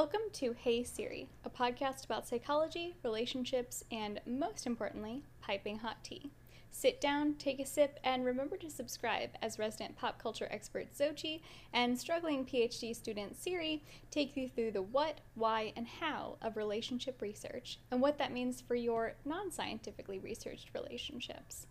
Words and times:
Welcome 0.00 0.30
to 0.34 0.52
Hey 0.52 0.84
Siri, 0.84 1.28
a 1.44 1.50
podcast 1.50 2.04
about 2.04 2.28
psychology, 2.28 2.94
relationships, 3.02 3.82
and 3.90 4.20
most 4.24 4.64
importantly, 4.64 5.24
piping 5.40 5.80
hot 5.80 6.04
tea. 6.04 6.30
Sit 6.70 7.00
down, 7.00 7.34
take 7.34 7.58
a 7.58 7.66
sip, 7.66 7.98
and 8.04 8.24
remember 8.24 8.56
to 8.58 8.70
subscribe 8.70 9.30
as 9.42 9.58
resident 9.58 9.96
pop 9.96 10.22
culture 10.22 10.46
expert 10.52 10.94
Xochi 10.96 11.40
and 11.72 11.98
struggling 11.98 12.46
PhD 12.46 12.94
student 12.94 13.36
Siri 13.36 13.82
take 14.12 14.36
you 14.36 14.48
through 14.48 14.70
the 14.70 14.82
what, 14.82 15.20
why, 15.34 15.72
and 15.74 15.88
how 15.88 16.36
of 16.40 16.56
relationship 16.56 17.20
research 17.20 17.80
and 17.90 18.00
what 18.00 18.18
that 18.18 18.32
means 18.32 18.60
for 18.60 18.76
your 18.76 19.14
non 19.24 19.50
scientifically 19.50 20.20
researched 20.20 20.70
relationships. 20.74 21.66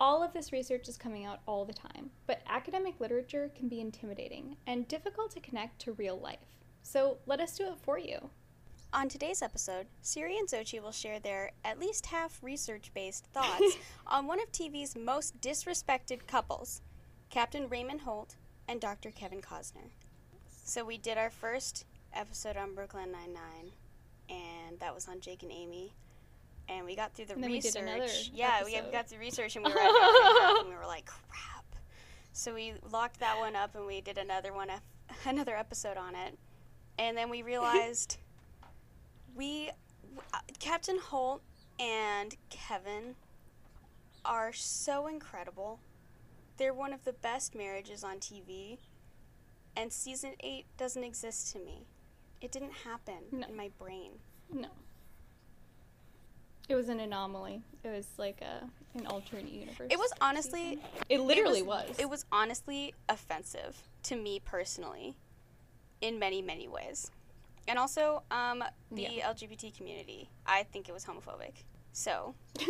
All 0.00 0.22
of 0.22 0.32
this 0.32 0.52
research 0.52 0.88
is 0.88 0.96
coming 0.96 1.24
out 1.24 1.40
all 1.44 1.64
the 1.64 1.72
time, 1.72 2.10
but 2.28 2.40
academic 2.46 3.00
literature 3.00 3.50
can 3.56 3.66
be 3.66 3.80
intimidating 3.80 4.58
and 4.64 4.86
difficult 4.86 5.32
to 5.32 5.40
connect 5.40 5.80
to 5.80 5.92
real 5.94 6.20
life. 6.20 6.57
So 6.82 7.18
let 7.26 7.40
us 7.40 7.56
do 7.56 7.64
it 7.64 7.78
for 7.82 7.98
you. 7.98 8.30
On 8.92 9.08
today's 9.08 9.42
episode, 9.42 9.86
Siri 10.00 10.38
and 10.38 10.48
Xochi 10.48 10.80
will 10.82 10.92
share 10.92 11.20
their 11.20 11.50
at 11.64 11.78
least 11.78 12.06
half 12.06 12.42
research 12.42 12.90
based 12.94 13.26
thoughts 13.26 13.76
on 14.06 14.26
one 14.26 14.40
of 14.40 14.50
TV's 14.50 14.96
most 14.96 15.38
disrespected 15.42 16.26
couples, 16.26 16.80
Captain 17.28 17.68
Raymond 17.68 18.00
Holt 18.02 18.36
and 18.66 18.80
Dr. 18.80 19.10
Kevin 19.10 19.42
Cozner. 19.42 19.90
So, 20.64 20.84
we 20.84 20.96
did 20.98 21.18
our 21.18 21.30
first 21.30 21.84
episode 22.14 22.56
on 22.56 22.74
Brooklyn 22.74 23.12
Nine-Nine, 23.12 23.72
and 24.28 24.80
that 24.80 24.94
was 24.94 25.08
on 25.08 25.20
Jake 25.20 25.42
and 25.42 25.52
Amy. 25.52 25.92
And 26.68 26.84
we 26.84 26.96
got 26.96 27.14
through 27.14 27.26
the 27.26 27.34
And 27.34 27.42
then 27.44 27.50
we 27.50 27.60
did 27.60 27.74
research. 27.74 27.82
another 27.82 28.12
yeah, 28.34 28.62
we 28.64 28.78
got 28.92 29.08
through 29.08 29.20
research 29.20 29.56
and 29.56 29.64
we 29.64 29.72
were 29.72 29.78
at 29.78 29.86
and 29.86 29.96
a 29.96 30.40
half, 30.42 30.60
and 30.60 30.68
we 30.68 30.74
were 30.74 30.86
like, 30.86 31.06
crap. 31.06 31.64
So 32.34 32.54
we 32.54 32.74
locked 32.90 33.20
that 33.20 33.38
one 33.38 33.56
up 33.56 33.74
and 33.74 33.86
we 33.86 34.02
did 34.02 34.18
another 34.18 34.52
one, 34.52 34.68
another 35.26 35.56
episode 35.56 35.96
on 35.96 36.14
it. 36.14 36.38
And 36.98 37.16
then 37.16 37.30
we 37.30 37.42
realized 37.42 38.18
we 39.36 39.70
uh, 40.34 40.38
Captain 40.58 40.98
Holt 40.98 41.42
and 41.78 42.34
Kevin 42.50 43.14
are 44.24 44.52
so 44.52 45.06
incredible. 45.06 45.78
They're 46.56 46.74
one 46.74 46.92
of 46.92 47.04
the 47.04 47.12
best 47.12 47.54
marriages 47.54 48.02
on 48.02 48.16
TV. 48.18 48.78
And 49.76 49.92
season 49.92 50.32
8 50.40 50.66
doesn't 50.76 51.04
exist 51.04 51.52
to 51.52 51.60
me. 51.60 51.86
It 52.40 52.50
didn't 52.50 52.72
happen 52.84 53.18
No. 53.30 53.46
in 53.46 53.56
my 53.56 53.70
brain. 53.78 54.10
No. 54.52 54.68
It 56.68 56.74
was 56.74 56.88
an 56.88 57.00
anomaly. 57.00 57.62
It 57.84 57.88
was 57.88 58.06
like 58.18 58.42
a 58.42 58.68
an 58.98 59.06
alternate 59.06 59.48
universe. 59.52 59.88
It 59.90 59.98
was 59.98 60.12
honestly 60.20 60.80
It 61.08 61.20
literally 61.20 61.62
was. 61.62 61.88
It 61.98 62.10
was 62.10 62.24
honestly 62.32 62.92
offensive 63.08 63.82
to 64.04 64.16
me 64.16 64.40
personally 64.44 65.14
in 66.00 66.18
many, 66.18 66.42
many 66.42 66.68
ways. 66.68 67.10
And 67.66 67.78
also, 67.78 68.22
um, 68.30 68.64
the 68.90 69.02
Yeah. 69.02 69.30
LGBT 69.32 69.76
community. 69.76 70.30
I 70.46 70.62
think 70.62 70.88
it 70.88 70.92
was 70.92 71.04
homophobic. 71.04 71.52
So, 71.92 72.34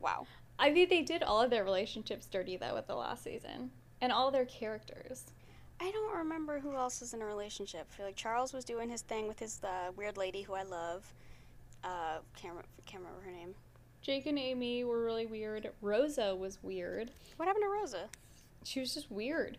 wow. 0.00 0.26
I 0.58 0.72
think 0.72 0.90
they 0.90 1.02
did 1.02 1.22
all 1.22 1.40
of 1.40 1.50
their 1.50 1.64
relationships 1.64 2.26
dirty 2.26 2.56
though 2.56 2.74
with 2.74 2.86
the 2.86 2.94
last 2.94 3.24
season, 3.24 3.70
and 4.00 4.12
all 4.12 4.30
their 4.30 4.44
characters. 4.44 5.24
I 5.80 5.90
don't 5.90 6.14
remember 6.14 6.58
who 6.60 6.74
else 6.76 7.00
was 7.00 7.14
in 7.14 7.22
a 7.22 7.24
relationship. 7.26 7.86
I 7.90 7.96
feel 7.96 8.06
like 8.06 8.16
Charles 8.16 8.52
was 8.52 8.64
doing 8.66 8.90
his 8.90 9.00
thing 9.00 9.26
with 9.26 9.38
his 9.38 9.60
uh, 9.64 9.90
weird 9.96 10.18
lady 10.18 10.42
who 10.42 10.52
I 10.52 10.62
love. 10.62 11.10
Uh, 11.82 12.18
can't, 12.36 12.54
re- 12.54 12.62
can't 12.84 13.02
remember 13.02 13.22
her 13.24 13.30
name. 13.32 13.54
Jake 14.02 14.26
and 14.26 14.38
Amy 14.38 14.84
were 14.84 15.02
really 15.02 15.24
weird. 15.24 15.70
Rosa 15.80 16.36
was 16.36 16.58
weird. 16.62 17.10
What 17.36 17.46
happened 17.46 17.64
to 17.64 17.70
Rosa? 17.70 18.08
She 18.64 18.80
was 18.80 18.92
just 18.92 19.10
weird. 19.10 19.56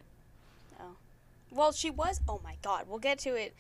Well, 1.52 1.72
she 1.72 1.90
was. 1.92 2.20
Oh 2.28 2.40
my 2.44 2.56
god. 2.62 2.86
We'll 2.88 3.00
get 3.00 3.20
to 3.20 3.36
it 3.36 3.54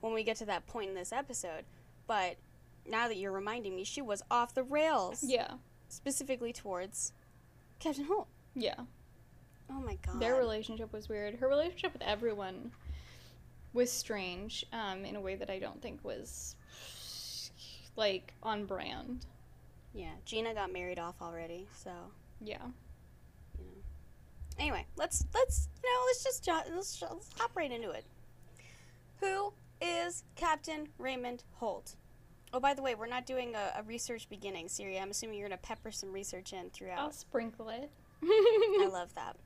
when 0.00 0.12
we 0.12 0.22
get 0.22 0.36
to 0.36 0.44
that 0.46 0.66
point 0.66 0.90
in 0.90 0.94
this 0.94 1.12
episode. 1.12 1.64
But 2.06 2.36
now 2.88 3.08
that 3.08 3.16
you're 3.16 3.32
reminding 3.32 3.74
me, 3.74 3.84
she 3.84 4.02
was 4.02 4.22
off 4.30 4.54
the 4.54 4.62
rails. 4.62 5.24
Yeah. 5.26 5.52
Specifically 5.88 6.52
towards 6.52 7.12
Captain 7.78 8.04
Holt. 8.04 8.28
Yeah. 8.54 8.74
Oh 9.70 9.80
my 9.80 9.96
god. 10.06 10.20
Their 10.20 10.36
relationship 10.36 10.92
was 10.92 11.08
weird. 11.08 11.36
Her 11.36 11.48
relationship 11.48 11.92
with 11.94 12.02
everyone 12.02 12.72
was 13.74 13.92
strange, 13.92 14.64
um, 14.72 15.04
in 15.04 15.14
a 15.16 15.20
way 15.20 15.34
that 15.36 15.50
I 15.50 15.58
don't 15.58 15.80
think 15.82 16.02
was 16.02 16.56
like 17.96 18.32
on 18.42 18.64
brand. 18.64 19.26
yeah, 19.92 20.12
Gina 20.24 20.54
got 20.54 20.72
married 20.72 20.98
off 20.98 21.16
already, 21.20 21.66
so 21.82 21.90
Yeah. 22.40 22.62
Anyway, 24.58 24.86
let's 24.96 25.24
let's 25.34 25.68
you 25.82 25.88
know 25.88 26.04
let's 26.06 26.24
just 26.24 26.46
let's, 26.46 27.00
let's 27.02 27.30
hop 27.38 27.52
right 27.54 27.70
into 27.70 27.90
it. 27.90 28.04
Who 29.20 29.52
is 29.80 30.24
Captain 30.34 30.88
Raymond 30.98 31.44
Holt? 31.54 31.96
Oh, 32.52 32.60
by 32.60 32.74
the 32.74 32.82
way, 32.82 32.94
we're 32.94 33.06
not 33.06 33.26
doing 33.26 33.54
a, 33.54 33.80
a 33.80 33.82
research 33.82 34.28
beginning, 34.28 34.68
Siri. 34.68 34.98
I'm 34.98 35.10
assuming 35.10 35.38
you're 35.38 35.48
gonna 35.48 35.58
pepper 35.58 35.90
some 35.90 36.12
research 36.12 36.52
in 36.52 36.70
throughout. 36.70 36.98
I'll 36.98 37.12
sprinkle 37.12 37.68
it. 37.68 37.90
I 38.22 38.88
love 38.92 39.14
that. 39.14 39.36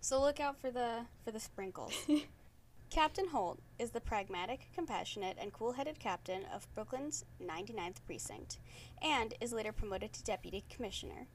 So 0.00 0.20
look 0.20 0.40
out 0.40 0.60
for 0.60 0.70
the 0.70 1.06
for 1.24 1.30
the 1.30 1.40
sprinkles. 1.40 1.94
Captain 2.90 3.26
Holt 3.28 3.58
is 3.78 3.90
the 3.90 4.00
pragmatic, 4.00 4.68
compassionate, 4.72 5.36
and 5.40 5.52
cool-headed 5.52 5.98
captain 5.98 6.42
of 6.54 6.72
Brooklyn's 6.74 7.24
99th 7.42 7.96
precinct, 8.06 8.58
and 9.02 9.34
is 9.40 9.52
later 9.52 9.72
promoted 9.72 10.12
to 10.12 10.22
deputy 10.22 10.62
commissioner, 10.70 11.26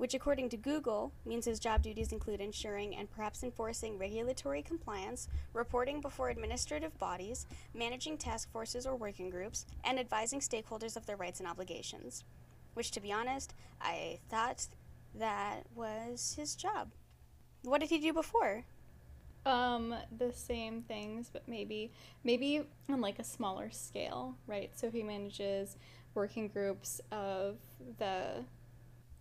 which, 0.00 0.14
according 0.14 0.48
to 0.48 0.56
Google, 0.56 1.12
means 1.26 1.44
his 1.44 1.60
job 1.60 1.82
duties 1.82 2.10
include 2.10 2.40
ensuring 2.40 2.96
and 2.96 3.10
perhaps 3.10 3.42
enforcing 3.42 3.98
regulatory 3.98 4.62
compliance, 4.62 5.28
reporting 5.52 6.00
before 6.00 6.30
administrative 6.30 6.98
bodies, 6.98 7.46
managing 7.74 8.16
task 8.16 8.50
forces 8.50 8.86
or 8.86 8.96
working 8.96 9.28
groups, 9.28 9.66
and 9.84 9.98
advising 9.98 10.40
stakeholders 10.40 10.96
of 10.96 11.04
their 11.04 11.16
rights 11.16 11.38
and 11.38 11.46
obligations. 11.46 12.24
Which, 12.72 12.92
to 12.92 13.00
be 13.00 13.12
honest, 13.12 13.52
I 13.78 14.20
thought 14.30 14.68
that 15.16 15.64
was 15.74 16.32
his 16.34 16.54
job. 16.56 16.92
What 17.64 17.82
did 17.82 17.90
he 17.90 17.98
do 17.98 18.14
before? 18.14 18.64
Um, 19.44 19.94
the 20.16 20.32
same 20.32 20.80
things, 20.80 21.28
but 21.30 21.46
maybe 21.46 21.92
maybe 22.24 22.62
on 22.88 23.02
like 23.02 23.18
a 23.18 23.24
smaller 23.24 23.70
scale, 23.70 24.34
right? 24.46 24.70
So 24.74 24.90
he 24.90 25.02
manages 25.02 25.76
working 26.14 26.48
groups 26.48 27.02
of 27.12 27.56
the 27.98 28.44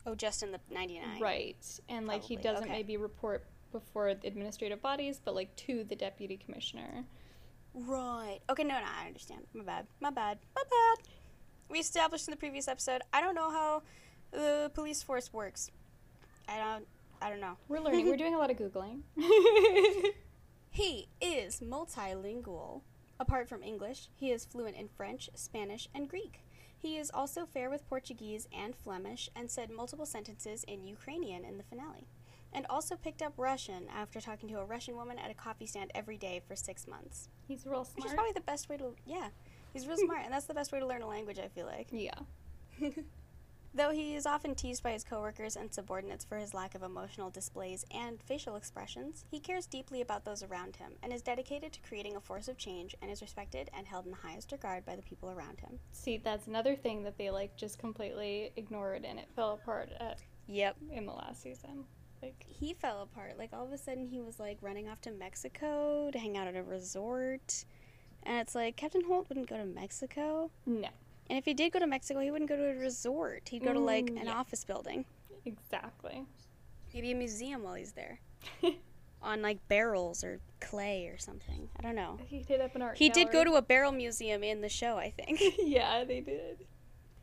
Oh, 0.05 0.15
just 0.15 0.43
in 0.43 0.51
the 0.51 0.59
99. 0.71 1.21
right, 1.21 1.79
and 1.89 2.07
like 2.07 2.23
he 2.23 2.35
doesn't 2.35 2.63
okay. 2.63 2.71
maybe 2.71 2.97
report 2.97 3.45
before 3.71 4.13
the 4.13 4.27
administrative 4.27 4.81
bodies, 4.81 5.21
but 5.23 5.35
like 5.35 5.55
to 5.55 5.83
the 5.83 5.95
deputy 5.95 6.37
commissioner. 6.37 7.05
Right. 7.73 8.39
Okay, 8.49 8.63
no, 8.63 8.79
no, 8.79 8.85
I 8.85 9.07
understand. 9.07 9.45
My 9.53 9.63
bad. 9.63 9.87
My 9.99 10.09
bad. 10.09 10.39
My 10.55 10.63
bad. 10.63 11.05
We 11.69 11.79
established 11.79 12.27
in 12.27 12.31
the 12.31 12.37
previous 12.37 12.67
episode, 12.67 13.01
I 13.13 13.21
don't 13.21 13.35
know 13.35 13.51
how 13.51 13.83
the 14.31 14.71
police 14.73 15.03
force 15.03 15.31
works. 15.31 15.69
I 16.47 16.57
don't 16.57 16.87
I 17.21 17.29
don't 17.29 17.41
know. 17.41 17.57
We're 17.67 17.79
learning. 17.79 18.07
We're 18.07 18.17
doing 18.25 18.33
a 18.33 18.37
lot 18.37 18.49
of 18.49 18.57
googling. 18.57 19.01
He 20.71 21.09
is 21.19 21.59
multilingual. 21.59 22.81
Apart 23.19 23.49
from 23.49 23.63
English, 23.63 24.07
he 24.15 24.31
is 24.31 24.45
fluent 24.45 24.77
in 24.77 24.87
French, 24.87 25.29
Spanish, 25.35 25.89
and 25.93 26.07
Greek. 26.07 26.41
He 26.81 26.97
is 26.97 27.11
also 27.13 27.45
fair 27.45 27.69
with 27.69 27.87
Portuguese 27.89 28.47
and 28.57 28.73
Flemish 28.75 29.29
and 29.35 29.51
said 29.51 29.69
multiple 29.69 30.05
sentences 30.05 30.63
in 30.63 30.85
Ukrainian 30.85 31.43
in 31.43 31.57
the 31.57 31.63
finale. 31.63 32.07
And 32.53 32.65
also 32.69 32.95
picked 32.95 33.21
up 33.21 33.33
Russian 33.37 33.87
after 33.93 34.19
talking 34.21 34.49
to 34.49 34.59
a 34.59 34.65
Russian 34.65 34.95
woman 34.95 35.19
at 35.19 35.29
a 35.29 35.33
coffee 35.35 35.67
stand 35.67 35.91
every 35.93 36.17
day 36.17 36.41
for 36.47 36.55
six 36.55 36.87
months. 36.87 37.29
He's 37.47 37.65
real 37.65 37.83
smart. 37.83 37.97
Which 37.97 38.05
is 38.05 38.13
probably 38.13 38.31
the 38.31 38.41
best 38.41 38.69
way 38.69 38.77
to, 38.77 38.95
yeah. 39.05 39.27
He's 39.73 39.87
real 39.87 39.97
smart, 40.05 40.21
and 40.23 40.33
that's 40.33 40.45
the 40.45 40.53
best 40.53 40.71
way 40.71 40.79
to 40.79 40.87
learn 40.87 41.01
a 41.01 41.07
language, 41.07 41.37
I 41.37 41.49
feel 41.49 41.65
like. 41.67 41.89
Yeah. 41.91 42.11
Though 43.73 43.91
he 43.91 44.15
is 44.15 44.25
often 44.25 44.55
teased 44.55 44.81
by 44.81 44.91
his 44.93 45.03
coworkers 45.03 45.55
and 45.55 45.71
subordinates 45.71 46.25
for 46.25 46.37
his 46.37 46.53
lack 46.55 46.73
of 46.73 46.81
emotional 46.81 47.29
displays 47.29 47.85
and 47.93 48.19
facial 48.23 48.55
expressions, 48.55 49.25
he 49.29 49.39
cares 49.39 49.67
deeply 49.67 50.01
about 50.01 50.25
those 50.25 50.41
around 50.41 50.75
him 50.77 50.93
and 51.03 51.13
is 51.13 51.21
dedicated 51.21 51.71
to 51.73 51.79
creating 51.81 52.15
a 52.15 52.19
force 52.19 52.47
of 52.47 52.57
change 52.57 52.95
and 53.01 53.11
is 53.11 53.21
respected 53.21 53.69
and 53.77 53.85
held 53.85 54.05
in 54.05 54.11
the 54.11 54.17
highest 54.17 54.51
regard 54.51 54.85
by 54.85 54.95
the 54.95 55.03
people 55.03 55.29
around 55.29 55.59
him. 55.59 55.79
See, 55.91 56.17
that's 56.17 56.47
another 56.47 56.75
thing 56.75 57.03
that 57.03 57.17
they 57.17 57.29
like 57.29 57.55
just 57.55 57.77
completely 57.77 58.51
ignored, 58.55 59.05
and 59.05 59.19
it 59.19 59.27
fell 59.35 59.53
apart 59.53 59.89
at, 59.99 60.17
Yep. 60.47 60.77
in 60.91 61.05
the 61.05 61.13
last 61.13 61.43
season. 61.43 61.85
Like, 62.23 62.43
He 62.47 62.73
fell 62.73 63.03
apart. 63.03 63.37
Like 63.37 63.51
all 63.53 63.65
of 63.65 63.71
a 63.71 63.77
sudden 63.77 64.07
he 64.07 64.19
was 64.19 64.39
like 64.39 64.57
running 64.61 64.89
off 64.89 64.99
to 65.01 65.11
Mexico 65.11 66.09
to 66.11 66.17
hang 66.17 66.37
out 66.37 66.47
at 66.47 66.55
a 66.55 66.63
resort. 66.63 67.65
And 68.23 68.39
it's 68.39 68.55
like 68.55 68.75
Captain 68.75 69.03
Holt 69.05 69.29
wouldn't 69.29 69.47
go 69.47 69.57
to 69.57 69.65
Mexico. 69.65 70.49
no, 70.65 70.89
And 71.29 71.37
if 71.37 71.45
he 71.45 71.53
did 71.53 71.71
go 71.71 71.79
to 71.79 71.87
Mexico, 71.87 72.19
he 72.21 72.31
wouldn't 72.31 72.49
go 72.49 72.55
to 72.55 72.71
a 72.71 72.75
resort. 72.75 73.47
He'd 73.49 73.63
go 73.63 73.73
to 73.73 73.79
like 73.79 74.05
Mm, 74.05 74.21
an 74.21 74.25
yeah. 74.27 74.33
office 74.33 74.63
building. 74.63 75.05
exactly. 75.45 76.23
Maybe 76.93 77.11
a 77.11 77.15
museum 77.15 77.63
while 77.63 77.75
he's 77.75 77.91
there. 77.93 78.19
On 79.21 79.41
like 79.41 79.59
barrels 79.67 80.23
or 80.23 80.39
clay 80.61 81.07
or 81.07 81.17
something. 81.17 81.67
I 81.77 81.81
don't 81.83 81.95
know. 81.95 82.17
he 82.25 82.39
did 82.39 82.61
up 82.61 82.73
an 82.75 82.81
art. 82.81 82.97
He 82.97 83.09
did 83.09 83.31
go 83.31 83.43
to 83.43 83.53
a 83.55 83.61
barrel 83.61 83.91
museum 83.91 84.43
in 84.43 84.61
the 84.61 84.69
show, 84.69 84.97
I 84.97 85.11
think. 85.11 85.41
yeah, 85.59 86.03
they 86.05 86.21
did. 86.21 86.65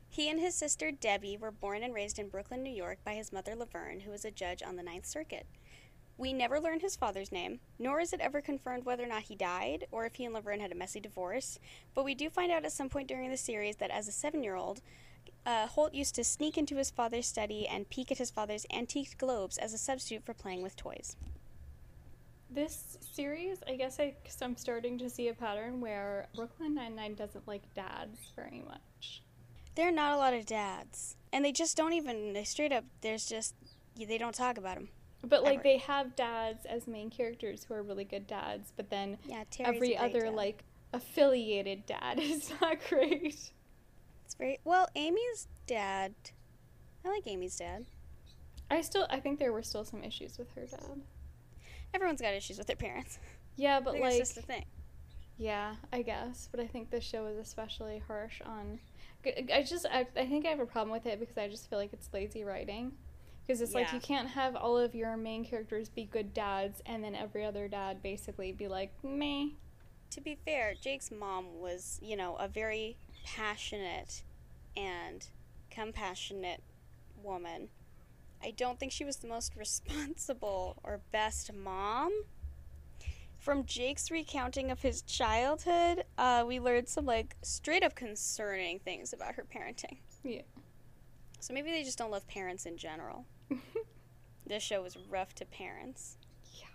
he 0.08 0.28
and 0.28 0.38
his 0.38 0.54
sister 0.54 0.90
Debbie 0.92 1.36
were 1.38 1.50
born 1.50 1.82
and 1.82 1.94
raised 1.94 2.18
in 2.18 2.28
Brooklyn, 2.28 2.62
New 2.62 2.72
York 2.72 2.98
by 3.04 3.14
his 3.14 3.32
mother 3.32 3.56
Laverne, 3.56 4.00
who 4.00 4.10
was 4.10 4.24
a 4.26 4.30
judge 4.30 4.62
on 4.62 4.76
the 4.76 4.82
Ninth 4.82 5.06
Circuit. 5.06 5.46
We 6.18 6.32
never 6.32 6.58
learn 6.58 6.80
his 6.80 6.96
father's 6.96 7.30
name, 7.30 7.60
nor 7.78 8.00
is 8.00 8.12
it 8.12 8.20
ever 8.20 8.40
confirmed 8.40 8.86
whether 8.86 9.04
or 9.04 9.08
not 9.08 9.24
he 9.24 9.34
died 9.34 9.86
or 9.90 10.06
if 10.06 10.14
he 10.14 10.24
and 10.24 10.32
Laverne 10.32 10.60
had 10.60 10.72
a 10.72 10.76
messy 10.76 10.98
divorce. 10.98 11.58
But 11.94 12.04
we 12.04 12.14
do 12.14 12.30
find 12.30 12.50
out 12.50 12.64
at 12.64 12.72
some 12.72 12.88
point 12.88 13.08
during 13.08 13.30
the 13.30 13.36
series 13.36 13.76
that 13.76 13.90
as 13.90 14.08
a 14.08 14.12
seven 14.12 14.42
year 14.42 14.56
old, 14.56 14.80
uh, 15.44 15.66
Holt 15.66 15.94
used 15.94 16.14
to 16.14 16.24
sneak 16.24 16.56
into 16.56 16.76
his 16.76 16.90
father's 16.90 17.26
study 17.26 17.68
and 17.68 17.88
peek 17.88 18.10
at 18.10 18.18
his 18.18 18.30
father's 18.30 18.66
antique 18.72 19.18
globes 19.18 19.58
as 19.58 19.74
a 19.74 19.78
substitute 19.78 20.24
for 20.24 20.34
playing 20.34 20.62
with 20.62 20.74
toys. 20.74 21.16
This 22.48 22.96
series, 23.00 23.58
I 23.68 23.76
guess 23.76 24.00
I, 24.00 24.14
I'm 24.40 24.56
starting 24.56 24.98
to 24.98 25.10
see 25.10 25.28
a 25.28 25.34
pattern 25.34 25.80
where 25.80 26.28
Brooklyn 26.34 26.74
Nine-Nine 26.74 27.14
doesn't 27.14 27.46
like 27.46 27.62
dads 27.74 28.32
very 28.34 28.62
much. 28.66 29.22
There 29.74 29.88
are 29.88 29.92
not 29.92 30.14
a 30.14 30.16
lot 30.16 30.32
of 30.32 30.46
dads. 30.46 31.16
And 31.32 31.44
they 31.44 31.52
just 31.52 31.76
don't 31.76 31.92
even, 31.92 32.32
they 32.32 32.44
straight 32.44 32.72
up, 32.72 32.84
there's 33.02 33.26
just, 33.26 33.54
they 33.96 34.16
don't 34.16 34.34
talk 34.34 34.56
about 34.56 34.76
them. 34.76 34.88
But 35.22 35.42
like 35.42 35.56
Ever. 35.56 35.62
they 35.64 35.78
have 35.78 36.14
dads 36.14 36.64
as 36.66 36.86
main 36.86 37.10
characters 37.10 37.64
who 37.64 37.74
are 37.74 37.82
really 37.82 38.04
good 38.04 38.26
dads, 38.26 38.72
but 38.76 38.90
then 38.90 39.18
Yeah, 39.26 39.44
Terry's 39.50 39.76
every 39.76 39.96
other 39.96 40.26
dad. 40.26 40.34
like 40.34 40.64
affiliated 40.92 41.86
dad 41.86 42.18
is 42.20 42.52
not 42.60 42.76
great. 42.88 43.50
It's 44.24 44.34
very, 44.38 44.58
well, 44.64 44.88
Amy's 44.94 45.48
dad, 45.66 46.14
I 47.04 47.08
like 47.08 47.26
Amy's 47.26 47.56
dad. 47.56 47.86
I 48.70 48.80
still 48.82 49.06
I 49.10 49.20
think 49.20 49.38
there 49.38 49.52
were 49.52 49.62
still 49.62 49.84
some 49.84 50.02
issues 50.04 50.38
with 50.38 50.50
her 50.54 50.66
dad. 50.66 51.00
Everyone's 51.94 52.20
got 52.20 52.34
issues 52.34 52.58
with 52.58 52.66
their 52.66 52.76
parents. 52.76 53.18
Yeah, 53.56 53.80
but 53.80 53.94
like 53.94 54.04
it's 54.14 54.18
just 54.18 54.36
a 54.36 54.42
thing. 54.42 54.64
yeah, 55.38 55.76
I 55.92 56.02
guess. 56.02 56.48
But 56.50 56.60
I 56.60 56.66
think 56.66 56.90
this 56.90 57.04
show 57.04 57.26
is 57.26 57.38
especially 57.38 58.02
harsh 58.06 58.42
on. 58.44 58.78
I 59.52 59.62
just 59.62 59.86
I, 59.86 60.06
I 60.16 60.26
think 60.26 60.46
I 60.46 60.50
have 60.50 60.60
a 60.60 60.66
problem 60.66 60.90
with 60.92 61.06
it 61.06 61.18
because 61.18 61.38
I 61.38 61.48
just 61.48 61.68
feel 61.70 61.78
like 61.78 61.92
it's 61.92 62.08
lazy 62.12 62.44
writing. 62.44 62.92
Because 63.46 63.60
it's 63.60 63.74
like 63.74 63.92
you 63.92 64.00
can't 64.00 64.28
have 64.28 64.56
all 64.56 64.76
of 64.76 64.94
your 64.94 65.16
main 65.16 65.44
characters 65.44 65.88
be 65.88 66.04
good 66.04 66.34
dads 66.34 66.82
and 66.84 67.04
then 67.04 67.14
every 67.14 67.44
other 67.44 67.68
dad 67.68 68.02
basically 68.02 68.50
be 68.50 68.66
like 68.66 68.92
me. 69.04 69.54
To 70.10 70.20
be 70.20 70.36
fair, 70.44 70.74
Jake's 70.80 71.12
mom 71.12 71.60
was, 71.60 72.00
you 72.02 72.16
know, 72.16 72.34
a 72.36 72.48
very 72.48 72.96
passionate 73.24 74.24
and 74.76 75.28
compassionate 75.70 76.62
woman. 77.22 77.68
I 78.42 78.50
don't 78.50 78.80
think 78.80 78.90
she 78.90 79.04
was 79.04 79.16
the 79.16 79.28
most 79.28 79.54
responsible 79.56 80.78
or 80.82 81.00
best 81.12 81.52
mom. 81.52 82.12
From 83.38 83.64
Jake's 83.64 84.10
recounting 84.10 84.72
of 84.72 84.82
his 84.82 85.02
childhood, 85.02 86.04
uh, 86.18 86.44
we 86.46 86.58
learned 86.58 86.88
some 86.88 87.06
like 87.06 87.36
straight 87.42 87.84
up 87.84 87.94
concerning 87.94 88.80
things 88.80 89.12
about 89.12 89.36
her 89.36 89.44
parenting. 89.44 89.98
Yeah. 90.24 90.42
So 91.38 91.54
maybe 91.54 91.70
they 91.70 91.84
just 91.84 91.98
don't 91.98 92.10
love 92.10 92.26
parents 92.26 92.66
in 92.66 92.76
general. 92.76 93.24
This 94.46 94.62
show 94.62 94.82
was 94.82 94.96
rough 95.10 95.34
to 95.36 95.44
parents. 95.44 96.18
Yeah. 96.54 96.68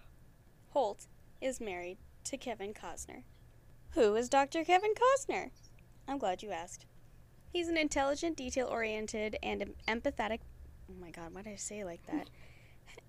Holt 0.71 1.07
is 1.39 1.62
married 1.62 1.97
to 2.25 2.38
Kevin 2.38 2.73
Cozner. 2.73 3.23
Who 3.91 4.15
is 4.15 4.29
Dr. 4.29 4.63
Kevin 4.63 4.94
Cozner? 4.94 5.51
I'm 6.07 6.18
glad 6.18 6.44
you 6.44 6.51
asked. 6.51 6.85
He's 7.51 7.68
an 7.68 7.77
intelligent, 7.77 8.38
detail 8.38 8.68
oriented, 8.68 9.38
and 9.44 9.73
empathetic. 9.88 10.39
Oh 10.89 10.94
my 11.00 11.12
god, 11.12 11.33
why 11.33 11.41
did 11.41 11.53
I 11.53 11.57
say 11.57 11.83
like 11.83 12.01
that? 12.07 12.29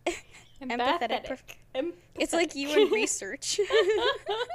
Empathetic 0.63 1.25
prof- 1.27 1.45
It's 2.15 2.33
like 2.33 2.55
you 2.55 2.69
in 2.71 2.93
research. 2.93 3.59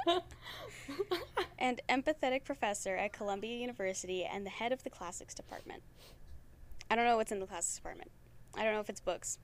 and 1.58 1.80
empathetic 1.88 2.44
professor 2.44 2.96
at 2.96 3.12
Columbia 3.12 3.56
University 3.58 4.24
and 4.24 4.46
the 4.46 4.50
head 4.50 4.72
of 4.72 4.82
the 4.84 4.90
classics 4.90 5.34
department. 5.34 5.82
I 6.90 6.96
don't 6.96 7.04
know 7.04 7.16
what's 7.18 7.32
in 7.32 7.40
the 7.40 7.46
classics 7.46 7.76
department. 7.76 8.10
I 8.54 8.64
don't 8.64 8.72
know 8.72 8.80
if 8.80 8.88
it's 8.88 9.00
books. 9.00 9.38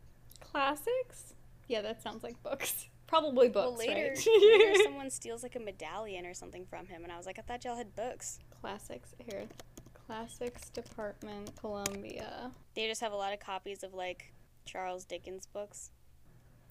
Classics? 0.50 1.34
Yeah, 1.68 1.82
that 1.82 2.02
sounds 2.02 2.22
like 2.22 2.42
books. 2.42 2.86
Probably 3.06 3.48
books. 3.48 3.66
well, 3.66 3.76
later, 3.76 4.14
right? 4.14 4.26
later 4.26 4.74
someone 4.84 5.10
steals 5.10 5.42
like 5.42 5.56
a 5.56 5.60
medallion 5.60 6.24
or 6.26 6.34
something 6.34 6.64
from 6.64 6.86
him, 6.86 7.04
and 7.04 7.12
I 7.12 7.16
was 7.16 7.26
like, 7.26 7.38
I 7.38 7.42
thought 7.42 7.64
y'all 7.64 7.76
had 7.76 7.94
books. 7.94 8.38
Classics 8.60 9.14
here. 9.18 9.44
Classics 10.06 10.68
Department, 10.70 11.54
Columbia. 11.56 12.50
They 12.74 12.88
just 12.88 13.00
have 13.00 13.12
a 13.12 13.16
lot 13.16 13.32
of 13.32 13.40
copies 13.40 13.82
of 13.82 13.94
like 13.94 14.32
Charles 14.64 15.04
Dickens 15.04 15.46
books. 15.46 15.90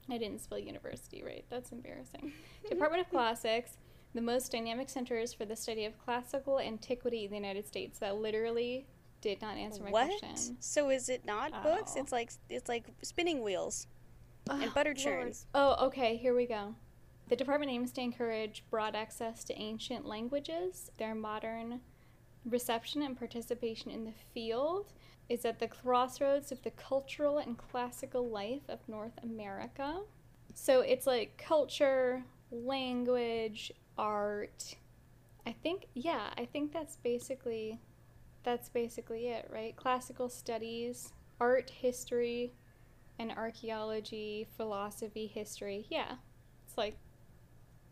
I 0.10 0.18
didn't 0.18 0.42
spell 0.42 0.60
university 0.60 1.24
right. 1.24 1.46
That's 1.50 1.72
embarrassing. 1.72 2.34
Department 2.70 3.02
of 3.06 3.10
Classics, 3.10 3.78
the 4.14 4.22
most 4.22 4.52
dynamic 4.52 4.90
centers 4.90 5.34
for 5.34 5.46
the 5.46 5.56
study 5.56 5.86
of 5.86 5.98
classical 5.98 6.60
antiquity 6.60 7.26
in 7.26 7.32
the 7.32 7.38
United 7.38 7.68
States. 7.68 8.00
That 8.00 8.18
literally 8.18 8.86
did 9.24 9.42
not 9.42 9.56
answer 9.58 9.82
my 9.82 9.90
what? 9.90 10.08
question. 10.20 10.58
So 10.60 10.90
is 10.90 11.08
it 11.08 11.26
not 11.26 11.64
books? 11.64 11.94
Oh. 11.96 12.02
It's 12.02 12.12
like 12.12 12.32
it's 12.50 12.68
like 12.70 12.86
spinning 13.02 13.42
wheels. 13.42 13.88
And 14.50 14.66
Oh, 14.66 14.72
butter 14.76 14.90
Lord. 14.90 14.98
churns. 14.98 15.46
Oh, 15.56 15.88
okay, 15.88 16.18
here 16.18 16.36
we 16.36 16.46
go. 16.46 16.76
The 17.30 17.38
department 17.38 17.72
aims 17.72 17.94
to 17.94 18.02
encourage 18.02 18.66
broad 18.70 18.94
access 18.96 19.46
to 19.46 19.58
ancient 19.58 20.06
languages. 20.06 20.92
Their 20.98 21.16
modern 21.16 21.80
reception 22.46 23.02
and 23.02 23.18
participation 23.18 23.90
in 23.90 24.04
the 24.04 24.12
field 24.34 24.92
is 25.30 25.46
at 25.46 25.60
the 25.60 25.70
crossroads 25.70 26.52
of 26.52 26.62
the 26.64 26.72
cultural 26.72 27.38
and 27.38 27.58
classical 27.58 28.28
life 28.28 28.64
of 28.68 28.80
North 28.90 29.18
America. 29.24 30.02
So 30.54 30.82
it's 30.82 31.08
like 31.08 31.38
culture, 31.38 32.26
language, 32.52 33.72
art. 33.98 34.76
I 35.46 35.54
think 35.54 35.88
yeah, 35.94 36.32
I 36.38 36.44
think 36.44 36.74
that's 36.74 36.98
basically 36.98 37.80
that's 38.44 38.70
basically 38.70 39.28
it, 39.28 39.50
right? 39.52 39.76
Classical 39.76 40.30
studies, 40.30 41.14
art, 41.40 41.70
history, 41.70 42.54
and 43.20 43.32
archaeology, 43.32 44.48
philosophy, 44.58 45.28
history. 45.28 45.86
Yeah, 45.90 46.16
it's 46.68 46.78
like 46.78 46.98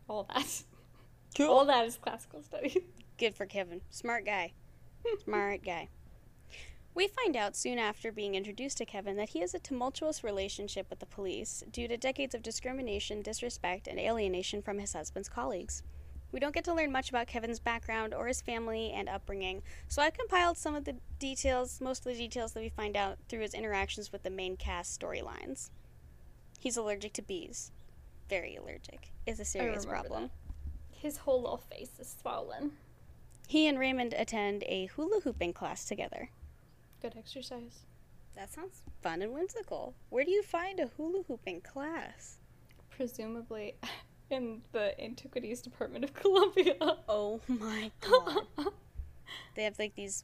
all 0.07 0.27
that. 0.33 0.63
Cool. 1.37 1.47
All 1.49 1.65
that 1.65 1.85
is 1.85 1.95
classical 1.95 2.43
studies. 2.43 2.77
Good 3.17 3.35
for 3.35 3.45
Kevin. 3.45 3.79
Smart 3.89 4.25
guy. 4.25 4.51
Smart 5.23 5.63
guy. 5.65 5.87
We 6.93 7.07
find 7.07 7.37
out 7.37 7.55
soon 7.55 7.79
after 7.79 8.11
being 8.11 8.35
introduced 8.35 8.77
to 8.79 8.85
Kevin 8.85 9.15
that 9.15 9.29
he 9.29 9.39
has 9.39 9.53
a 9.53 9.59
tumultuous 9.59 10.25
relationship 10.25 10.89
with 10.89 10.99
the 10.99 11.05
police 11.05 11.63
due 11.71 11.87
to 11.87 11.95
decades 11.95 12.35
of 12.35 12.43
discrimination, 12.43 13.21
disrespect, 13.21 13.87
and 13.87 13.97
alienation 13.97 14.61
from 14.61 14.77
his 14.79 14.91
husband's 14.91 15.29
colleagues. 15.29 15.83
We 16.31 16.39
don't 16.39 16.53
get 16.53 16.63
to 16.65 16.73
learn 16.73 16.91
much 16.91 17.09
about 17.09 17.27
Kevin's 17.27 17.59
background 17.59 18.13
or 18.13 18.27
his 18.27 18.41
family 18.41 18.91
and 18.91 19.09
upbringing, 19.09 19.63
so 19.87 20.01
I've 20.01 20.13
compiled 20.13 20.57
some 20.57 20.75
of 20.75 20.85
the 20.85 20.95
details, 21.19 21.81
most 21.81 22.05
of 22.05 22.13
the 22.13 22.17
details 22.17 22.53
that 22.53 22.61
we 22.61 22.69
find 22.69 22.95
out 22.95 23.17
through 23.27 23.41
his 23.41 23.53
interactions 23.53 24.11
with 24.11 24.23
the 24.23 24.29
main 24.29 24.55
cast 24.55 24.99
storylines. 24.99 25.69
He's 26.59 26.77
allergic 26.77 27.13
to 27.13 27.21
bees. 27.21 27.71
Very 28.29 28.55
allergic. 28.55 29.11
Is 29.25 29.39
a 29.39 29.45
serious 29.45 29.85
problem. 29.85 30.29
His 30.91 31.17
whole 31.17 31.41
little 31.41 31.57
face 31.57 31.91
is 31.99 32.15
swollen. 32.21 32.71
He 33.47 33.67
and 33.67 33.77
Raymond 33.77 34.13
attend 34.13 34.63
a 34.67 34.85
hula 34.85 35.19
hooping 35.21 35.53
class 35.53 35.83
together. 35.85 36.29
Good 37.01 37.15
exercise. 37.17 37.81
That 38.35 38.53
sounds 38.53 38.83
fun 39.01 39.21
and 39.21 39.33
whimsical. 39.33 39.95
Where 40.09 40.23
do 40.23 40.31
you 40.31 40.43
find 40.43 40.79
a 40.79 40.87
hula 40.95 41.23
hooping 41.27 41.61
class? 41.61 42.37
Presumably 42.89 43.75
in 44.31 44.61
the 44.71 44.99
Antiquities 45.03 45.61
Department 45.61 46.03
of 46.03 46.13
Columbia. 46.21 46.75
Oh 47.07 47.39
my 47.47 47.91
god. 48.01 48.45
they 49.55 49.63
have 49.63 49.77
like 49.79 49.95
these 49.95 50.23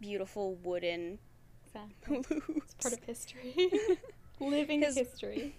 beautiful 0.00 0.54
wooden 0.56 1.18
exactly. 1.66 2.22
hoops. 2.46 2.74
Part 2.80 2.94
of 2.94 3.04
history. 3.04 3.70
Living 4.38 4.82
His- 4.82 4.96
history. 4.96 5.54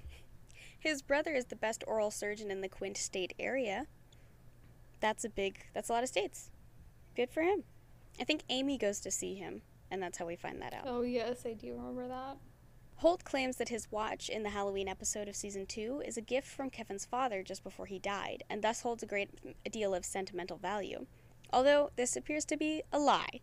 His 0.79 1.01
brother 1.03 1.33
is 1.33 1.45
the 1.45 1.55
best 1.55 1.83
oral 1.85 2.09
surgeon 2.09 2.49
in 2.49 2.61
the 2.61 2.67
Quint 2.69 2.97
State 2.97 3.33
area. 3.37 3.85
That's 4.99 5.23
a 5.23 5.29
big, 5.29 5.59
that's 5.75 5.89
a 5.89 5.93
lot 5.93 6.01
of 6.01 6.09
states. 6.09 6.49
Good 7.15 7.29
for 7.29 7.43
him. 7.43 7.63
I 8.19 8.23
think 8.23 8.41
Amy 8.49 8.77
goes 8.79 8.99
to 9.01 9.11
see 9.11 9.35
him, 9.35 9.61
and 9.91 10.01
that's 10.01 10.17
how 10.17 10.25
we 10.25 10.35
find 10.35 10.59
that 10.61 10.73
out. 10.73 10.83
Oh 10.87 11.01
yes, 11.03 11.45
I 11.45 11.53
do 11.53 11.73
remember 11.73 12.07
that. 12.07 12.37
Holt 13.01 13.23
claims 13.23 13.57
that 13.57 13.69
his 13.69 13.91
watch 13.91 14.29
in 14.29 14.43
the 14.43 14.51
Halloween 14.51 14.87
episode 14.87 15.27
of 15.27 15.35
season 15.35 15.65
two 15.65 16.03
is 16.05 16.17
a 16.17 16.21
gift 16.21 16.45
from 16.45 16.69
Kevin's 16.69 17.03
father 17.03 17.41
just 17.41 17.63
before 17.63 17.87
he 17.87 17.97
died, 17.97 18.43
and 18.47 18.61
thus 18.61 18.81
holds 18.81 19.01
a 19.01 19.07
great 19.07 19.31
deal 19.71 19.95
of 19.95 20.05
sentimental 20.05 20.57
value. 20.57 21.07
Although 21.51 21.89
this 21.95 22.15
appears 22.15 22.45
to 22.45 22.57
be 22.57 22.83
a 22.93 22.99
lie. 22.99 23.39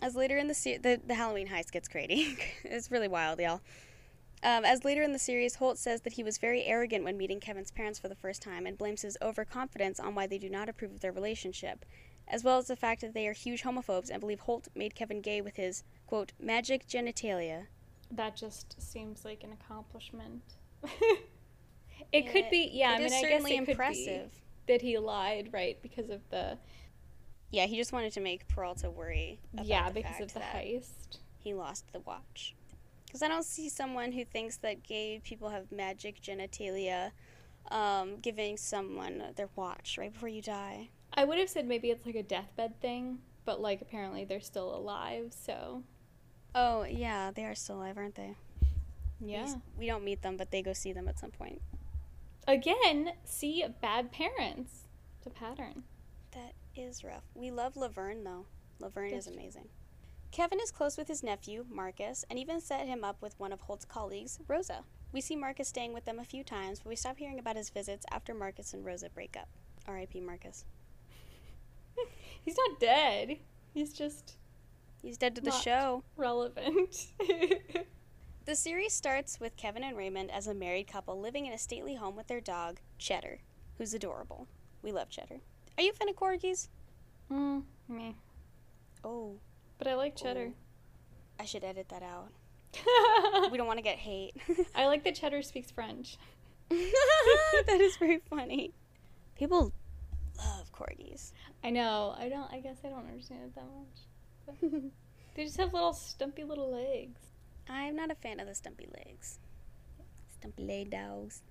As 0.00 0.14
later 0.14 0.38
in 0.38 0.46
the 0.46 0.54
se- 0.54 0.78
the, 0.78 1.00
the 1.04 1.16
Halloween 1.16 1.48
heist 1.48 1.72
gets 1.72 1.88
crazy. 1.88 2.38
it's 2.62 2.92
really 2.92 3.08
wild, 3.08 3.40
y'all. 3.40 3.60
Um, 4.44 4.64
as 4.64 4.84
later 4.84 5.02
in 5.02 5.12
the 5.12 5.18
series, 5.18 5.56
Holt 5.56 5.76
says 5.76 6.02
that 6.02 6.12
he 6.12 6.22
was 6.22 6.38
very 6.38 6.62
arrogant 6.62 7.02
when 7.02 7.16
meeting 7.16 7.40
Kevin's 7.40 7.72
parents 7.72 7.98
for 7.98 8.08
the 8.08 8.14
first 8.14 8.40
time 8.40 8.66
and 8.66 8.78
blames 8.78 9.02
his 9.02 9.18
overconfidence 9.20 9.98
on 9.98 10.14
why 10.14 10.28
they 10.28 10.38
do 10.38 10.48
not 10.48 10.68
approve 10.68 10.92
of 10.92 11.00
their 11.00 11.10
relationship, 11.10 11.84
as 12.28 12.44
well 12.44 12.58
as 12.58 12.68
the 12.68 12.76
fact 12.76 13.00
that 13.00 13.14
they 13.14 13.26
are 13.26 13.32
huge 13.32 13.64
homophobes 13.64 14.10
and 14.10 14.20
believe 14.20 14.38
Holt 14.38 14.68
made 14.76 14.94
Kevin 14.94 15.22
gay 15.22 15.40
with 15.40 15.56
his, 15.56 15.82
quote, 16.06 16.30
magic 16.38 16.86
genitalia. 16.86 17.66
That 18.16 18.36
just 18.36 18.80
seems 18.80 19.24
like 19.24 19.42
an 19.44 19.52
accomplishment. 19.52 20.42
it 22.12 22.30
could 22.30 22.50
be, 22.50 22.70
yeah. 22.72 22.94
it 22.94 23.02
I 23.02 23.04
is 23.04 23.12
mean, 23.12 23.18
I 23.18 23.22
guess 23.22 23.30
certainly 23.30 23.56
it 23.56 23.58
could 23.60 23.68
impressive. 23.70 24.30
be 24.32 24.72
that 24.72 24.82
he 24.82 24.98
lied, 24.98 25.50
right? 25.52 25.80
Because 25.82 26.10
of 26.10 26.20
the 26.30 26.58
Yeah, 27.50 27.66
he 27.66 27.76
just 27.76 27.92
wanted 27.92 28.12
to 28.14 28.20
make 28.20 28.46
Peralta 28.48 28.90
worry. 28.90 29.40
About 29.52 29.66
yeah, 29.66 29.88
the 29.88 29.94
because 29.94 30.10
fact 30.12 30.22
of 30.22 30.34
the 30.34 30.40
heist. 30.40 31.18
He 31.38 31.54
lost 31.54 31.92
the 31.92 32.00
watch. 32.00 32.54
Because 33.06 33.22
I 33.22 33.28
don't 33.28 33.44
see 33.44 33.68
someone 33.68 34.12
who 34.12 34.24
thinks 34.24 34.56
that 34.58 34.82
gay 34.82 35.20
people 35.22 35.50
have 35.50 35.70
magic 35.70 36.20
genitalia 36.20 37.12
um, 37.70 38.16
giving 38.20 38.56
someone 38.56 39.22
their 39.36 39.48
watch 39.56 39.96
right 39.98 40.12
before 40.12 40.28
you 40.28 40.42
die. 40.42 40.88
I 41.12 41.24
would 41.24 41.38
have 41.38 41.48
said 41.48 41.66
maybe 41.66 41.90
it's 41.90 42.06
like 42.06 42.16
a 42.16 42.22
deathbed 42.22 42.80
thing, 42.80 43.18
but 43.44 43.60
like 43.60 43.80
apparently 43.80 44.24
they're 44.24 44.40
still 44.40 44.74
alive, 44.74 45.32
so 45.32 45.82
Oh, 46.54 46.84
yeah, 46.84 47.30
they 47.32 47.44
are 47.44 47.54
still 47.54 47.76
alive, 47.76 47.98
aren't 47.98 48.14
they? 48.14 48.34
We 49.20 49.32
yeah. 49.32 49.42
s- 49.42 49.56
We, 49.78 49.86
don't 49.86 50.04
meet 50.04 50.22
them, 50.22 50.36
but 50.36 50.50
they 50.50 50.62
go 50.62 50.72
see 50.72 50.92
them 50.92 51.08
at 51.08 51.18
some 51.18 51.30
point. 51.30 51.60
Again, 52.46 53.12
see 53.24 53.64
bad 53.80 54.12
parents. 54.12 54.82
It's 55.18 55.26
a 55.26 55.30
pattern. 55.30 55.84
That 56.32 56.52
is 56.76 57.02
rough. 57.02 57.24
We 57.34 57.50
love 57.50 57.76
Laverne, 57.76 58.22
though. 58.24 58.46
Laverne 58.80 59.14
is 59.14 59.26
amazing. 59.26 59.68
Kevin 60.30 60.60
is 60.60 60.70
close 60.72 60.96
with 60.98 61.08
his 61.08 61.22
nephew, 61.22 61.64
Marcus, 61.70 62.24
and 62.28 62.38
even 62.38 62.60
set 62.60 62.86
him 62.86 63.04
up 63.04 63.22
with 63.22 63.38
one 63.38 63.52
of 63.52 63.62
Holt's 63.62 63.84
colleagues, 63.84 64.38
Rosa. 64.48 64.82
We 65.12 65.20
see 65.20 65.36
Marcus 65.36 65.68
staying 65.68 65.94
with 65.94 66.04
them 66.06 66.18
a 66.18 66.24
few 66.24 66.42
times, 66.42 66.80
but 66.80 66.88
we 66.88 66.96
stop 66.96 67.18
hearing 67.18 67.38
about 67.38 67.56
his 67.56 67.70
visits 67.70 68.04
after 68.10 68.34
Marcus 68.34 68.74
and 68.74 68.84
Rosa 68.84 69.08
break 69.10 69.36
up. 69.36 69.48
R.I.P. 69.86 70.20
Marcus. 70.20 70.64
He's 72.44 72.56
not 72.56 72.80
dead. 72.80 73.38
He's 73.72 73.92
just 73.92 74.34
He's 75.04 75.18
dead 75.18 75.34
to 75.34 75.42
the 75.42 75.50
Not. 75.50 75.62
show. 75.62 76.02
relevant. 76.16 77.06
The 78.46 78.54
series 78.54 78.92
starts 78.92 79.40
with 79.40 79.56
Kevin 79.56 79.82
and 79.82 79.96
Raymond 79.96 80.30
as 80.30 80.46
a 80.46 80.52
married 80.52 80.86
couple 80.86 81.18
living 81.18 81.46
in 81.46 81.54
a 81.54 81.58
stately 81.58 81.94
home 81.94 82.14
with 82.14 82.26
their 82.26 82.42
dog, 82.42 82.78
Cheddar, 82.98 83.38
who's 83.78 83.94
adorable. 83.94 84.48
We 84.82 84.92
love 84.92 85.08
Cheddar. 85.08 85.36
Are 85.78 85.82
you 85.82 85.90
a 85.92 85.94
fan 85.94 86.10
of 86.10 86.16
corgis? 86.16 86.68
mm, 87.32 87.62
me. 87.88 88.16
Oh, 89.02 89.36
But 89.78 89.86
I 89.88 89.94
like 89.94 90.14
cheddar. 90.14 90.50
I 91.40 91.46
should 91.46 91.64
edit 91.64 91.88
that 91.88 92.02
out. 92.02 92.32
We 93.50 93.56
don't 93.56 93.66
want 93.66 93.78
to 93.78 93.82
get 93.82 93.96
hate. 93.96 94.34
I 94.74 94.88
like 94.88 95.04
that 95.04 95.14
cheddar 95.14 95.40
speaks 95.40 95.70
French. 95.70 96.18
that 96.68 97.78
is 97.80 97.96
very 97.96 98.20
funny. 98.28 98.72
People 99.36 99.72
love 100.36 100.70
corgis. 100.70 101.32
I 101.62 101.70
know. 101.70 102.14
I 102.18 102.28
don't. 102.28 102.52
I 102.52 102.60
guess 102.60 102.76
I 102.84 102.88
don't 102.90 103.06
understand 103.06 103.40
it 103.44 103.54
that 103.54 103.64
much. 103.64 104.00
They 105.34 105.44
just 105.44 105.56
have 105.56 105.72
little 105.72 105.92
stumpy 105.92 106.44
little 106.44 106.70
legs. 106.72 107.20
I'm 107.68 107.96
not 107.96 108.10
a 108.10 108.14
fan 108.14 108.38
of 108.40 108.46
the 108.46 108.54
stumpy 108.54 108.86
legs. 109.04 109.38
Stumpy 110.38 110.62
leg 110.64 110.90
dogs. 110.90 111.42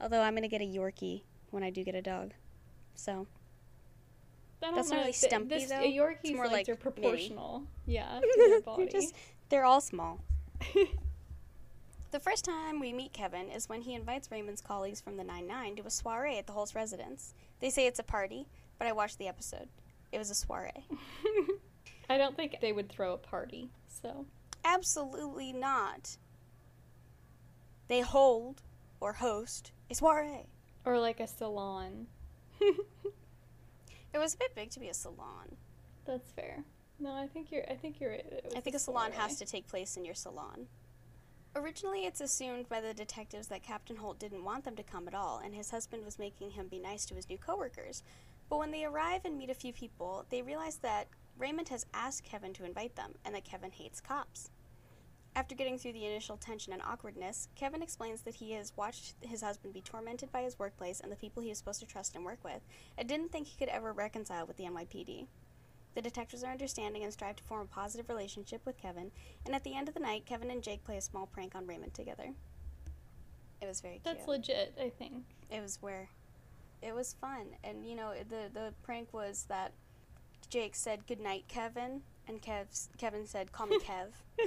Although 0.00 0.22
I'm 0.22 0.34
gonna 0.34 0.48
get 0.48 0.62
a 0.62 0.66
Yorkie 0.66 1.22
when 1.50 1.62
I 1.62 1.70
do 1.70 1.84
get 1.84 1.94
a 1.94 2.02
dog. 2.02 2.32
So 2.94 3.26
That's 4.60 4.90
not 4.90 4.98
really 5.00 5.12
stumpy, 5.12 5.48
this, 5.48 5.68
though. 5.68 5.76
Yorkies 5.76 6.18
It's 6.24 6.32
more 6.34 6.44
like, 6.46 6.52
like 6.52 6.66
they're 6.66 6.76
mini. 6.76 6.82
proportional. 6.82 7.64
Yeah, 7.86 8.20
their 8.36 8.60
they're 8.76 8.86
just 8.86 9.14
they're 9.48 9.64
all 9.64 9.80
small. 9.80 10.20
The 12.12 12.20
first 12.20 12.44
time 12.46 12.80
we 12.80 12.92
meet 12.94 13.12
Kevin 13.12 13.50
is 13.50 13.68
when 13.68 13.82
he 13.82 13.94
invites 13.94 14.30
Raymond's 14.30 14.62
colleagues 14.62 15.00
from 15.02 15.18
the 15.18 15.24
9-9 15.24 15.76
to 15.76 15.86
a 15.86 15.90
soiree 15.90 16.38
at 16.38 16.46
the 16.46 16.52
Holt's 16.54 16.74
residence. 16.74 17.34
They 17.60 17.68
say 17.68 17.86
it's 17.86 17.98
a 17.98 18.02
party, 18.04 18.46
but 18.78 18.88
I 18.88 18.92
watched 18.92 19.18
the 19.18 19.28
episode. 19.28 19.68
It 20.12 20.18
was 20.18 20.30
a 20.30 20.34
soiree. 20.34 20.86
I 22.08 22.18
don't 22.18 22.36
think 22.36 22.56
they 22.60 22.72
would 22.72 22.88
throw 22.88 23.12
a 23.14 23.18
party. 23.18 23.70
So 24.02 24.26
Absolutely 24.64 25.52
not. 25.52 26.16
They 27.88 28.00
hold 28.00 28.62
or 29.00 29.14
host 29.14 29.72
a 29.90 29.94
soiree. 29.94 30.46
or 30.84 30.98
like 30.98 31.20
a 31.20 31.26
salon. 31.26 32.06
It 34.16 34.18
was 34.18 34.32
a 34.32 34.38
bit 34.38 34.54
big 34.54 34.70
to 34.70 34.80
be 34.80 34.88
a 34.88 34.94
salon. 34.94 35.56
That's 36.06 36.32
fair. 36.32 36.64
No, 36.98 37.12
I 37.12 37.26
think 37.26 37.52
you're. 37.52 37.70
I 37.70 37.74
think 37.74 38.00
you're 38.00 38.12
right. 38.12 38.44
I 38.56 38.60
think 38.60 38.74
a 38.74 38.78
salon 38.78 39.12
soiree. 39.12 39.22
has 39.28 39.36
to 39.36 39.44
take 39.44 39.68
place 39.68 39.98
in 39.98 40.06
your 40.06 40.14
salon. 40.14 40.68
Originally, 41.54 42.06
it's 42.06 42.22
assumed 42.22 42.66
by 42.66 42.80
the 42.80 42.94
detectives 42.94 43.48
that 43.48 43.62
Captain 43.62 43.96
Holt 43.96 44.18
didn't 44.18 44.42
want 44.42 44.64
them 44.64 44.74
to 44.76 44.82
come 44.82 45.06
at 45.06 45.14
all, 45.14 45.42
and 45.44 45.54
his 45.54 45.70
husband 45.70 46.02
was 46.02 46.18
making 46.18 46.52
him 46.52 46.66
be 46.66 46.78
nice 46.78 47.04
to 47.06 47.14
his 47.14 47.28
new 47.28 47.36
coworkers. 47.36 48.02
But 48.48 48.58
when 48.58 48.70
they 48.70 48.86
arrive 48.86 49.26
and 49.26 49.36
meet 49.36 49.50
a 49.50 49.54
few 49.54 49.74
people, 49.74 50.24
they 50.30 50.40
realize 50.40 50.76
that 50.76 51.08
Raymond 51.38 51.68
has 51.68 51.86
asked 51.92 52.24
Kevin 52.24 52.52
to 52.54 52.64
invite 52.64 52.96
them, 52.96 53.14
and 53.24 53.34
that 53.34 53.44
Kevin 53.44 53.70
hates 53.70 54.00
cops. 54.00 54.50
After 55.34 55.54
getting 55.54 55.76
through 55.76 55.92
the 55.92 56.06
initial 56.06 56.38
tension 56.38 56.72
and 56.72 56.80
awkwardness, 56.80 57.48
Kevin 57.56 57.82
explains 57.82 58.22
that 58.22 58.36
he 58.36 58.52
has 58.52 58.72
watched 58.74 59.16
his 59.20 59.42
husband 59.42 59.74
be 59.74 59.82
tormented 59.82 60.32
by 60.32 60.42
his 60.42 60.58
workplace 60.58 60.98
and 61.00 61.12
the 61.12 61.16
people 61.16 61.42
he 61.42 61.50
is 61.50 61.58
supposed 61.58 61.80
to 61.80 61.86
trust 61.86 62.16
and 62.16 62.24
work 62.24 62.42
with, 62.42 62.62
and 62.96 63.06
didn't 63.06 63.32
think 63.32 63.46
he 63.46 63.58
could 63.58 63.68
ever 63.68 63.92
reconcile 63.92 64.46
with 64.46 64.56
the 64.56 64.64
NYPD. 64.64 65.26
The 65.94 66.02
detectives 66.02 66.42
are 66.42 66.52
understanding 66.52 67.04
and 67.04 67.12
strive 67.12 67.36
to 67.36 67.44
form 67.44 67.62
a 67.62 67.74
positive 67.74 68.08
relationship 68.08 68.64
with 68.64 68.78
Kevin, 68.78 69.10
and 69.44 69.54
at 69.54 69.62
the 69.62 69.74
end 69.76 69.88
of 69.88 69.94
the 69.94 70.00
night, 70.00 70.24
Kevin 70.24 70.50
and 70.50 70.62
Jake 70.62 70.84
play 70.84 70.96
a 70.96 71.02
small 71.02 71.26
prank 71.26 71.54
on 71.54 71.66
Raymond 71.66 71.92
together. 71.92 72.32
It 73.60 73.66
was 73.66 73.80
very 73.80 74.00
That's 74.04 74.18
cute. 74.18 74.28
legit. 74.28 74.74
I 74.80 74.90
think. 74.90 75.24
it 75.50 75.60
was 75.62 75.78
where 75.82 76.08
it 76.82 76.94
was 76.94 77.14
fun, 77.20 77.56
and 77.64 77.86
you 77.86 77.94
know 77.94 78.12
the 78.28 78.50
the 78.52 78.74
prank 78.82 79.12
was 79.12 79.44
that 79.48 79.72
Jake 80.48 80.74
said 80.74 81.06
good 81.06 81.20
night, 81.20 81.44
Kevin, 81.48 82.02
and 82.28 82.40
Kev 82.42 82.88
Kevin 82.98 83.26
said 83.26 83.52
call 83.52 83.66
me 83.66 83.78
Kev. 83.78 84.08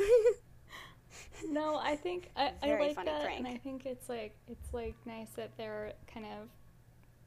No, 1.49 1.77
I 1.77 1.95
think 1.95 2.29
I, 2.35 2.51
I 2.61 2.77
like 2.79 2.95
funny 2.95 3.09
that, 3.09 3.23
prank. 3.23 3.39
and 3.39 3.47
I 3.47 3.57
think 3.57 3.85
it's 3.85 4.09
like 4.09 4.35
it's 4.47 4.73
like 4.73 4.95
nice 5.05 5.31
that 5.31 5.51
they're 5.57 5.93
kind 6.13 6.25
of 6.25 6.49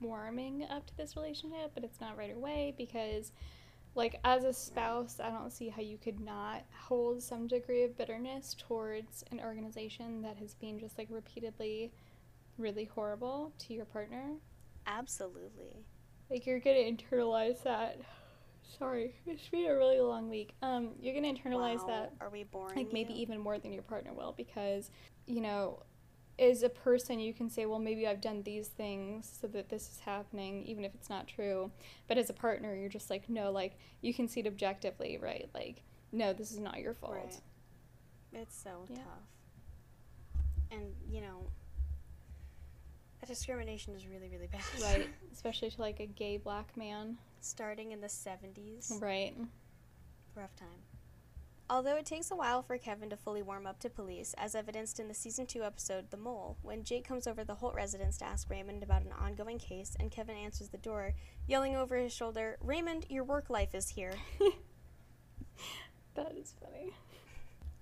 warming 0.01 0.65
up 0.71 0.87
to 0.87 0.97
this 0.97 1.17
relationship, 1.17 1.73
but 1.75 1.85
it's 1.85 2.01
not 2.01 2.17
right 2.17 2.35
away 2.35 2.75
because, 2.77 3.33
like, 3.95 4.21
as 4.25 4.45
a 4.45 4.53
spouse, 4.53 5.19
I 5.21 5.31
don't 5.31 5.53
see 5.53 5.69
how 5.69 5.83
you 5.83 5.99
could 5.99 6.21
not 6.21 6.63
hold 6.79 7.23
some 7.23 7.47
degree 7.47 7.85
of 7.85 7.97
bitterness 7.97 8.55
towards 8.59 9.25
an 9.31 9.41
organization 9.41 10.23
that 10.23 10.37
has 10.39 10.55
been 10.55 10.79
just 10.79 10.99
like 10.99 11.09
repeatedly 11.11 11.93
really 12.59 12.85
horrible 12.85 13.53
to 13.61 13.75
your 13.75 13.85
partner. 13.87 14.35
Absolutely. 14.87 15.85
Like 16.31 16.47
you're 16.47 16.61
gonna 16.61 16.77
internalize 16.77 17.63
that. 17.65 17.99
Sorry, 18.79 19.15
it's 19.27 19.49
been 19.49 19.67
a 19.71 19.75
really 19.77 20.01
long 20.01 20.29
week. 20.29 20.55
Um, 20.63 20.91
you're 21.01 21.15
gonna 21.15 21.33
internalize 21.33 21.79
Wow. 21.81 21.87
that 21.89 22.13
Are 22.21 22.31
we 22.31 22.45
boring? 22.45 22.77
like 22.77 22.93
maybe 22.93 23.13
you? 23.13 23.21
even 23.23 23.39
more 23.39 23.59
than 23.59 23.73
your 23.73 23.83
partner 23.83 24.13
will 24.13 24.33
because 24.37 24.91
you 25.27 25.41
know 25.41 25.83
as 26.39 26.63
a 26.63 26.69
person 26.69 27.21
you 27.21 27.35
can 27.35 27.49
say 27.51 27.67
well 27.67 27.79
maybe 27.79 28.07
i've 28.07 28.21
done 28.21 28.43
these 28.43 28.69
things 28.69 29.31
so 29.41 29.47
that 29.47 29.69
this 29.69 29.83
is 29.91 30.01
happening 30.01 30.65
even 30.65 30.83
if 30.85 30.95
it's 30.95 31.11
not 31.11 31.29
true 31.29 31.71
but 32.09 32.17
as 32.17 32.31
a 32.31 32.33
partner 32.33 32.75
you're 32.75 32.89
just 32.89 33.11
like 33.11 33.29
no 33.29 33.53
like 33.53 33.77
you 34.01 34.15
can 34.15 34.27
see 34.27 34.41
it 34.41 34.47
objectively 34.47 35.19
right 35.21 35.51
like 35.55 35.83
no 36.11 36.33
this 36.33 36.51
is 36.51 36.59
not 36.59 36.79
your 36.79 36.95
fault 36.95 37.15
Right. 38.33 38.41
It's 38.43 38.57
so 38.61 38.87
Yeah. 38.89 38.97
tough. 38.97 39.29
And 40.71 40.95
you 41.11 41.21
know, 41.21 41.51
discrimination 43.33 43.95
is 43.95 44.07
really 44.07 44.29
really 44.29 44.47
bad. 44.47 44.61
right 44.83 45.09
especially 45.33 45.71
to 45.71 45.81
like 45.81 46.01
a 46.01 46.07
gay 46.07 46.37
black 46.37 46.77
man 46.77 47.17
Starting 47.41 47.91
in 47.91 48.01
the 48.01 48.09
seventies. 48.09 48.93
right 49.01 49.35
Rough 50.35 50.55
time. 50.57 50.69
Although 51.69 51.97
it 51.97 52.07
takes 52.07 52.31
a 52.31 52.37
while 52.37 52.63
for 52.63 52.77
Kevin 52.79 53.09
to 53.11 53.17
fully 53.17 53.43
warm 53.43 53.67
up 53.67 53.81
to 53.81 53.89
police, 53.91 54.35
as 54.37 54.55
evidenced 54.55 55.01
in 55.01 55.09
the 55.09 55.15
season 55.15 55.47
2 55.47 55.63
episode 55.63 56.11
The 56.11 56.17
Mole, 56.19 56.59
when 56.63 56.85
Jake 56.85 57.07
comes 57.07 57.27
over 57.27 57.45
the 57.45 57.55
Holt 57.55 57.75
residence 57.75 58.19
to 58.19 58.27
ask 58.27 58.51
Raymond 58.51 58.83
about 58.83 59.03
an 59.03 59.13
ongoing 59.13 59.59
case, 59.59 59.97
and 59.99 60.11
Kevin 60.11 60.37
answers 60.37 60.69
the 60.69 60.79
door, 60.79 61.15
yelling 61.47 61.75
over 61.75 61.97
his 61.97 62.13
shoulder, 62.13 62.59
Raymond, 62.61 63.07
your 63.09 63.25
work 63.25 63.49
life 63.49 63.75
is 63.75 63.89
here. 63.91 64.13
that 66.15 66.33
is 66.37 66.55
funny 66.61 66.93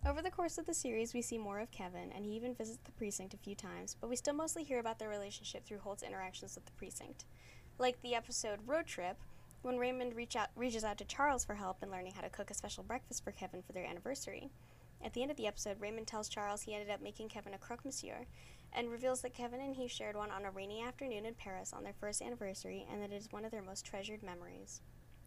Over 0.06 0.22
the 0.22 0.30
course 0.30 0.56
of 0.56 0.64
the 0.64 0.72
series, 0.72 1.12
we 1.12 1.20
see 1.20 1.36
more 1.36 1.60
of 1.60 1.70
Kevin, 1.70 2.10
and 2.12 2.24
he 2.24 2.32
even 2.32 2.54
visits 2.54 2.78
the 2.84 2.92
precinct 2.92 3.34
a 3.34 3.36
few 3.36 3.54
times, 3.54 3.96
but 4.00 4.08
we 4.08 4.16
still 4.16 4.32
mostly 4.32 4.64
hear 4.64 4.78
about 4.78 4.98
their 4.98 5.10
relationship 5.10 5.66
through 5.66 5.80
Holt's 5.80 6.02
interactions 6.02 6.54
with 6.54 6.64
the 6.64 6.72
precinct. 6.72 7.26
Like 7.78 8.00
the 8.00 8.14
episode 8.14 8.60
Road 8.66 8.86
Trip, 8.86 9.18
when 9.60 9.76
Raymond 9.76 10.16
reach 10.16 10.36
out, 10.36 10.48
reaches 10.56 10.84
out 10.84 10.96
to 10.98 11.04
Charles 11.04 11.44
for 11.44 11.54
help 11.54 11.82
in 11.82 11.90
learning 11.90 12.14
how 12.14 12.22
to 12.22 12.30
cook 12.30 12.50
a 12.50 12.54
special 12.54 12.82
breakfast 12.82 13.22
for 13.22 13.30
Kevin 13.30 13.60
for 13.62 13.72
their 13.72 13.84
anniversary. 13.84 14.50
At 15.04 15.12
the 15.12 15.20
end 15.20 15.30
of 15.30 15.36
the 15.36 15.46
episode, 15.46 15.78
Raymond 15.78 16.06
tells 16.06 16.30
Charles 16.30 16.62
he 16.62 16.72
ended 16.72 16.90
up 16.90 17.02
making 17.02 17.28
Kevin 17.28 17.52
a 17.52 17.58
croque 17.58 17.84
monsieur, 17.84 18.24
and 18.72 18.90
reveals 18.90 19.20
that 19.20 19.34
Kevin 19.34 19.60
and 19.60 19.76
he 19.76 19.86
shared 19.86 20.16
one 20.16 20.30
on 20.30 20.46
a 20.46 20.50
rainy 20.50 20.82
afternoon 20.82 21.26
in 21.26 21.34
Paris 21.34 21.74
on 21.74 21.84
their 21.84 21.94
first 22.00 22.22
anniversary, 22.22 22.86
and 22.90 23.02
that 23.02 23.12
it 23.12 23.16
is 23.16 23.30
one 23.32 23.44
of 23.44 23.50
their 23.50 23.62
most 23.62 23.84
treasured 23.84 24.22
memories. 24.22 24.80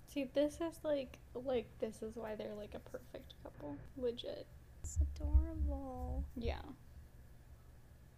see 0.07 0.31
this 0.33 0.55
is 0.55 0.79
like 0.83 1.19
like 1.35 1.67
this 1.79 2.01
is 2.01 2.15
why 2.15 2.33
they're 2.33 2.55
like 2.55 2.73
a 2.73 2.79
perfect 2.79 3.35
couple 3.43 3.77
legit 3.97 4.47
It's 4.83 4.97
adorable. 5.15 6.23
Yeah. 6.35 6.61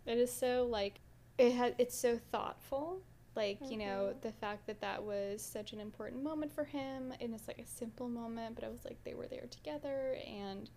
It 0.06 0.18
is 0.18 0.32
so 0.32 0.68
like 0.70 1.00
it 1.38 1.54
has 1.54 1.74
it's 1.78 1.96
so 1.98 2.20
thoughtful. 2.32 3.02
Like, 3.36 3.60
you 3.70 3.76
know, 3.76 4.14
Mhm. 4.16 4.22
the 4.22 4.32
fact 4.32 4.66
that 4.68 4.80
that 4.80 5.04
was 5.04 5.42
such 5.42 5.74
an 5.74 5.82
important 5.82 6.24
moment 6.24 6.54
for 6.54 6.64
him 6.64 7.14
and 7.20 7.34
it's 7.34 7.48
like 7.50 7.60
a 7.60 7.66
simple 7.66 8.08
moment, 8.08 8.56
but 8.56 8.64
I 8.64 8.70
was 8.70 8.86
like 8.86 9.04
they 9.04 9.14
were 9.14 9.28
there 9.28 9.46
together 9.48 10.14
and 10.26 10.70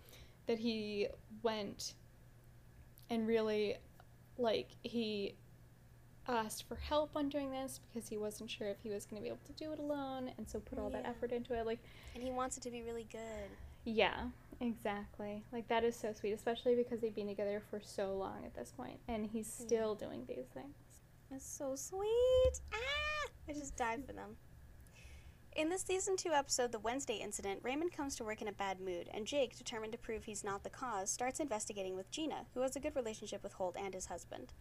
that 0.46 0.58
he 0.58 1.06
went 1.42 1.94
and 3.10 3.26
really 3.28 3.76
like 4.38 4.70
he 4.82 5.36
asked 6.26 6.64
for 6.64 6.74
help 6.76 7.16
on 7.16 7.28
doing 7.28 7.50
this 7.52 7.78
because 7.78 8.08
he 8.08 8.16
wasn't 8.18 8.50
sure 8.50 8.68
if 8.68 8.80
he 8.82 8.90
was 8.90 9.06
going 9.06 9.22
to 9.22 9.22
be 9.22 9.28
able 9.28 9.38
to 9.46 9.52
do 9.52 9.72
it 9.72 9.78
alone 9.78 10.32
and 10.36 10.48
so 10.48 10.58
put 10.60 10.78
all 10.78 10.90
that 10.90 11.06
effort 11.06 11.32
into 11.32 11.54
it 11.54 11.64
like 11.64 11.78
And 12.14 12.22
he 12.22 12.30
wants 12.30 12.56
it 12.58 12.62
to 12.64 12.70
be 12.70 12.82
really 12.82 13.06
good. 13.10 13.48
yeah 13.84 14.28
Exactly. 14.60 15.44
Like 15.52 15.68
that 15.68 15.84
is 15.84 15.94
so 15.94 16.12
sweet, 16.12 16.32
especially 16.32 16.74
because 16.74 17.00
they've 17.00 17.14
been 17.14 17.28
together 17.28 17.62
for 17.70 17.80
so 17.80 18.14
long 18.16 18.44
at 18.44 18.54
this 18.54 18.72
point, 18.76 18.98
and 19.06 19.26
he's 19.26 19.46
still 19.52 19.94
doing 19.94 20.24
these 20.26 20.46
things. 20.52 20.74
It's 21.30 21.46
so 21.46 21.76
sweet. 21.76 22.60
Ah! 22.72 23.28
I 23.48 23.52
just 23.52 23.76
died 23.76 24.04
for 24.04 24.12
them. 24.12 24.36
In 25.56 25.70
the 25.70 25.78
season 25.78 26.16
2 26.16 26.30
episode, 26.30 26.72
The 26.72 26.78
Wednesday 26.78 27.16
Incident, 27.16 27.60
Raymond 27.62 27.92
comes 27.92 28.14
to 28.16 28.24
work 28.24 28.40
in 28.40 28.48
a 28.48 28.52
bad 28.52 28.80
mood, 28.80 29.10
and 29.12 29.26
Jake, 29.26 29.56
determined 29.56 29.92
to 29.92 29.98
prove 29.98 30.24
he's 30.24 30.44
not 30.44 30.62
the 30.62 30.70
cause, 30.70 31.10
starts 31.10 31.40
investigating 31.40 31.96
with 31.96 32.10
Gina, 32.10 32.46
who 32.54 32.60
has 32.60 32.76
a 32.76 32.80
good 32.80 32.94
relationship 32.94 33.42
with 33.42 33.54
Holt 33.54 33.76
and 33.76 33.92
his 33.92 34.06
husband. 34.06 34.52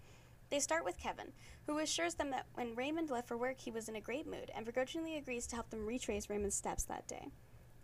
They 0.49 0.59
start 0.59 0.85
with 0.85 0.97
Kevin, 0.97 1.33
who 1.67 1.77
assures 1.79 2.15
them 2.15 2.31
that 2.31 2.47
when 2.53 2.73
Raymond 2.73 3.09
left 3.09 3.27
for 3.27 3.37
work, 3.37 3.59
he 3.59 3.69
was 3.69 3.89
in 3.89 3.95
a 3.95 4.01
great 4.01 4.25
mood, 4.25 4.49
and 4.55 4.65
begrudgingly 4.65 5.17
agrees 5.17 5.45
to 5.47 5.55
help 5.55 5.69
them 5.69 5.85
retrace 5.85 6.29
Raymond's 6.29 6.55
steps 6.55 6.83
that 6.85 7.07
day. 7.07 7.27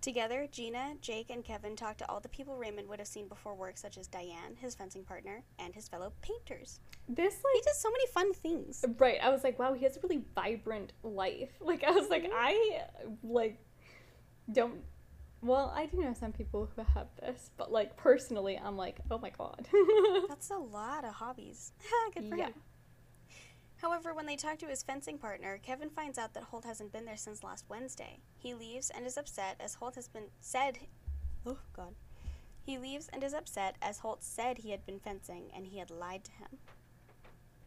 Together, 0.04 0.50
Gina, 0.52 0.96
Jake, 1.00 1.30
and 1.30 1.46
Kevin 1.46 1.78
talk 1.78 1.96
to 1.98 2.10
all 2.12 2.20
the 2.20 2.28
people 2.28 2.58
Raymond 2.58 2.90
would 2.90 3.00
have 3.00 3.08
seen 3.08 3.30
before 3.30 3.56
work, 3.56 3.78
such 3.78 3.98
as 3.98 4.06
Diane, 4.06 4.58
his 4.58 4.76
fencing 4.76 5.06
partner, 5.06 5.42
and 5.60 5.74
his 5.74 5.88
fellow 5.88 6.12
painters. 6.22 6.82
This 7.08 7.36
He 7.54 7.62
does 7.62 7.80
so 7.80 7.90
many 7.90 8.06
fun 8.08 8.34
things. 8.34 8.84
right, 9.00 9.18
I 9.24 9.30
was 9.30 9.46
like, 9.46 9.58
wow, 9.58 9.72
he 9.74 9.86
has 9.86 9.96
a 9.96 10.02
really 10.02 10.22
vibrant 10.36 10.92
life. 11.04 11.52
Like 11.62 11.86
I 11.86 11.92
was 11.92 12.10
like, 12.10 12.24
mm-hmm. 12.24 12.34
I 12.36 12.82
like 13.24 13.58
don't. 14.52 14.82
Well, 15.42 15.74
I 15.74 15.86
do 15.86 16.02
know 16.02 16.14
some 16.14 16.34
people 16.34 16.70
who 16.76 16.82
have 16.96 17.08
this, 17.22 17.52
but 17.56 17.72
like 17.72 17.96
personally, 17.96 18.60
I'm 18.62 18.76
like, 18.76 19.00
oh 19.10 19.18
my 19.20 19.30
god. 19.30 19.68
That's 20.28 20.50
a 20.50 20.58
lot 20.58 21.06
of 21.06 21.14
hobbies. 21.14 21.72
Good 22.14 22.28
for 22.28 22.36
Yeah. 22.36 22.48
him. 22.48 22.54
However, 23.84 24.14
when 24.14 24.26
they 24.26 24.38
talk 24.38 24.60
to 24.60 24.68
his 24.68 24.82
fencing 24.82 25.18
partner, 25.18 25.60
Kevin 25.62 25.90
finds 25.90 26.18
out 26.18 26.34
that 26.34 26.44
Holt 26.44 26.64
hasn't 26.64 26.94
been 26.94 27.04
there 27.04 27.18
since 27.18 27.44
last 27.44 27.66
Wednesday. 27.68 28.20
He 28.40 28.54
leaves 28.54 28.90
and 28.90 29.06
is 29.06 29.18
upset 29.18 29.58
as 29.60 29.74
Holt 29.74 29.96
has 29.96 30.08
been 30.08 30.28
said. 30.40 30.80
Oh, 31.46 31.58
God. 31.76 31.94
He 32.66 32.78
leaves 32.78 33.10
and 33.12 33.22
is 33.22 33.34
upset 33.34 33.76
as 33.82 34.00
Holt 34.00 34.24
said 34.24 34.60
he 34.60 34.72
had 34.72 34.86
been 34.86 35.00
fencing 35.00 35.52
and 35.54 35.68
he 35.68 35.80
had 35.80 35.92
lied 35.92 36.24
to 36.24 36.32
him. 36.32 36.48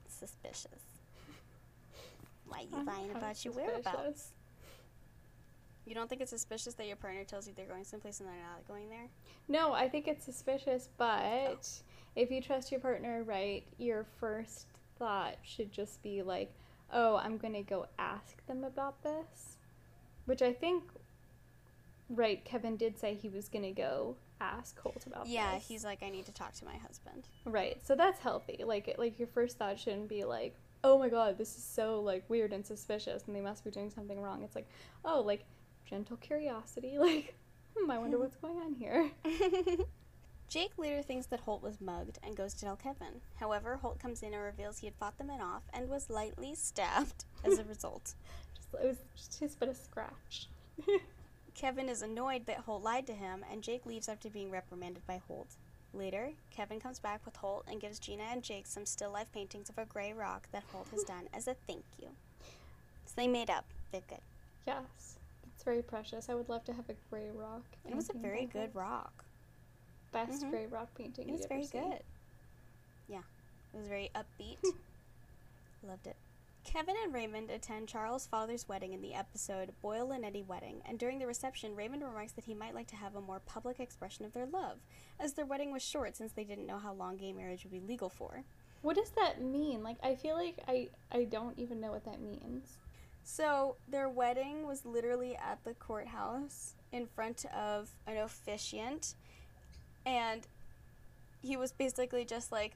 Suspicious. 0.08 0.80
Why 2.48 2.60
are 2.60 2.62
you 2.62 2.68
I'm 2.78 2.86
lying 2.86 3.10
about 3.10 3.44
your 3.44 3.52
whereabouts? 3.52 4.32
You 5.84 5.94
don't 5.94 6.08
think 6.08 6.22
it's 6.22 6.30
suspicious 6.30 6.72
that 6.74 6.86
your 6.86 6.96
partner 6.96 7.24
tells 7.24 7.46
you 7.46 7.52
they're 7.54 7.66
going 7.66 7.84
someplace 7.84 8.20
and 8.20 8.28
they're 8.30 8.36
not 8.36 8.66
going 8.66 8.88
there? 8.88 9.08
No, 9.48 9.74
I 9.74 9.86
think 9.86 10.08
it's 10.08 10.24
suspicious, 10.24 10.88
but 10.96 11.12
Oh. 11.22 11.58
if 12.14 12.30
you 12.30 12.40
trust 12.40 12.72
your 12.72 12.80
partner, 12.80 13.22
right, 13.22 13.64
your 13.76 14.06
first 14.18 14.66
thought 14.98 15.36
should 15.42 15.72
just 15.72 16.02
be 16.02 16.22
like, 16.22 16.52
oh, 16.92 17.16
I'm 17.16 17.36
going 17.38 17.54
to 17.54 17.62
go 17.62 17.86
ask 17.98 18.44
them 18.46 18.64
about 18.64 19.02
this. 19.02 19.56
Which 20.26 20.42
I 20.42 20.52
think, 20.52 20.84
right, 22.10 22.44
Kevin 22.44 22.76
did 22.76 22.98
say 22.98 23.14
he 23.14 23.28
was 23.28 23.48
going 23.48 23.64
to 23.64 23.70
go 23.72 24.16
ask 24.40 24.78
Holt 24.80 25.06
about 25.06 25.26
Yeah, 25.28 25.54
this. 25.54 25.66
he's 25.68 25.84
like, 25.84 26.02
I 26.02 26.10
need 26.10 26.26
to 26.26 26.32
talk 26.32 26.52
to 26.54 26.64
my 26.64 26.76
husband. 26.76 27.28
Right, 27.44 27.78
so 27.86 27.94
that's 27.94 28.20
healthy. 28.20 28.62
Like, 28.64 28.94
like 28.98 29.18
your 29.18 29.28
first 29.28 29.58
thought 29.58 29.78
shouldn't 29.78 30.08
be 30.08 30.24
like, 30.24 30.54
oh 30.84 30.98
my 30.98 31.08
god, 31.08 31.38
this 31.38 31.56
is 31.56 31.64
so, 31.64 32.00
like, 32.00 32.24
weird 32.28 32.52
and 32.52 32.64
suspicious 32.64 33.24
and 33.26 33.34
they 33.34 33.40
must 33.40 33.64
be 33.64 33.70
doing 33.70 33.90
something 33.90 34.20
wrong. 34.20 34.42
It's 34.42 34.54
like, 34.54 34.68
oh, 35.04 35.20
like, 35.20 35.44
gentle 35.88 36.16
curiosity. 36.16 36.96
Like, 36.98 37.34
hmm, 37.76 37.90
I 37.90 37.98
wonder 37.98 38.18
what's 38.20 38.36
going 38.36 38.56
on 38.58 38.74
here. 38.74 39.10
Jake 40.48 40.72
later 40.78 41.02
thinks 41.02 41.26
that 41.26 41.40
Holt 41.40 41.62
was 41.62 41.80
mugged 41.80 42.18
and 42.22 42.36
goes 42.36 42.54
to 42.54 42.64
tell 42.64 42.76
Kevin. 42.76 43.20
However, 43.40 43.76
Holt 43.76 43.98
comes 43.98 44.22
in 44.22 44.32
and 44.32 44.42
reveals 44.42 44.78
he 44.78 44.86
had 44.86 44.94
fought 44.94 45.18
the 45.18 45.24
men 45.24 45.40
off 45.40 45.62
and 45.72 45.88
was 45.88 46.08
lightly 46.08 46.54
stabbed 46.54 47.24
as 47.44 47.58
a 47.58 47.64
result. 47.64 48.14
Just, 48.54 48.68
it 48.74 48.86
was 48.86 48.96
just, 49.16 49.40
just 49.40 49.58
but 49.58 49.68
a 49.68 49.74
scratch. 49.74 50.48
Kevin 51.54 51.88
is 51.88 52.02
annoyed 52.02 52.46
that 52.46 52.58
Holt 52.58 52.82
lied 52.82 53.06
to 53.08 53.12
him, 53.14 53.44
and 53.50 53.62
Jake 53.62 53.86
leaves 53.86 54.08
after 54.08 54.28
being 54.28 54.50
reprimanded 54.50 55.06
by 55.06 55.20
Holt. 55.26 55.56
Later, 55.92 56.30
Kevin 56.50 56.78
comes 56.78 56.98
back 56.98 57.24
with 57.24 57.36
Holt 57.36 57.64
and 57.66 57.80
gives 57.80 57.98
Gina 57.98 58.24
and 58.24 58.42
Jake 58.42 58.66
some 58.66 58.84
still 58.86 59.10
life 59.10 59.32
paintings 59.32 59.68
of 59.70 59.78
a 59.78 59.86
gray 59.86 60.12
rock 60.12 60.48
that 60.52 60.64
Holt 60.70 60.88
has 60.92 61.02
done 61.02 61.28
as 61.32 61.48
a 61.48 61.56
thank 61.66 61.84
you. 61.98 62.08
So 63.06 63.14
they 63.16 63.26
made 63.26 63.50
up. 63.50 63.64
They're 63.90 64.02
good. 64.08 64.18
yes, 64.66 65.16
it's 65.54 65.64
very 65.64 65.82
precious. 65.82 66.28
I 66.28 66.34
would 66.34 66.48
love 66.48 66.64
to 66.66 66.72
have 66.72 66.88
a 66.90 66.94
gray 67.10 67.30
rock. 67.34 67.62
It 67.88 67.94
was 67.96 68.10
a 68.10 68.18
very 68.18 68.44
good 68.44 68.74
rock. 68.74 69.24
Best 70.16 70.42
Mhm. 70.44 70.50
gray 70.50 70.66
rock 70.66 70.88
painting. 70.94 71.28
It 71.28 71.32
was 71.32 71.46
very 71.46 71.60
ever 71.62 71.68
seen. 71.68 71.90
good. 71.90 72.02
Yeah. 73.08 73.22
It 73.72 73.76
was 73.76 73.88
very 73.88 74.10
upbeat. 74.14 74.58
Loved 75.82 76.06
it. 76.06 76.16
Kevin 76.64 76.96
and 77.04 77.14
Raymond 77.14 77.48
attend 77.50 77.88
Charles' 77.88 78.26
father's 78.26 78.68
wedding 78.68 78.92
in 78.92 79.00
the 79.00 79.14
episode 79.14 79.72
Boyle-Linetti 79.82 80.44
Wedding, 80.44 80.82
and 80.84 80.98
during 80.98 81.20
the 81.20 81.26
reception, 81.26 81.76
Raymond 81.76 82.02
remarks 82.02 82.32
that 82.32 82.44
he 82.44 82.54
might 82.54 82.74
like 82.74 82.88
to 82.88 82.96
have 82.96 83.14
a 83.14 83.20
more 83.20 83.38
public 83.38 83.78
expression 83.78 84.24
of 84.24 84.32
their 84.32 84.46
love, 84.46 84.80
as 85.20 85.34
their 85.34 85.46
wedding 85.46 85.70
was 85.70 85.82
short 85.82 86.16
since 86.16 86.32
they 86.32 86.42
didn't 86.42 86.66
know 86.66 86.78
how 86.78 86.92
long 86.92 87.18
gay 87.18 87.32
marriage 87.32 87.62
would 87.62 87.70
be 87.70 87.78
legal 87.78 88.08
for. 88.08 88.42
What 88.82 88.96
does 88.96 89.10
that 89.12 89.40
mean? 89.40 89.84
Like, 89.84 89.98
I 90.02 90.16
feel 90.16 90.34
like 90.34 90.58
I 90.66 90.90
I 91.12 91.24
don't 91.24 91.56
even 91.58 91.80
know 91.80 91.92
what 91.92 92.04
that 92.04 92.20
means. 92.20 92.78
So, 93.22 93.76
their 93.86 94.08
wedding 94.08 94.66
was 94.66 94.84
literally 94.84 95.36
at 95.36 95.62
the 95.62 95.74
courthouse 95.74 96.74
in 96.90 97.06
front 97.06 97.44
of 97.46 97.90
an 98.08 98.16
officiant, 98.16 99.14
and 100.06 100.46
he 101.42 101.56
was 101.56 101.72
basically 101.72 102.24
just 102.24 102.50
like, 102.52 102.72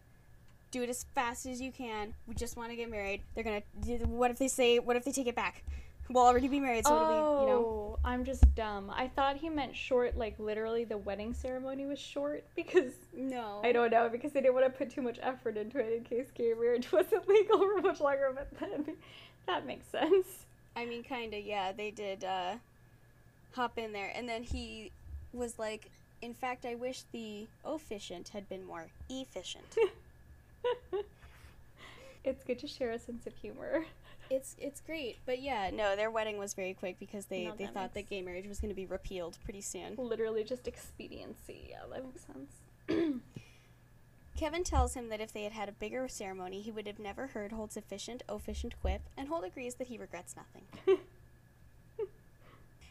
do 0.70 0.82
it 0.82 0.90
as 0.90 1.04
fast 1.14 1.46
as 1.46 1.60
you 1.60 1.72
can. 1.72 2.14
We 2.26 2.34
just 2.34 2.56
want 2.56 2.70
to 2.70 2.76
get 2.76 2.90
married. 2.90 3.22
They're 3.34 3.44
gonna. 3.44 3.62
What 4.06 4.30
if 4.30 4.38
they 4.38 4.48
say? 4.48 4.78
What 4.78 4.96
if 4.96 5.04
they 5.04 5.12
take 5.12 5.26
it 5.26 5.34
back? 5.34 5.64
We'll 6.08 6.24
already 6.24 6.48
be 6.48 6.58
married, 6.58 6.86
so 6.86 6.92
oh, 6.92 7.02
it'll 7.02 7.12
be, 7.12 7.40
you 7.40 7.48
know. 7.48 7.98
I'm 8.04 8.24
just 8.24 8.54
dumb. 8.56 8.90
I 8.92 9.06
thought 9.06 9.36
he 9.36 9.48
meant 9.48 9.76
short, 9.76 10.16
like 10.16 10.34
literally 10.40 10.82
the 10.82 10.98
wedding 10.98 11.32
ceremony 11.32 11.86
was 11.86 12.00
short 12.00 12.42
because 12.56 12.92
No. 13.16 13.60
I 13.62 13.70
don't 13.70 13.92
know 13.92 14.08
because 14.08 14.32
they 14.32 14.40
didn't 14.40 14.54
want 14.54 14.66
to 14.66 14.70
put 14.70 14.90
too 14.90 15.02
much 15.02 15.18
effort 15.22 15.56
into 15.56 15.78
it 15.78 15.92
in 15.96 16.02
case 16.02 16.26
gay 16.34 16.52
marriage 16.58 16.90
wasn't 16.92 17.28
legal 17.28 17.58
for 17.58 17.80
much 17.80 18.00
longer. 18.00 18.32
But 18.34 18.58
then 18.58 18.96
that 19.46 19.66
makes 19.66 19.86
sense. 19.86 20.26
I 20.74 20.84
mean, 20.84 21.04
kinda. 21.04 21.38
Yeah, 21.38 21.70
they 21.72 21.92
did 21.92 22.24
uh, 22.24 22.54
hop 23.52 23.78
in 23.78 23.92
there, 23.92 24.12
and 24.14 24.28
then 24.28 24.42
he 24.42 24.90
was 25.32 25.60
like, 25.60 25.90
"In 26.22 26.34
fact, 26.34 26.64
I 26.66 26.74
wish 26.74 27.02
the 27.12 27.46
officiant 27.64 28.28
had 28.30 28.48
been 28.48 28.64
more 28.64 28.86
efficient." 29.08 29.76
it's 32.24 32.44
good 32.44 32.58
to 32.58 32.66
share 32.66 32.90
a 32.90 32.98
sense 32.98 33.26
of 33.26 33.34
humor. 33.36 33.84
It's 34.30 34.54
it's 34.60 34.80
great, 34.80 35.16
but 35.26 35.40
yeah, 35.42 35.70
no, 35.72 35.96
their 35.96 36.10
wedding 36.10 36.38
was 36.38 36.54
very 36.54 36.72
quick 36.74 36.98
because 37.00 37.26
they, 37.26 37.46
No, 37.46 37.54
they 37.56 37.64
that 37.64 37.74
thought 37.74 37.82
makes- 37.82 37.94
that 37.94 38.10
gay 38.10 38.22
marriage 38.22 38.46
was 38.46 38.60
going 38.60 38.68
to 38.68 38.76
be 38.76 38.86
repealed 38.86 39.38
pretty 39.44 39.60
soon. 39.60 39.96
Literally 39.96 40.44
just 40.44 40.68
expediency. 40.68 41.66
Yeah, 41.70 41.80
that 41.92 42.04
makes 42.04 42.24
sense. 42.26 43.20
Kevin 44.36 44.62
tells 44.64 44.94
him 44.94 45.08
that 45.08 45.20
if 45.20 45.32
they 45.32 45.42
had 45.42 45.52
had 45.52 45.68
a 45.68 45.72
bigger 45.72 46.06
ceremony, 46.08 46.62
he 46.62 46.70
would 46.70 46.86
have 46.86 46.98
never 47.00 47.26
heard 47.28 47.52
Holt's 47.52 47.76
efficient, 47.76 48.22
officient 48.28 48.74
quip, 48.80 49.02
and 49.16 49.28
Holt 49.28 49.44
agrees 49.44 49.74
that 49.74 49.88
he 49.88 49.98
regrets 49.98 50.34
nothing. 50.36 50.98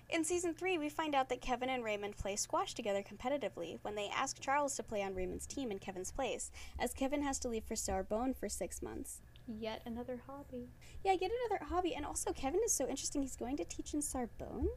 In 0.10 0.24
season 0.24 0.56
three, 0.56 0.78
we 0.80 0.89
find 0.89 1.13
out 1.13 1.30
that 1.30 1.39
Kevin 1.41 1.69
and 1.69 1.84
Raymond 1.84 2.17
play 2.17 2.36
squash 2.36 2.74
together 2.74 3.04
competitively 3.04 3.78
when 3.84 3.93
they 3.93 4.10
ask 4.10 4.39
Charles 4.39 4.76
to 4.76 4.84
play 4.84 5.04
on 5.04 5.13
Raymond's 5.13 5.45
team 5.45 5.69
in 5.69 5.78
Kevin's 5.78 6.12
place, 6.12 6.50
as 6.80 6.93
Kevin 6.93 7.22
has 7.22 7.38
to 7.39 7.48
leave 7.48 7.63
for 7.63 7.76
Sorbonne 7.76 8.34
for 8.34 8.50
six 8.50 8.82
months. 8.82 9.22
Yet 9.48 9.84
another 9.86 10.19
hobby. 10.26 10.69
Yeah, 11.04 11.12
yet 11.19 11.30
another 11.50 11.63
hobby, 11.65 11.93
and 11.93 12.06
also 12.08 12.34
Kevin 12.34 12.62
is 12.65 12.74
so 12.74 12.88
interesting. 12.88 13.22
He's 13.22 13.36
going 13.36 13.58
to 13.58 13.65
teach 13.65 13.93
in 13.93 14.02
Sorbonne 14.02 14.69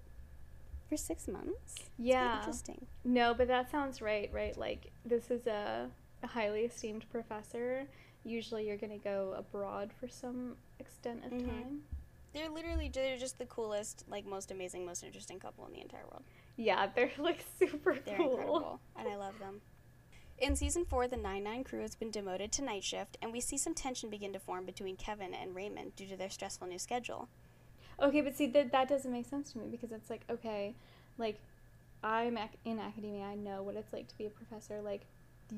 for 0.88 0.96
six 0.98 1.26
months. 1.26 1.76
Yeah. 1.98 2.36
interesting. 2.38 2.86
No, 3.02 3.32
but 3.32 3.48
that 3.48 3.70
sounds 3.70 4.02
right, 4.02 4.30
right? 4.34 4.56
Like, 4.56 4.90
this 5.06 5.30
is 5.30 5.46
a, 5.46 5.88
a 6.22 6.26
highly 6.26 6.60
esteemed 6.66 7.06
professor. 7.10 7.86
Usually 8.24 8.66
you're 8.68 8.76
going 8.76 8.98
to 8.98 9.02
go 9.02 9.34
abroad 9.36 9.92
for 9.98 10.08
some 10.08 10.56
extent 10.78 11.24
of 11.24 11.32
Mhm. 11.32 11.46
time. 11.46 11.82
They're 12.32 12.48
literally 12.48 12.88
they're 12.88 13.18
just 13.18 13.38
the 13.38 13.46
coolest, 13.46 14.04
like 14.08 14.24
most 14.26 14.50
amazing, 14.50 14.86
most 14.86 15.02
interesting 15.02 15.38
couple 15.38 15.66
in 15.66 15.72
the 15.72 15.80
entire 15.80 16.04
world. 16.10 16.22
Yeah, 16.56 16.86
they're 16.94 17.10
like 17.18 17.44
super 17.58 17.98
They're 18.04 18.16
cool. 18.16 18.30
incredible, 18.30 18.80
and 18.96 19.08
I 19.08 19.16
love 19.16 19.38
them. 19.38 19.60
In 20.38 20.56
season 20.56 20.84
four, 20.84 21.06
the 21.06 21.16
9 21.16 21.44
9 21.44 21.64
crew 21.64 21.80
has 21.82 21.94
been 21.94 22.10
demoted 22.10 22.50
to 22.52 22.62
night 22.64 22.84
shift, 22.84 23.16
and 23.22 23.32
we 23.32 23.40
see 23.40 23.58
some 23.58 23.74
tension 23.74 24.10
begin 24.10 24.32
to 24.32 24.38
form 24.40 24.64
between 24.64 24.96
Kevin 24.96 25.34
and 25.34 25.54
Raymond 25.54 25.94
due 25.94 26.06
to 26.06 26.16
their 26.16 26.30
stressful 26.30 26.66
new 26.66 26.78
schedule. 26.78 27.28
Okay, 28.00 28.20
but 28.22 28.34
see, 28.36 28.46
that, 28.48 28.72
that 28.72 28.88
doesn't 28.88 29.12
make 29.12 29.26
sense 29.28 29.52
to 29.52 29.58
me 29.58 29.66
because 29.70 29.92
it's 29.92 30.10
like, 30.10 30.22
okay, 30.30 30.74
like, 31.18 31.38
I'm 32.02 32.36
ac- 32.36 32.58
in 32.64 32.80
academia, 32.80 33.24
I 33.24 33.34
know 33.36 33.62
what 33.62 33.76
it's 33.76 33.92
like 33.92 34.08
to 34.08 34.18
be 34.18 34.26
a 34.26 34.30
professor. 34.30 34.80
Like, 34.82 35.02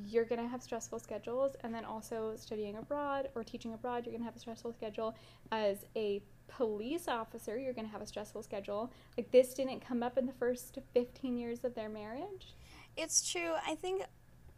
you're 0.07 0.25
going 0.25 0.43
to 0.43 0.49
have 0.49 0.63
stressful 0.63 0.99
schedules, 0.99 1.55
and 1.63 1.73
then 1.73 1.85
also 1.85 2.35
studying 2.37 2.77
abroad 2.77 3.29
or 3.35 3.45
teaching 3.45 3.73
abroad, 3.73 4.05
you're 4.05 4.13
going 4.13 4.21
to 4.21 4.27
have 4.27 4.37
a 4.37 4.41
stressful 4.41 4.73
schedule. 4.75 5.15
As 5.53 5.79
a 5.97 6.21
police 6.47 7.09
officer, 7.09 7.59
you're 7.59 7.73
going 7.73 7.87
to 7.87 7.93
have 7.93 8.03
a 8.03 8.07
stressful 8.07 8.43
schedule. 8.43 8.93
Like, 9.17 9.31
this 9.31 9.55
didn't 9.55 9.81
come 9.81 10.03
up 10.03 10.19
in 10.19 10.27
the 10.27 10.33
first 10.33 10.79
15 10.93 11.37
years 11.37 11.65
of 11.65 11.75
their 11.75 11.89
marriage. 11.89 12.55
It's 12.97 13.31
true. 13.31 13.53
I 13.67 13.75
think 13.75 14.03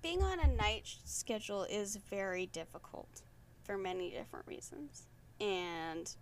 being 0.02 0.22
on 0.22 0.40
a 0.40 0.48
night 0.48 0.88
schedule 1.04 1.64
is 1.64 1.96
very 1.96 2.46
difficult 2.46 3.22
for 3.64 3.76
many 3.76 4.10
different 4.10 4.46
reasons, 4.46 5.08
and 5.40 6.14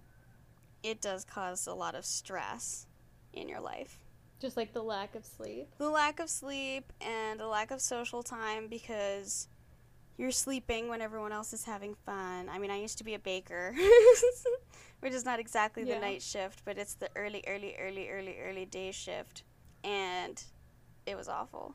it 0.83 1.01
does 1.01 1.25
cause 1.25 1.67
a 1.67 1.75
lot 1.75 1.95
of 1.95 2.05
stress 2.05 2.87
in 3.33 3.49
your 3.49 3.61
life. 3.61 3.99
Just 4.41 4.57
like 4.57 4.73
the 4.73 4.83
lack 4.83 5.15
of 5.15 5.25
sleep. 5.25 5.69
The 5.79 5.89
lack 5.89 6.21
of 6.21 6.29
sleep 6.29 6.93
and 7.01 7.41
the 7.41 7.47
lack 7.47 7.71
of 7.71 7.81
social 7.81 8.23
time 8.23 8.69
because 8.69 9.49
you're 10.17 10.31
sleeping 10.31 10.89
when 10.89 11.01
everyone 11.01 11.33
else 11.33 11.53
is 11.53 11.65
having 11.65 11.95
fun. 12.07 12.49
I 12.49 12.59
mean, 12.59 12.71
I 12.71 12.79
used 12.79 12.99
to 12.99 13.05
be 13.05 13.15
a 13.15 13.19
baker, 13.19 13.75
which 15.01 15.13
is 15.13 15.25
not 15.25 15.41
exactly 15.41 15.85
the 15.85 15.99
night 15.99 16.23
shift, 16.23 16.63
but 16.65 16.79
it's 16.79 16.95
the 16.95 17.09
early, 17.17 17.43
early, 17.47 17.77
early, 17.79 18.09
early, 18.09 18.37
early 18.41 18.65
day 18.65 18.93
shift. 18.93 19.43
And 19.83 20.43
it 21.07 21.17
was 21.17 21.29
awful. 21.29 21.75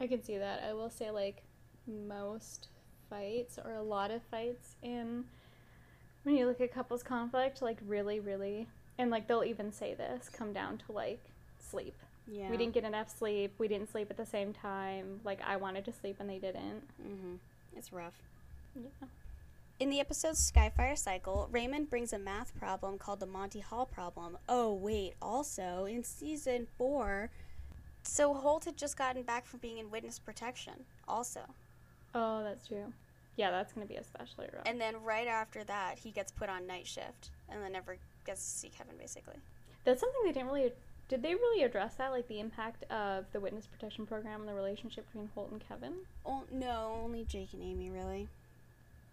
I 0.00 0.06
can 0.06 0.22
see 0.22 0.38
that. 0.38 0.62
I 0.68 0.72
will 0.74 0.90
say, 0.90 1.10
like, 1.10 1.42
most 1.86 2.68
fights 3.08 3.58
or 3.64 3.74
a 3.74 3.82
lot 3.82 4.10
of 4.10 4.22
fights 4.30 4.76
in 4.82 5.24
when 6.24 6.36
you 6.36 6.46
look 6.46 6.60
at 6.60 6.72
couples 6.72 7.02
conflict, 7.02 7.62
like, 7.62 7.78
really, 7.86 8.18
really, 8.18 8.66
and 8.98 9.10
like, 9.10 9.28
they'll 9.28 9.44
even 9.44 9.72
say 9.72 9.94
this 9.94 10.28
come 10.28 10.52
down 10.52 10.78
to 10.78 10.92
like 10.92 11.20
sleep. 11.58 11.94
Yeah. 12.26 12.50
We 12.50 12.56
didn't 12.56 12.72
get 12.74 12.84
enough 12.84 13.16
sleep. 13.16 13.54
We 13.58 13.68
didn't 13.68 13.90
sleep 13.90 14.10
at 14.10 14.16
the 14.16 14.26
same 14.26 14.52
time. 14.52 15.20
Like, 15.24 15.40
I 15.46 15.56
wanted 15.56 15.84
to 15.84 15.92
sleep 15.92 16.16
and 16.20 16.28
they 16.28 16.38
didn't. 16.38 16.82
Mm-hmm. 17.02 17.34
It's 17.76 17.92
rough. 17.92 18.14
Yeah. 18.74 19.08
In 19.80 19.90
the 19.90 20.00
episode 20.00 20.34
Skyfire 20.34 20.96
Cycle, 20.96 21.48
Raymond 21.50 21.90
brings 21.90 22.12
a 22.12 22.18
math 22.18 22.56
problem 22.56 22.96
called 22.96 23.20
the 23.20 23.26
Monty 23.26 23.60
Hall 23.60 23.84
problem. 23.84 24.38
Oh, 24.48 24.72
wait, 24.72 25.14
also 25.20 25.84
in 25.84 26.04
season 26.04 26.66
four. 26.78 27.30
So 28.04 28.34
Holt 28.34 28.66
had 28.66 28.76
just 28.76 28.96
gotten 28.96 29.22
back 29.22 29.46
from 29.46 29.60
being 29.60 29.78
in 29.78 29.90
witness 29.90 30.18
protection, 30.18 30.74
also. 31.08 31.40
Oh, 32.14 32.44
that's 32.44 32.68
true. 32.68 32.92
Yeah, 33.36 33.50
that's 33.50 33.72
going 33.72 33.86
to 33.86 33.92
be 33.92 33.98
especially 33.98 34.46
rough. 34.52 34.62
And 34.66 34.80
then 34.80 35.02
right 35.02 35.26
after 35.26 35.64
that, 35.64 35.98
he 35.98 36.10
gets 36.10 36.30
put 36.30 36.48
on 36.48 36.66
night 36.66 36.86
shift 36.86 37.30
and 37.48 37.60
then 37.62 37.72
never 37.72 37.96
gets 38.24 38.44
to 38.44 38.58
see 38.58 38.68
Kevin, 38.68 38.94
basically. 38.96 39.36
That's 39.84 40.00
something 40.00 40.20
they 40.24 40.32
didn't 40.32 40.46
really. 40.46 40.72
Did 41.08 41.22
they 41.22 41.34
really 41.34 41.62
address 41.64 41.94
that, 41.96 42.12
like 42.12 42.28
the 42.28 42.40
impact 42.40 42.84
of 42.90 43.26
the 43.32 43.40
witness 43.40 43.66
protection 43.66 44.06
program 44.06 44.40
and 44.40 44.48
the 44.48 44.54
relationship 44.54 45.06
between 45.06 45.28
Holt 45.34 45.50
and 45.52 45.62
Kevin? 45.66 45.92
Oh, 46.24 46.44
no, 46.50 46.98
only 47.02 47.24
Jake 47.24 47.52
and 47.52 47.62
Amy, 47.62 47.90
really. 47.90 48.28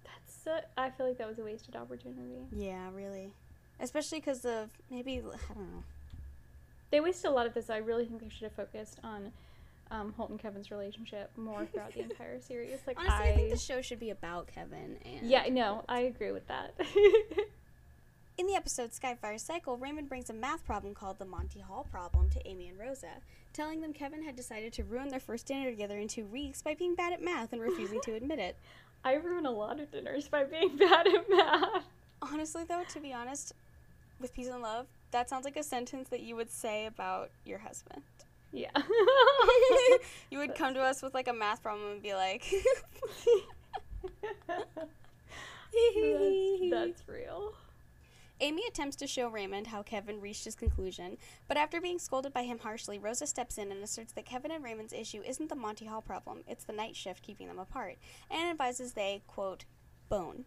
That's. 0.05 0.47
A, 0.47 0.79
I 0.79 0.89
feel 0.89 1.07
like 1.07 1.17
that 1.17 1.27
was 1.27 1.37
a 1.39 1.43
wasted 1.43 1.75
opportunity. 1.75 2.47
Yeah, 2.55 2.89
really. 2.93 3.33
Especially 3.79 4.19
because 4.19 4.45
of 4.45 4.69
maybe, 4.89 5.17
I 5.19 5.53
don't 5.53 5.71
know. 5.73 5.83
They 6.91 6.99
wasted 6.99 7.31
a 7.31 7.33
lot 7.33 7.45
of 7.45 7.53
this. 7.53 7.69
I 7.69 7.77
really 7.77 8.05
think 8.05 8.21
they 8.21 8.29
should 8.29 8.43
have 8.43 8.53
focused 8.53 8.99
on 9.03 9.31
um, 9.91 10.13
Holt 10.15 10.29
and 10.29 10.39
Kevin's 10.39 10.71
relationship 10.71 11.29
more 11.37 11.65
throughout 11.65 11.93
the 11.93 12.01
entire 12.03 12.39
series. 12.39 12.79
Like 12.87 12.97
Honestly, 12.99 13.27
I, 13.27 13.31
I 13.31 13.35
think 13.35 13.49
the 13.49 13.57
show 13.57 13.81
should 13.81 13.99
be 13.99 14.09
about 14.09 14.47
Kevin 14.47 14.97
and. 15.05 15.29
yeah, 15.29 15.43
no, 15.49 15.83
I 15.89 16.01
agree 16.01 16.31
with 16.31 16.47
that. 16.47 16.73
In 18.37 18.47
the 18.47 18.55
episode 18.55 18.91
Skyfire 18.91 19.39
Cycle, 19.39 19.77
Raymond 19.77 20.09
brings 20.09 20.29
a 20.29 20.33
math 20.33 20.65
problem 20.65 20.95
called 20.95 21.19
the 21.19 21.25
Monty 21.25 21.59
Hall 21.59 21.85
problem 21.91 22.29
to 22.29 22.47
Amy 22.47 22.69
and 22.69 22.79
Rosa, 22.79 23.19
telling 23.53 23.81
them 23.81 23.93
Kevin 23.93 24.23
had 24.23 24.35
decided 24.35 24.73
to 24.73 24.83
ruin 24.83 25.09
their 25.09 25.19
first 25.19 25.45
dinner 25.45 25.69
together 25.69 25.99
in 25.99 26.07
two 26.07 26.25
weeks 26.25 26.61
by 26.61 26.73
being 26.73 26.95
bad 26.95 27.13
at 27.13 27.21
math 27.21 27.53
and 27.53 27.61
refusing 27.61 27.99
to 28.01 28.13
admit 28.15 28.39
it. 28.39 28.55
I 29.03 29.15
ruin 29.15 29.45
a 29.45 29.51
lot 29.51 29.79
of 29.79 29.91
dinners 29.91 30.27
by 30.27 30.45
being 30.45 30.77
bad 30.77 31.07
at 31.07 31.29
math. 31.29 31.83
Honestly, 32.21 32.63
though, 32.63 32.83
to 32.89 32.99
be 32.99 33.13
honest, 33.13 33.53
with 34.19 34.33
peace 34.33 34.47
and 34.47 34.61
love, 34.61 34.87
that 35.11 35.29
sounds 35.29 35.45
like 35.45 35.57
a 35.57 35.63
sentence 35.63 36.09
that 36.09 36.21
you 36.21 36.35
would 36.35 36.49
say 36.49 36.85
about 36.85 37.31
your 37.45 37.59
husband. 37.59 38.01
Yeah. 38.53 38.71
you 40.31 40.39
would 40.39 40.55
come 40.55 40.73
to 40.73 40.81
us 40.81 41.01
with 41.01 41.13
like 41.13 41.27
a 41.27 41.33
math 41.33 41.61
problem 41.61 41.91
and 41.91 42.01
be 42.01 42.13
like, 42.13 42.45
that's, 44.47 44.69
that's 46.69 47.07
real. 47.07 47.53
Amy 48.43 48.63
attempts 48.67 48.95
to 48.95 49.05
show 49.05 49.27
Raymond 49.27 49.67
how 49.67 49.83
Kevin 49.83 50.19
reached 50.19 50.45
his 50.45 50.55
conclusion, 50.55 51.17
but 51.47 51.57
after 51.57 51.79
being 51.79 51.99
scolded 51.99 52.33
by 52.33 52.41
him 52.41 52.57
harshly, 52.57 52.97
Rosa 52.97 53.27
steps 53.27 53.59
in 53.59 53.71
and 53.71 53.83
asserts 53.83 54.13
that 54.13 54.25
Kevin 54.25 54.49
and 54.49 54.63
Raymond's 54.63 54.93
issue 54.93 55.21
isn't 55.21 55.47
the 55.47 55.55
Monty 55.55 55.85
Hall 55.85 56.01
problem, 56.01 56.43
it's 56.47 56.63
the 56.63 56.73
night 56.73 56.95
shift 56.95 57.21
keeping 57.21 57.47
them 57.47 57.59
apart, 57.59 57.97
and 58.31 58.49
advises 58.49 58.93
they, 58.93 59.21
quote, 59.27 59.65
bone. 60.09 60.45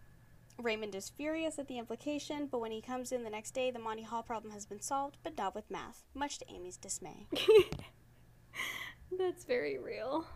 Raymond 0.60 0.96
is 0.96 1.08
furious 1.08 1.56
at 1.60 1.68
the 1.68 1.78
implication, 1.78 2.48
but 2.50 2.60
when 2.60 2.72
he 2.72 2.80
comes 2.80 3.12
in 3.12 3.22
the 3.22 3.30
next 3.30 3.52
day, 3.52 3.70
the 3.70 3.78
Monty 3.78 4.02
Hall 4.02 4.24
problem 4.24 4.52
has 4.52 4.66
been 4.66 4.80
solved, 4.80 5.18
but 5.22 5.38
not 5.38 5.54
with 5.54 5.70
math, 5.70 6.02
much 6.14 6.38
to 6.38 6.52
Amy's 6.52 6.76
dismay. 6.76 7.28
that's 9.18 9.44
very 9.44 9.78
real. 9.78 10.26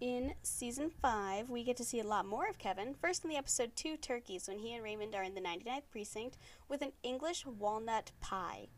In 0.00 0.34
season 0.42 0.90
5, 1.02 1.50
we 1.50 1.64
get 1.64 1.76
to 1.78 1.84
see 1.84 1.98
a 1.98 2.06
lot 2.06 2.24
more 2.24 2.48
of 2.48 2.58
Kevin. 2.58 2.94
First 2.94 3.24
in 3.24 3.30
the 3.30 3.36
episode 3.36 3.72
2 3.74 3.96
Turkeys, 3.96 4.46
when 4.46 4.60
he 4.60 4.72
and 4.74 4.84
Raymond 4.84 5.14
are 5.16 5.24
in 5.24 5.34
the 5.34 5.40
99th 5.40 5.90
precinct 5.90 6.36
with 6.68 6.82
an 6.82 6.92
English 7.02 7.44
walnut 7.44 8.12
pie. 8.20 8.68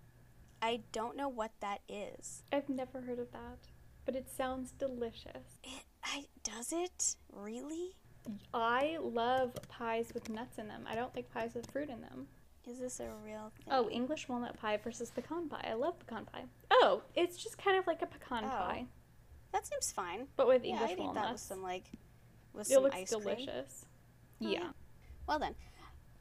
I 0.63 0.81
don't 0.93 1.17
know 1.17 1.29
what 1.29 1.53
that 1.61 1.81
is. 1.89 2.43
I've 2.53 2.71
never 2.71 3.03
heard 3.03 3.19
of 3.19 3.33
that, 3.33 3.59
but 4.07 4.17
it 4.17 4.31
sounds 4.35 4.73
delicious. 4.73 5.59
It, 5.63 5.85
I 6.03 6.25
does 6.43 6.73
it 6.73 7.17
really? 7.31 7.97
I 8.55 8.97
love 9.01 9.53
pies 9.69 10.13
with 10.15 10.31
nuts 10.31 10.59
in 10.59 10.69
them. 10.69 10.85
I 10.89 10.95
don't 10.95 11.15
like 11.15 11.31
pies 11.33 11.53
with 11.55 11.71
fruit 11.71 11.91
in 11.91 12.01
them. 12.01 12.29
Is 12.67 12.79
this 12.79 13.01
a 13.01 13.09
real 13.25 13.53
thing? 13.57 13.67
Oh, 13.71 13.89
English 13.91 14.29
walnut 14.29 14.59
pie 14.59 14.77
versus 14.79 15.11
pecan 15.11 15.49
pie. 15.49 15.67
I 15.71 15.75
love 15.75 15.99
pecan 15.99 16.25
pie. 16.27 16.45
Oh, 16.71 17.03
it's 17.15 17.37
just 17.43 17.59
kind 17.59 17.77
of 17.79 17.87
like 17.87 18.01
a 18.03 18.07
pecan 18.07 18.45
Oh. 18.45 18.49
pie, 18.49 18.85
that 19.53 19.67
seems 19.67 19.93
fine. 19.93 20.27
but 20.37 20.47
with 20.47 20.65
Yeah, 20.65 20.73
English 20.75 20.91
I'd 20.93 20.99
eat 20.99 21.15
that 21.15 21.33
with 21.33 21.41
some 21.41 21.63
like 21.63 21.85
with 22.53 22.71
it 22.71 22.75
some 22.75 22.83
looks 22.85 22.97
ice 22.97 23.11
cream. 23.11 23.23
delicious. 23.23 23.87
Oh, 24.43 24.49
yeah. 24.49 24.59
yeah. 24.61 24.71
Well 25.27 25.39
then, 25.39 25.55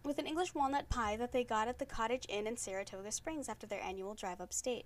with 0.04 0.20
an 0.20 0.28
English 0.28 0.54
walnut 0.54 0.90
pie 0.90 1.16
that 1.18 1.32
they 1.32 1.44
got 1.44 1.68
at 1.68 1.80
the 1.80 1.86
Cottage 1.86 2.26
Inn 2.30 2.48
in 2.48 2.58
Saratoga 2.58 3.12
Springs 3.12 3.50
after 3.50 3.66
their 3.68 3.82
annual 3.82 4.14
drive 4.14 4.40
upstate. 4.42 4.86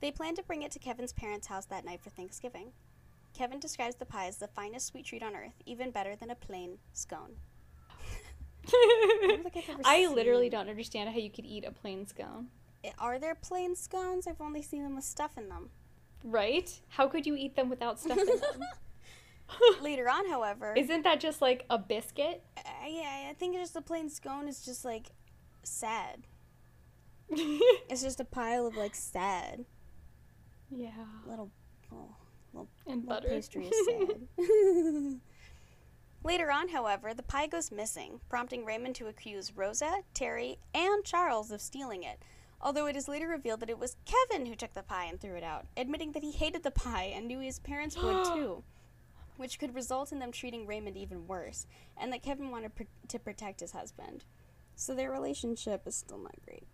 They 0.00 0.10
plan 0.10 0.34
to 0.34 0.42
bring 0.42 0.62
it 0.62 0.72
to 0.72 0.78
Kevin's 0.80 1.12
parents' 1.12 1.46
house 1.46 1.66
that 1.66 1.84
night 1.84 2.00
for 2.02 2.10
Thanksgiving. 2.10 2.72
Kevin 3.34 3.60
describes 3.60 3.94
the 3.96 4.04
pie 4.04 4.26
as 4.26 4.36
the 4.36 4.48
finest 4.48 4.86
sweet 4.88 5.06
treat 5.06 5.22
on 5.22 5.34
earth, 5.36 5.62
even 5.64 5.90
better 5.90 6.16
than 6.16 6.28
a 6.30 6.34
plain 6.34 6.78
scone. 6.92 7.36
I've 8.66 9.80
I 9.84 10.06
literally 10.06 10.48
don't 10.48 10.68
understand 10.68 11.10
how 11.10 11.18
you 11.18 11.30
could 11.30 11.46
eat 11.46 11.64
a 11.64 11.72
plain 11.72 12.06
scone. 12.06 12.48
Eh, 12.84 12.90
are 12.98 13.18
there 13.18 13.34
plain 13.34 13.74
scones? 13.76 14.26
I've 14.26 14.40
only 14.40 14.62
seen 14.62 14.82
them 14.82 14.96
with 14.96 15.04
stuff 15.04 15.32
in 15.38 15.48
them. 15.48 15.70
Right? 16.24 16.80
How 16.88 17.08
could 17.08 17.26
you 17.26 17.34
eat 17.36 17.56
them 17.56 17.68
without 17.68 17.98
stuff 18.00 18.18
in 18.18 18.26
them? 18.26 18.60
Later 19.82 20.08
on, 20.08 20.28
however, 20.30 20.72
Isn't 20.76 21.02
that 21.02 21.20
just 21.20 21.42
like 21.42 21.64
a 21.68 21.76
biscuit? 21.78 22.42
uh, 22.56 22.62
yeah, 22.88 23.28
I 23.30 23.34
think 23.38 23.54
just 23.56 23.76
a 23.76 23.82
plain 23.82 24.08
scone 24.08 24.48
is 24.48 24.64
just 24.64 24.84
like 24.84 25.08
sad. 25.62 26.26
It's 27.30 28.02
just 28.02 28.20
a 28.20 28.24
pile 28.24 28.66
of 28.66 28.76
like 28.76 28.94
sad 28.94 29.64
yeah. 30.74 30.90
little, 31.26 31.50
little 31.90 32.68
And 32.86 33.06
Well, 33.06 33.16
butter. 33.20 33.28
pastry 33.28 33.66
is 33.68 33.86
sad. 33.86 35.20
Later 36.24 36.50
on, 36.52 36.68
however, 36.68 37.12
the 37.12 37.22
pie 37.22 37.46
goes 37.48 37.70
missing, 37.72 38.20
prompting 38.28 38.64
Raymond 38.64 38.94
to 38.96 39.08
accuse 39.08 39.54
Rosa, 39.56 40.02
Terry, 40.14 40.58
and 40.74 41.04
Charles 41.04 41.50
of 41.50 41.60
stealing 41.60 42.04
it. 42.04 42.22
Although 42.62 42.86
it 42.86 42.96
is 42.96 43.08
later 43.08 43.26
revealed 43.28 43.60
that 43.60 43.70
it 43.70 43.78
was 43.78 43.96
Kevin 44.04 44.46
who 44.46 44.54
took 44.54 44.72
the 44.74 44.82
pie 44.82 45.06
and 45.06 45.20
threw 45.20 45.34
it 45.34 45.42
out, 45.42 45.66
admitting 45.76 46.12
that 46.12 46.22
he 46.22 46.30
hated 46.30 46.62
the 46.62 46.70
pie 46.70 47.12
and 47.14 47.26
knew 47.26 47.40
his 47.40 47.58
parents 47.58 47.96
would 48.00 48.24
too, 48.34 48.62
which 49.36 49.58
could 49.58 49.74
result 49.74 50.12
in 50.12 50.18
them 50.20 50.30
treating 50.32 50.66
Raymond 50.66 50.96
even 50.96 51.26
worse, 51.26 51.66
and 51.96 52.12
that 52.12 52.22
Kevin 52.22 52.50
wanted 52.50 52.74
pr- 52.74 52.82
to 53.08 53.18
protect 53.18 53.60
his 53.60 53.72
husband. 53.72 54.24
So 54.76 54.94
their 54.94 55.10
relationship 55.10 55.86
is 55.86 55.96
still 55.96 56.18
not 56.18 56.36
great 56.44 56.66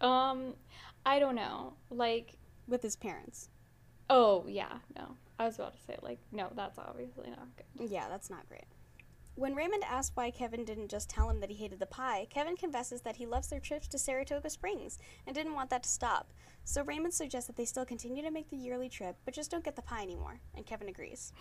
um, 0.00 0.54
I 1.04 1.18
don't 1.18 1.34
know. 1.34 1.74
Like, 1.90 2.36
with 2.68 2.82
his 2.82 2.96
parents. 2.96 3.48
oh 4.10 4.44
yeah, 4.48 4.78
no. 4.96 5.16
I 5.38 5.44
was 5.46 5.56
about 5.56 5.74
to 5.74 5.82
say 5.86 5.96
like, 6.02 6.18
no, 6.32 6.48
that's 6.54 6.78
obviously 6.78 7.28
not 7.30 7.48
good. 7.56 7.90
Yeah, 7.90 8.08
that's 8.08 8.30
not 8.30 8.48
great. 8.48 8.64
When 9.36 9.54
Raymond 9.54 9.84
asks 9.84 10.16
why 10.16 10.30
Kevin 10.30 10.64
didn't 10.64 10.88
just 10.88 11.10
tell 11.10 11.28
him 11.28 11.40
that 11.40 11.50
he 11.50 11.56
hated 11.56 11.78
the 11.78 11.84
pie, 11.84 12.26
Kevin 12.30 12.56
confesses 12.56 13.02
that 13.02 13.16
he 13.16 13.26
loves 13.26 13.48
their 13.48 13.60
trips 13.60 13.86
to 13.88 13.98
Saratoga 13.98 14.48
Springs 14.48 14.98
and 15.26 15.36
didn't 15.36 15.54
want 15.54 15.68
that 15.68 15.82
to 15.82 15.88
stop. 15.90 16.32
So 16.64 16.82
Raymond 16.82 17.12
suggests 17.12 17.46
that 17.46 17.56
they 17.56 17.66
still 17.66 17.84
continue 17.84 18.22
to 18.22 18.30
make 18.30 18.48
the 18.48 18.56
yearly 18.56 18.88
trip, 18.88 19.16
but 19.26 19.34
just 19.34 19.50
don't 19.50 19.62
get 19.62 19.76
the 19.76 19.82
pie 19.82 20.00
anymore, 20.00 20.40
and 20.54 20.64
Kevin 20.64 20.88
agrees. 20.88 21.34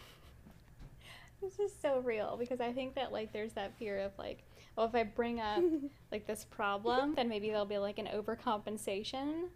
This 1.42 1.58
is 1.58 1.72
so 1.82 2.00
real 2.00 2.36
because 2.38 2.60
I 2.60 2.74
think 2.74 2.96
that 2.96 3.14
like 3.14 3.32
there's 3.32 3.54
that 3.54 3.78
fear 3.80 4.00
of 4.00 4.12
like, 4.18 4.44
well, 4.76 4.88
if 4.88 4.94
I 4.94 5.04
bring 5.04 5.40
up 5.40 5.64
like 6.12 6.28
this 6.28 6.44
problem, 6.44 7.16
then 7.16 7.30
maybe 7.30 7.48
there'll 7.48 7.66
be 7.66 7.78
like 7.78 7.98
an 7.98 8.10
overcompensation. 8.14 9.48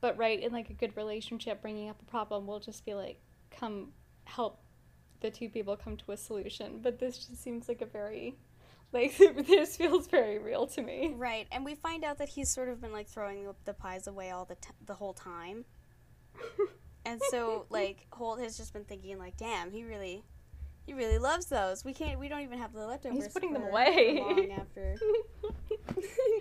But 0.00 0.18
right 0.18 0.42
in 0.42 0.52
like 0.52 0.70
a 0.70 0.74
good 0.74 0.96
relationship, 0.96 1.62
bringing 1.62 1.88
up 1.88 2.02
a 2.02 2.10
problem 2.10 2.46
will 2.48 2.60
just 2.60 2.84
be 2.84 2.94
like 2.94 3.20
come 3.52 3.92
help 4.24 4.60
the 5.20 5.30
two 5.30 5.48
people 5.48 5.76
come 5.76 5.96
to 5.96 6.12
a 6.12 6.16
solution. 6.16 6.80
But 6.82 6.98
this 6.98 7.18
just 7.18 7.42
seems 7.42 7.68
like 7.68 7.82
a 7.82 7.86
very 7.86 8.36
like 8.92 9.16
this 9.46 9.76
feels 9.76 10.06
very 10.06 10.38
real 10.38 10.66
to 10.68 10.82
me. 10.82 11.14
Right, 11.16 11.46
and 11.52 11.64
we 11.64 11.74
find 11.74 12.04
out 12.04 12.18
that 12.18 12.28
he's 12.28 12.48
sort 12.48 12.68
of 12.68 12.80
been 12.80 12.92
like 12.92 13.08
throwing 13.08 13.46
the, 13.64 13.74
pies 13.74 14.06
away 14.06 14.30
all 14.30 14.44
the 14.44 14.54
t- 14.56 14.70
the 14.86 14.94
whole 14.94 15.14
time. 15.14 15.64
And 17.06 17.22
so 17.30 17.64
like 17.70 18.06
Holt 18.12 18.38
has 18.40 18.58
just 18.58 18.74
been 18.74 18.84
thinking 18.84 19.18
like, 19.18 19.38
damn, 19.38 19.70
he 19.70 19.82
really 19.82 20.24
he 20.84 20.92
really 20.92 21.16
loves 21.16 21.46
those. 21.46 21.82
We 21.82 21.94
can't 21.94 22.18
we 22.18 22.28
don't 22.28 22.42
even 22.42 22.58
have 22.58 22.74
the 22.74 22.86
leftovers. 22.86 23.24
He's 23.24 23.32
putting 23.32 23.54
them 23.54 23.62
away. 23.62 24.20
long 24.20 24.50
after. 24.52 24.94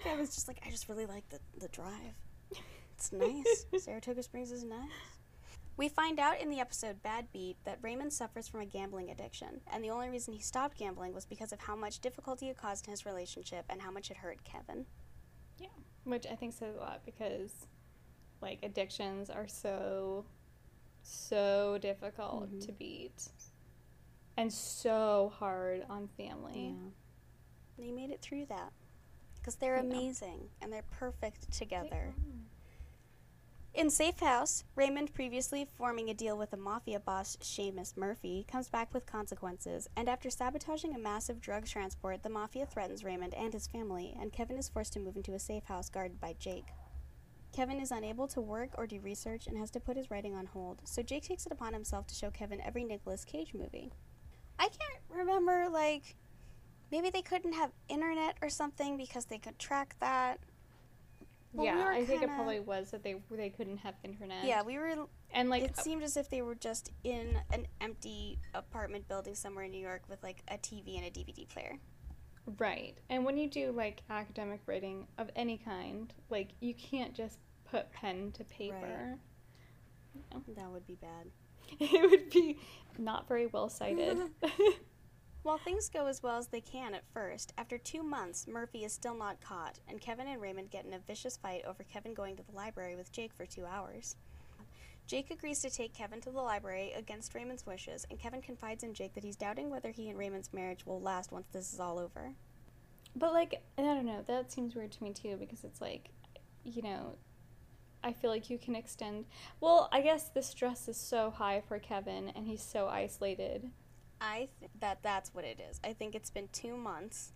I 0.05 0.15
was 0.15 0.35
just 0.35 0.49
like, 0.49 0.59
I 0.65 0.69
just 0.69 0.89
really 0.89 1.05
like 1.05 1.23
the, 1.29 1.39
the 1.57 1.69
drive. 1.69 2.15
It's 2.97 3.13
nice. 3.13 3.65
Saratoga 3.77 4.23
Springs 4.23 4.51
is 4.51 4.65
nice. 4.65 4.89
We 5.77 5.89
find 5.89 6.19
out 6.19 6.41
in 6.41 6.49
the 6.49 6.59
episode 6.59 7.03
Bad 7.03 7.31
Beat 7.31 7.57
that 7.63 7.77
Raymond 7.83 8.11
suffers 8.11 8.47
from 8.47 8.61
a 8.61 8.65
gambling 8.65 9.11
addiction, 9.11 9.61
and 9.71 9.83
the 9.83 9.91
only 9.91 10.09
reason 10.09 10.33
he 10.33 10.39
stopped 10.41 10.77
gambling 10.77 11.13
was 11.13 11.25
because 11.25 11.51
of 11.53 11.59
how 11.59 11.75
much 11.75 11.99
difficulty 11.99 12.49
it 12.49 12.57
caused 12.57 12.87
in 12.87 12.91
his 12.91 13.05
relationship 13.05 13.63
and 13.69 13.81
how 13.81 13.91
much 13.91 14.09
it 14.09 14.17
hurt 14.17 14.43
Kevin. 14.43 14.87
Yeah, 15.59 15.67
which 16.03 16.25
I 16.25 16.35
think 16.35 16.53
says 16.53 16.75
a 16.75 16.79
lot 16.79 17.01
because, 17.05 17.67
like, 18.41 18.57
addictions 18.63 19.29
are 19.29 19.47
so, 19.47 20.25
so 21.03 21.77
difficult 21.79 22.49
Mhm. 22.51 22.65
to 22.65 22.71
beat, 22.71 23.29
and 24.35 24.51
so 24.51 25.29
hard 25.35 25.85
on 25.89 26.07
family. 26.07 26.69
Yeah. 26.75 26.89
They 27.77 27.91
made 27.91 28.09
it 28.09 28.21
through 28.23 28.47
that 28.47 28.73
because 29.35 29.57
they're 29.57 29.77
amazing 29.77 30.49
and 30.59 30.73
they're 30.73 30.81
perfect 30.81 31.41
They 31.51 31.57
together. 31.59 32.15
are. 32.17 32.23
In 33.77 33.91
Safe 33.91 34.19
House, 34.21 34.63
Raymond, 34.75 35.13
previously 35.13 35.67
forming 35.77 36.09
a 36.09 36.13
deal 36.15 36.35
with 36.35 36.49
the 36.49 36.57
mafia 36.57 36.99
boss 36.99 37.37
Seamus 37.41 37.95
Murphy, 37.95 38.43
comes 38.51 38.69
back 38.69 38.91
with 38.91 39.05
consequences, 39.05 39.87
and 39.95 40.09
after 40.09 40.31
sabotaging 40.31 40.95
a 40.95 40.97
massive 40.97 41.39
drug 41.39 41.67
transport, 41.67 42.23
the 42.23 42.29
mafia 42.29 42.65
threatens 42.65 43.03
Raymond 43.03 43.35
and 43.35 43.53
his 43.53 43.67
family, 43.67 44.17
and 44.19 44.33
Kevin 44.33 44.57
is 44.57 44.67
forced 44.67 44.93
to 44.93 44.99
move 44.99 45.15
into 45.15 45.35
a 45.35 45.39
safe 45.39 45.65
house 45.65 45.91
guarded 45.91 46.19
by 46.19 46.33
Jake. 46.39 46.69
Kevin 47.55 47.79
is 47.79 47.91
unable 47.91 48.27
to 48.29 48.41
work 48.41 48.71
or 48.79 48.87
do 48.87 48.99
research 49.01 49.45
and 49.45 49.55
has 49.59 49.69
to 49.69 49.79
put 49.79 49.95
his 49.95 50.09
writing 50.09 50.33
on 50.33 50.47
hold, 50.47 50.81
so 50.83 51.03
Jake 51.03 51.21
takes 51.21 51.45
it 51.45 51.51
upon 51.51 51.71
himself 51.71 52.07
to 52.07 52.15
show 52.15 52.31
Kevin 52.31 52.59
every 52.61 52.83
Nicolas 52.83 53.23
Cage 53.23 53.53
movie. 53.53 53.93
I 54.57 54.69
can't 54.69 55.03
remember, 55.19 55.67
like, 55.69 56.15
maybe 56.91 57.11
they 57.11 57.21
couldn't 57.21 57.53
have 57.53 57.69
internet 57.89 58.37
or 58.41 58.49
something 58.49 58.97
because 58.97 59.25
they 59.25 59.37
could 59.37 59.59
track 59.59 59.95
that. 59.99 60.39
Well, 61.57 61.65
we 61.65 61.71
yeah, 61.71 61.85
were 61.85 61.91
I 61.91 62.05
think 62.05 62.21
it 62.21 62.29
probably 62.29 62.59
was 62.59 62.91
that 62.91 63.03
they 63.03 63.15
they 63.31 63.49
couldn't 63.49 63.77
have 63.77 63.95
internet. 64.03 64.45
Yeah, 64.45 64.61
we 64.61 64.77
were 64.77 65.07
and 65.31 65.49
like 65.49 65.63
it 65.63 65.73
uh, 65.77 65.81
seemed 65.81 66.03
as 66.03 66.15
if 66.15 66.29
they 66.29 66.43
were 66.43 66.55
just 66.55 66.91
in 67.03 67.39
an 67.51 67.67
empty 67.81 68.37
apartment 68.53 69.07
building 69.07 69.33
somewhere 69.33 69.65
in 69.65 69.71
New 69.71 69.81
York 69.81 70.03
with 70.07 70.21
like 70.21 70.43
a 70.49 70.57
TV 70.57 70.97
and 70.97 71.05
a 71.05 71.09
DVD 71.09 71.47
player. 71.49 71.79
Right. 72.59 72.97
And 73.09 73.25
when 73.25 73.37
you 73.37 73.49
do 73.49 73.71
like 73.71 74.03
academic 74.09 74.61
writing 74.67 75.07
of 75.17 75.29
any 75.35 75.57
kind, 75.57 76.13
like 76.29 76.49
you 76.59 76.73
can't 76.75 77.13
just 77.13 77.39
put 77.65 77.91
pen 77.91 78.31
to 78.33 78.43
paper. 78.43 79.17
That 80.55 80.71
would 80.71 80.85
be 80.85 80.95
bad. 80.95 81.27
It 81.79 82.09
would 82.09 82.29
be 82.29 82.57
not 82.97 83.27
very 83.27 83.47
well 83.47 83.67
cited. 83.67 84.17
While 85.47 85.57
things 85.57 85.87
go 85.87 86.07
as 86.07 86.21
well 86.21 86.37
as 86.37 86.47
they 86.47 86.59
can 86.59 86.93
at 86.93 87.07
first, 87.13 87.53
after 87.57 87.77
two 87.77 88.03
months, 88.03 88.47
Murphy 88.49 88.83
is 88.83 88.91
still 88.91 89.15
not 89.15 89.39
caught, 89.39 89.79
and 89.87 90.01
Kevin 90.01 90.27
and 90.27 90.41
Raymond 90.41 90.71
get 90.71 90.83
in 90.83 90.91
a 90.91 90.99
vicious 90.99 91.37
fight 91.37 91.63
over 91.65 91.83
Kevin 91.83 92.13
going 92.13 92.35
to 92.35 92.43
the 92.43 92.51
library 92.51 92.97
with 92.97 93.13
Jake 93.13 93.31
for 93.31 93.45
two 93.45 93.65
hours. 93.65 94.17
Jake 95.07 95.31
agrees 95.31 95.61
to 95.61 95.69
take 95.69 95.93
Kevin 95.93 96.19
to 96.19 96.31
the 96.31 96.41
library 96.41 96.91
against 96.97 97.33
Raymond's 97.33 97.65
wishes, 97.65 98.05
and 98.09 98.19
Kevin 98.19 98.41
confides 98.41 98.83
in 98.83 98.93
Jake 98.93 99.13
that 99.13 99.23
he's 99.23 99.37
doubting 99.37 99.69
whether 99.69 99.91
he 99.91 100.09
and 100.09 100.19
Raymond's 100.19 100.51
marriage 100.51 100.85
will 100.85 100.99
last 100.99 101.31
once 101.31 101.47
this 101.53 101.71
is 101.71 101.79
all 101.79 101.97
over. 101.97 102.33
but 103.15 103.31
like 103.31 103.61
I 103.77 103.83
don't 103.83 104.05
know, 104.05 104.25
that 104.27 104.51
seems 104.51 104.75
weird 104.75 104.91
to 104.91 105.03
me 105.05 105.13
too 105.13 105.37
because 105.39 105.63
it's 105.63 105.79
like, 105.79 106.09
you 106.65 106.81
know, 106.81 107.15
I 108.03 108.11
feel 108.11 108.31
like 108.31 108.49
you 108.49 108.57
can 108.57 108.75
extend. 108.75 109.23
Well, 109.61 109.87
I 109.93 110.01
guess 110.01 110.27
the 110.27 110.43
stress 110.43 110.89
is 110.89 110.97
so 110.97 111.31
high 111.31 111.61
for 111.65 111.79
Kevin 111.79 112.33
and 112.35 112.47
he's 112.47 112.61
so 112.61 112.89
isolated. 112.89 113.71
I 114.21 114.47
th- 114.59 114.71
that 114.79 114.99
that's 115.03 115.33
what 115.33 115.45
it 115.45 115.59
is. 115.69 115.79
I 115.83 115.93
think 115.93 116.15
it's 116.15 116.29
been 116.29 116.49
two 116.51 116.75
months. 116.75 117.33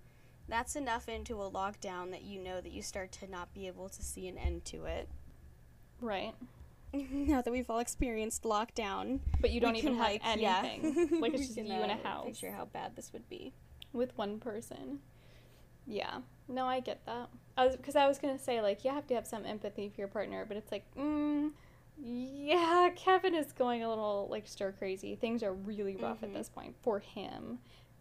That's 0.48 0.76
enough 0.76 1.08
into 1.08 1.42
a 1.42 1.50
lockdown 1.50 2.12
that 2.12 2.24
you 2.24 2.40
know 2.40 2.60
that 2.62 2.72
you 2.72 2.82
start 2.82 3.12
to 3.14 3.30
not 3.30 3.54
be 3.54 3.68
able 3.68 3.90
to 3.90 4.04
see 4.04 4.28
an 4.28 4.38
end 4.38 4.66
to 4.66 4.86
it. 4.86 5.08
Right. 6.02 6.34
now 6.94 7.42
that 7.42 7.52
we've 7.52 7.70
all 7.70 7.80
experienced 7.80 8.44
lockdown, 8.44 9.20
But 9.40 9.52
you 9.52 9.62
don't 9.62 9.76
even 9.78 9.96
have 9.96 10.06
like, 10.06 10.22
yeah. 10.38 10.62
anything. 10.66 11.22
like 11.22 11.34
it's 11.34 11.48
just 11.56 11.58
you 11.58 11.64
in 11.66 11.90
a 11.90 11.94
uh, 11.94 12.04
house. 12.04 12.26
Picture 12.26 12.52
how 12.52 12.66
bad 12.66 12.96
this 12.96 13.14
would 13.14 13.30
be. 13.30 13.54
with 13.94 14.18
one 14.18 14.40
person. 14.40 15.00
Yeah. 15.88 16.18
No, 16.48 16.66
I 16.66 16.80
get 16.82 17.06
that. 17.06 17.30
I 17.58 17.66
was 17.66 17.76
because 17.76 17.96
I 17.96 18.08
was 18.08 18.18
gonna 18.18 18.40
say 18.40 18.62
like 18.62 18.84
you 18.84 18.92
have 18.92 19.08
to 19.08 19.14
have 19.16 19.26
some 19.26 19.46
empathy 19.46 19.90
for 19.90 20.02
your 20.02 20.08
partner, 20.08 20.44
but 20.46 20.58
it's 20.58 20.72
like, 20.72 20.84
mm, 20.98 21.52
yeah, 21.98 22.90
Kevin 22.96 23.36
is 23.36 23.52
going 23.54 23.84
a 23.84 23.90
little 23.90 24.28
like 24.30 24.48
stir 24.48 24.72
crazy. 24.72 25.16
Things 25.16 25.44
are 25.44 25.54
really 25.54 25.96
rough 25.96 26.22
Mhm. 26.22 26.24
at 26.24 26.34
this 26.34 26.50
point 26.50 26.76
for 26.82 27.00
him, 27.00 27.60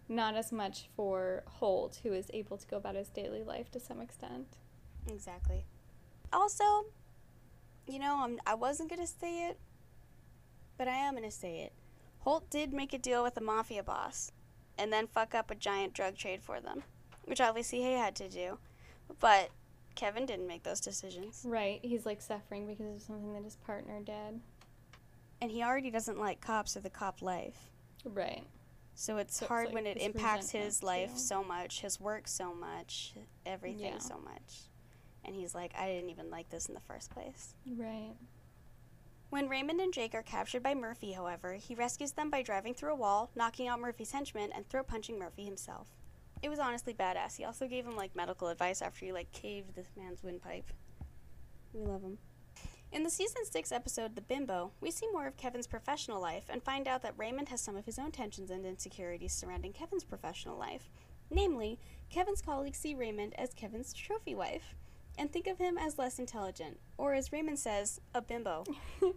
not 0.09 0.35
as 0.35 0.53
much 0.53 0.89
for 0.97 1.43
Holt, 1.47 2.01
who 2.03 2.13
is 2.13 2.31
able 2.33 2.57
to 2.57 2.67
go 2.67 2.77
about 2.77 2.95
his 2.95 3.09
daily 3.11 3.43
life 3.43 3.71
to 3.73 3.81
some 3.81 4.01
extent. 4.01 4.59
Exactly. 5.09 5.65
Also, 6.33 6.87
you 7.87 7.99
know, 7.99 8.17
I'm, 8.23 8.41
I 8.47 8.55
wasn't 8.55 8.89
going 8.89 9.01
to 9.01 9.07
say 9.07 9.49
it, 9.49 9.59
but 10.79 10.89
I 10.89 10.93
am 10.97 11.15
going 11.15 11.25
to 11.25 11.31
say 11.31 11.61
it. 11.63 11.73
Holt 12.21 12.49
did 12.51 12.73
make 12.73 12.93
a 12.93 12.99
deal 12.99 13.23
with 13.23 13.35
the 13.35 13.41
mafia 13.41 13.83
boss 13.83 14.31
and 14.79 14.93
then 14.93 15.07
fuck 15.07 15.35
up 15.35 15.51
a 15.51 15.55
giant 15.55 15.93
drug 15.95 16.17
trade 16.17 16.43
for 16.43 16.61
them, 16.61 16.85
which 17.25 17.41
obviously 17.41 17.79
he 17.83 17.93
had 17.93 18.15
to 18.17 18.29
do. 18.29 18.59
But 19.19 19.51
Kevin 20.01 20.25
didn't 20.25 20.47
make 20.47 20.63
those 20.63 20.81
decisions. 20.81 21.43
Right. 21.47 21.79
He's 21.83 22.07
like 22.07 22.23
suffering 22.23 22.67
because 22.67 22.87
of 22.97 23.03
something 23.03 23.35
that 23.35 23.45
his 23.45 23.57
partner 23.57 24.01
did. 24.01 24.41
And 25.43 25.51
he 25.51 25.63
already 25.63 25.91
doesn't 25.91 26.19
like 26.19 26.41
cops 26.41 26.75
or 26.75 26.81
the 26.81 26.89
cop 26.89 27.21
life. 27.21 27.69
Right. 28.07 28.43
So 28.95 29.19
it's 29.19 29.37
So 29.37 29.45
it's 29.45 29.49
hard 29.49 29.67
like 29.67 29.75
when 29.75 29.87
it 29.87 29.99
impacts 29.99 30.51
his 30.53 30.83
life 30.83 31.13
too. 31.13 31.19
so 31.19 31.45
much, 31.45 31.83
his 31.83 32.01
work 32.01 32.29
so 32.29 32.55
much, 32.55 33.13
everything 33.45 33.93
Yeah. 33.93 33.99
so 33.99 34.17
much. 34.19 34.63
And 35.23 35.35
he's 35.37 35.55
like, 35.55 35.73
I 35.79 35.87
didn't 35.89 36.09
even 36.09 36.31
like 36.31 36.49
this 36.49 36.67
in 36.67 36.75
the 36.75 36.81
first 36.81 37.11
place. 37.11 37.55
Right. 37.77 38.15
When 39.29 39.49
Raymond 39.51 39.81
and 39.83 39.93
Jake 39.93 40.15
are 40.15 40.23
captured 40.23 40.63
by 40.63 40.75
Murphy, 40.75 41.13
however, 41.13 41.53
he 41.55 41.75
rescues 41.75 42.13
them 42.13 42.31
by 42.31 42.41
driving 42.41 42.73
through 42.73 42.93
a 42.93 42.97
wall, 42.97 43.31
knocking 43.37 43.69
out 43.69 43.81
Murphy's 43.81 44.13
henchmen, 44.13 44.51
and 44.51 44.67
throat 44.69 44.87
punching 44.89 45.19
Murphy 45.19 45.45
himself. 45.45 45.89
It 46.43 46.49
was 46.49 46.59
honestly 46.59 46.95
badass. 46.95 47.37
He 47.37 47.45
also 47.45 47.67
gave 47.67 47.87
him 47.87 47.97
like 47.97 48.17
medical 48.17 48.49
advice 48.49 48.83
after 48.83 49.05
he 49.05 49.13
like 49.13 49.31
caved 49.33 49.75
this 49.75 49.89
man's 49.97 50.23
windpipe. 50.23 50.71
We 51.73 51.85
love 51.85 52.03
him. 52.03 52.19
In 52.93 53.05
the 53.05 53.11
season 53.11 53.45
6 53.45 53.71
episode 53.71 54.17
The 54.17 54.21
Bimbo, 54.21 54.73
we 54.81 54.91
see 54.91 55.07
more 55.13 55.29
of 55.29 55.37
Kevin's 55.37 55.69
professional 55.69 56.21
life 56.21 56.45
and 56.49 56.61
find 56.61 56.89
out 56.89 57.03
that 57.03 57.15
Raymond 57.17 57.49
has 57.51 57.61
some 57.61 57.77
of 57.77 57.87
his 57.87 58.01
own 58.01 58.11
tensions 58.11 58.51
and 58.51 58.67
insecurities 58.67 59.33
surrounding 59.33 59.73
Kevin's 59.73 60.03
professional 60.03 60.59
life. 60.59 60.91
Namely, 61.31 61.79
Kevin's 62.09 62.43
colleagues 62.43 62.79
see 62.79 62.95
Raymond 62.95 63.35
as 63.39 63.55
Kevin's 63.55 63.93
trophy 63.93 64.35
wife 64.35 64.75
and 65.17 65.33
think 65.33 65.47
of 65.47 65.59
him 65.59 65.79
as 65.79 65.99
less 65.99 66.19
intelligent, 66.19 66.81
or 66.99 67.15
as 67.15 67.31
Raymond 67.31 67.61
says, 67.61 68.01
a 68.13 68.21
bimbo. 68.21 68.65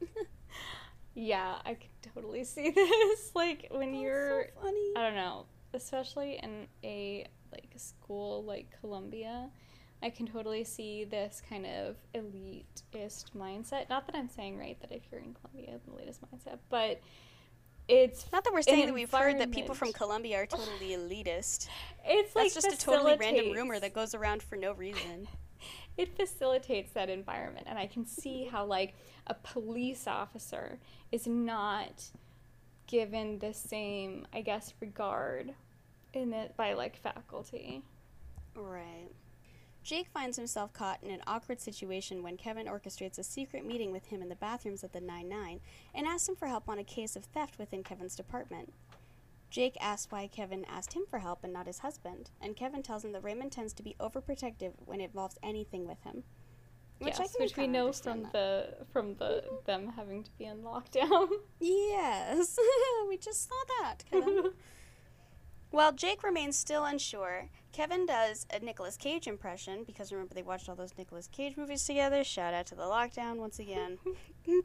yeah, 1.14 1.56
I 1.64 1.74
can 1.74 1.90
totally 2.14 2.44
see 2.44 2.70
this. 2.74 3.30
Like 3.34 3.68
when 3.70 3.92
That's 3.92 4.02
you're 4.02 4.46
so 4.54 4.60
funny. 4.62 4.92
I 4.96 5.02
don't 5.02 5.14
know, 5.14 5.46
especially 5.74 6.38
in 6.42 6.66
a 6.84 7.26
like 7.52 7.72
school 7.76 8.44
like 8.44 8.68
Columbia, 8.80 9.48
I 10.02 10.10
can 10.10 10.26
totally 10.26 10.64
see 10.64 11.04
this 11.04 11.42
kind 11.48 11.66
of 11.66 11.96
elitist 12.14 13.32
mindset. 13.36 13.88
Not 13.88 14.06
that 14.06 14.16
I'm 14.16 14.28
saying 14.28 14.58
right 14.58 14.80
that 14.80 14.92
if 14.92 15.02
you're 15.10 15.20
in 15.20 15.34
Columbia, 15.34 15.78
the 15.86 15.94
latest 15.94 16.20
mindset, 16.22 16.58
but 16.70 17.00
it's 17.88 18.30
Not 18.32 18.44
that 18.44 18.52
we're 18.52 18.62
saying 18.62 18.86
that 18.86 18.94
we've 18.94 19.10
heard 19.10 19.38
that 19.38 19.50
people 19.50 19.74
from. 19.74 19.92
Columbia 19.92 20.42
are 20.42 20.46
totally 20.46 20.90
elitist. 20.90 21.68
it's 22.04 22.36
like 22.36 22.52
That's 22.52 22.66
just 22.66 22.82
a 22.82 22.84
totally 22.84 23.16
random 23.16 23.52
rumor 23.52 23.80
that 23.80 23.92
goes 23.92 24.14
around 24.14 24.42
for 24.42 24.56
no 24.56 24.72
reason. 24.72 25.26
it 25.96 26.16
facilitates 26.16 26.92
that 26.92 27.10
environment 27.10 27.66
and 27.68 27.78
i 27.78 27.86
can 27.86 28.06
see 28.06 28.44
how 28.44 28.64
like 28.64 28.94
a 29.26 29.34
police 29.34 30.06
officer 30.06 30.78
is 31.12 31.26
not 31.26 32.04
given 32.90 33.38
the 33.38 33.54
same 33.54 34.26
i 34.32 34.40
guess 34.40 34.74
regard 34.80 35.54
in 36.12 36.32
it 36.32 36.56
by 36.56 36.72
like 36.72 36.96
faculty 36.96 37.82
Right. 38.54 39.08
Jake 39.82 40.08
finds 40.12 40.36
himself 40.36 40.72
caught 40.72 41.02
in 41.02 41.10
an 41.10 41.22
awkward 41.26 41.60
situation 41.60 42.22
when 42.22 42.36
Kevin 42.36 42.66
orchestrates 42.66 43.18
a 43.18 43.22
secret 43.22 43.64
meeting 43.64 43.92
with 43.92 44.06
him 44.06 44.20
in 44.20 44.28
the 44.28 44.36
bathrooms 44.36 44.84
at 44.84 44.92
the 44.92 45.00
9 45.00 45.28
9 45.28 45.60
and 45.94 46.06
asks 46.06 46.28
him 46.28 46.36
for 46.36 46.48
help 46.48 46.68
on 46.68 46.78
a 46.78 46.84
case 46.84 47.16
of 47.16 47.24
theft 47.24 47.58
within 47.58 47.82
Kevin's 47.82 48.14
department. 48.14 48.72
Jake 49.48 49.76
asks 49.80 50.12
why 50.12 50.26
Kevin 50.28 50.64
asked 50.66 50.92
him 50.92 51.04
for 51.08 51.18
help 51.18 51.42
and 51.42 51.52
not 51.52 51.66
his 51.66 51.80
husband, 51.80 52.30
and 52.40 52.56
Kevin 52.56 52.82
tells 52.82 53.04
him 53.04 53.12
that 53.12 53.24
Raymond 53.24 53.50
tends 53.50 53.72
to 53.72 53.82
be 53.82 53.96
overprotective 53.98 54.72
when 54.84 55.00
it 55.00 55.04
involves 55.04 55.38
anything 55.42 55.88
with 55.88 56.02
him. 56.04 56.22
Which 57.00 57.18
I 57.18 57.22
yes 57.22 57.36
which 57.38 57.56
we 57.56 57.66
know 57.66 57.92
from 57.92 58.22
that. 58.24 58.32
the 58.32 58.86
from 58.92 59.14
the 59.16 59.44
them 59.64 59.92
having 59.96 60.22
to 60.24 60.30
be 60.38 60.44
in 60.44 60.58
lockdown 60.62 61.28
Yes, 61.60 62.58
we 63.08 63.16
just 63.16 63.48
saw 63.48 63.54
that, 63.80 64.04
Kevin. 64.10 64.52
While 65.70 65.92
Jake 65.92 66.22
remains 66.24 66.56
still 66.58 66.84
unsure, 66.84 67.48
Kevin 67.72 68.04
does 68.04 68.44
a 68.52 68.58
Nicolas 68.58 68.96
Cage 68.96 69.26
impression 69.28 69.84
because 69.84 70.10
remember 70.12 70.34
they 70.34 70.42
watched 70.42 70.68
all 70.68 70.74
those 70.74 70.92
Nicolas 70.98 71.28
Cage 71.28 71.56
movies 71.56 71.84
together. 71.84 72.24
Shout 72.24 72.52
out 72.54 72.66
to 72.66 72.74
the 72.74 72.82
lockdown 72.82 73.36
once 73.36 73.58
again, 73.60 73.98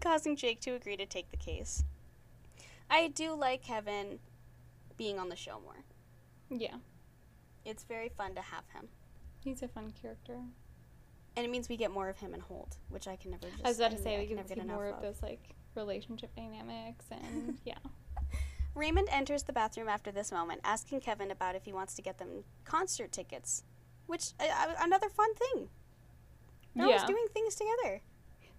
causing 0.01 0.35
Jake 0.35 0.59
to 0.61 0.71
agree 0.71 0.97
to 0.97 1.05
take 1.05 1.29
the 1.29 1.37
case. 1.37 1.83
I 2.89 3.07
do 3.09 3.33
like 3.35 3.61
Kevin 3.63 4.19
being 4.97 5.19
on 5.19 5.29
the 5.29 5.35
show 5.35 5.59
more. 5.63 5.83
yeah 6.49 6.77
It's 7.63 7.83
very 7.83 8.09
fun 8.09 8.33
to 8.35 8.41
have 8.41 8.63
him. 8.73 8.89
he's 9.39 9.61
a 9.61 9.67
fun 9.67 9.91
character 10.01 10.39
And 11.37 11.45
it 11.45 11.49
means 11.49 11.67
we 11.67 11.77
get 11.77 11.91
more 11.91 12.09
of 12.09 12.17
him 12.17 12.33
and 12.33 12.41
Holt, 12.41 12.77
which 12.89 13.07
I 13.07 13.15
can 13.15 13.31
never 13.31 13.47
just. 13.49 13.65
I 13.65 13.67
was 13.67 13.77
about 13.77 13.91
to 13.91 13.97
say 14.01 14.17
we 14.17 14.27
can 14.27 14.47
see 14.47 14.55
get 14.55 14.67
more 14.67 14.87
enough 14.87 14.97
of 14.97 15.03
those 15.03 15.21
like 15.21 15.55
relationship 15.75 16.33
dynamics 16.35 17.05
and 17.11 17.57
yeah. 17.65 17.75
Raymond 18.73 19.07
enters 19.11 19.43
the 19.43 19.53
bathroom 19.53 19.87
after 19.87 20.11
this 20.11 20.31
moment, 20.31 20.61
asking 20.63 20.99
Kevin 20.99 21.31
about 21.31 21.55
if 21.55 21.63
he 21.63 21.71
wants 21.71 21.93
to 21.95 22.01
get 22.01 22.17
them 22.17 22.43
concert 22.65 23.11
tickets, 23.11 23.63
which 24.05 24.31
uh, 24.39 24.73
another 24.81 25.09
fun 25.09 25.33
thing. 25.35 25.69
They're 26.75 26.85
always 26.87 27.03
doing 27.03 27.25
things 27.33 27.55
together. 27.55 28.01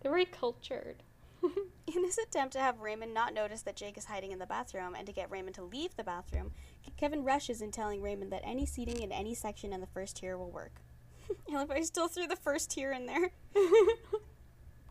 They're 0.00 0.10
very 0.10 0.24
cultured. 0.24 1.02
In 1.42 2.04
his 2.04 2.18
attempt 2.18 2.54
to 2.54 2.60
have 2.60 2.80
Raymond 2.80 3.12
not 3.12 3.34
notice 3.34 3.62
that 3.62 3.76
Jake 3.76 3.98
is 3.98 4.06
hiding 4.06 4.32
in 4.32 4.38
the 4.38 4.46
bathroom 4.46 4.94
and 4.96 5.06
to 5.06 5.12
get 5.12 5.30
Raymond 5.30 5.54
to 5.56 5.62
leave 5.62 5.94
the 5.94 6.02
bathroom, 6.02 6.50
Kevin 6.96 7.22
rushes 7.24 7.60
in 7.62 7.70
telling 7.70 8.02
Raymond 8.02 8.32
that 8.32 8.42
any 8.42 8.66
seating 8.66 9.02
in 9.02 9.12
any 9.12 9.34
section 9.34 9.72
in 9.72 9.80
the 9.80 9.86
first 9.86 10.16
tier 10.16 10.36
will 10.36 10.50
work. 10.50 10.80
I 11.50 11.54
love 11.54 11.68
how 11.68 11.76
he 11.76 11.84
still 11.84 12.08
threw 12.08 12.26
the 12.26 12.36
first 12.36 12.70
tier 12.70 12.92
in 12.92 13.06
there. 13.06 13.30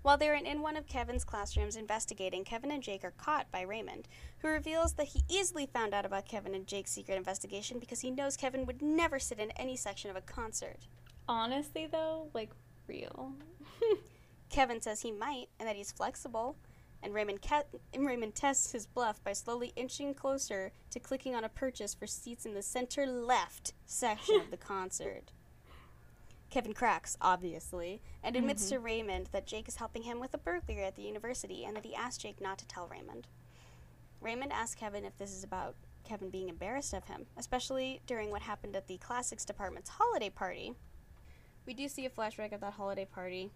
While 0.02 0.18
they're 0.18 0.36
in 0.36 0.62
one 0.62 0.78
of 0.78 0.88
Kevin's 0.88 1.24
classrooms 1.24 1.76
investigating, 1.76 2.44
Kevin 2.44 2.70
and 2.70 2.84
Jake 2.84 3.04
are 3.04 3.14
caught 3.18 3.52
by 3.52 3.62
Raymond, 3.62 4.08
who 4.40 4.50
reveals 4.50 4.94
that 4.94 5.08
he 5.08 5.24
easily 5.28 5.66
found 5.66 5.96
out 5.96 6.06
about 6.06 6.28
Kevin 6.28 6.54
and 6.54 6.68
Jake's 6.68 6.92
secret 6.92 7.18
investigation 7.18 7.80
because 7.80 8.02
he 8.02 8.12
knows 8.12 8.38
Kevin 8.38 8.68
would 8.68 8.84
never 8.84 9.18
sit 9.18 9.40
in 9.40 9.50
any 9.52 9.76
section 9.76 10.12
of 10.12 10.16
a 10.16 10.22
concert. 10.22 10.88
Honestly 11.28 11.88
though, 11.88 12.30
like 12.36 12.52
real. 12.88 13.34
Kevin 14.50 14.80
says 14.80 15.02
he 15.02 15.12
might 15.12 15.48
and 15.60 15.68
that 15.68 15.76
he's 15.76 15.92
flexible, 15.92 16.56
and 17.02 17.14
Raymond, 17.14 17.40
Raymond 17.98 18.36
tests 18.36 18.72
his 18.72 18.86
bluff 18.86 19.24
by 19.24 19.34
slowly 19.34 19.74
inching 19.76 20.14
closer 20.14 20.72
to 20.92 21.00
clicking 21.00 21.36
on 21.36 21.44
a 21.44 21.50
purchase 21.50 21.94
for 21.94 22.06
seats 22.08 22.46
in 22.46 22.54
the 22.54 22.62
center 22.62 23.06
left 23.06 23.74
section 23.86 24.40
of 24.40 24.52
the 24.52 24.58
concert. 24.58 25.32
Kevin 26.56 26.74
cracks, 26.74 27.18
obviously, 27.20 28.02
and 28.24 28.38
admits 28.38 28.70
to 28.70 28.80
Raymond 28.80 29.28
that 29.34 29.46
Jake 29.46 29.68
is 29.68 29.76
helping 29.76 30.04
him 30.04 30.22
with 30.22 30.34
a 30.34 30.38
burglary 30.38 30.86
at 30.86 30.96
the 30.96 31.02
university 31.02 31.66
and 31.66 31.76
that 31.76 31.84
he 31.84 31.94
asked 31.94 32.22
Jake 32.22 32.40
not 32.40 32.58
to 32.60 32.66
tell 32.66 32.88
Raymond. 32.88 33.28
Raymond 34.22 34.54
asks 34.54 34.74
Kevin 34.74 35.04
if 35.04 35.18
this 35.18 35.34
is 35.34 35.44
about 35.44 35.76
Kevin 36.06 36.30
being 36.30 36.48
embarrassed 36.48 36.94
of 36.94 37.04
him, 37.04 37.26
especially 37.36 38.00
during 38.08 38.32
what 38.32 38.42
happened 38.42 38.74
at 38.78 38.88
the 38.88 38.98
classics 39.00 39.44
department's 39.44 39.90
holiday 39.90 40.30
party. 40.30 40.72
We 41.66 41.74
do 41.74 41.90
see 41.90 42.06
a 42.06 42.10
flashback 42.10 42.54
of 42.54 42.62
that 42.62 42.72
holiday 42.72 43.04
party, 43.04 43.52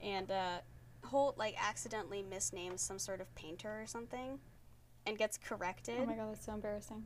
and 0.00 0.30
uh, 0.30 0.58
Holt 1.06 1.38
like 1.38 1.56
accidentally 1.60 2.22
misnames 2.22 2.78
some 2.78 3.00
sort 3.00 3.20
of 3.20 3.34
painter 3.34 3.82
or 3.82 3.86
something, 3.88 4.38
and 5.06 5.18
gets 5.18 5.38
corrected, 5.38 5.98
Oh 6.02 6.06
my 6.06 6.14
god, 6.14 6.30
that's 6.30 6.46
so 6.46 6.54
embarrassing. 6.54 7.02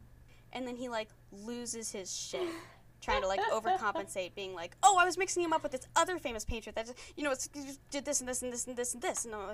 and 0.52 0.68
then 0.68 0.76
he 0.76 0.90
like 0.90 1.08
loses 1.30 1.90
his 1.90 2.14
shit. 2.14 2.42
Trying 3.02 3.22
to 3.22 3.28
like 3.28 3.40
overcompensate, 3.52 4.34
being 4.34 4.54
like, 4.54 4.76
"Oh, 4.82 4.96
I 4.98 5.04
was 5.04 5.18
mixing 5.18 5.42
him 5.42 5.52
up 5.52 5.62
with 5.62 5.72
this 5.72 5.86
other 5.96 6.18
famous 6.18 6.44
painter 6.44 6.70
that 6.72 6.92
you 7.16 7.24
know 7.24 7.32
it's, 7.32 7.48
did 7.90 8.04
this 8.04 8.20
and 8.20 8.28
this 8.28 8.42
and 8.42 8.52
this 8.52 8.66
and 8.66 8.76
this 8.76 8.94
and 8.94 9.02
this," 9.02 9.24
and, 9.24 9.34
uh, 9.34 9.44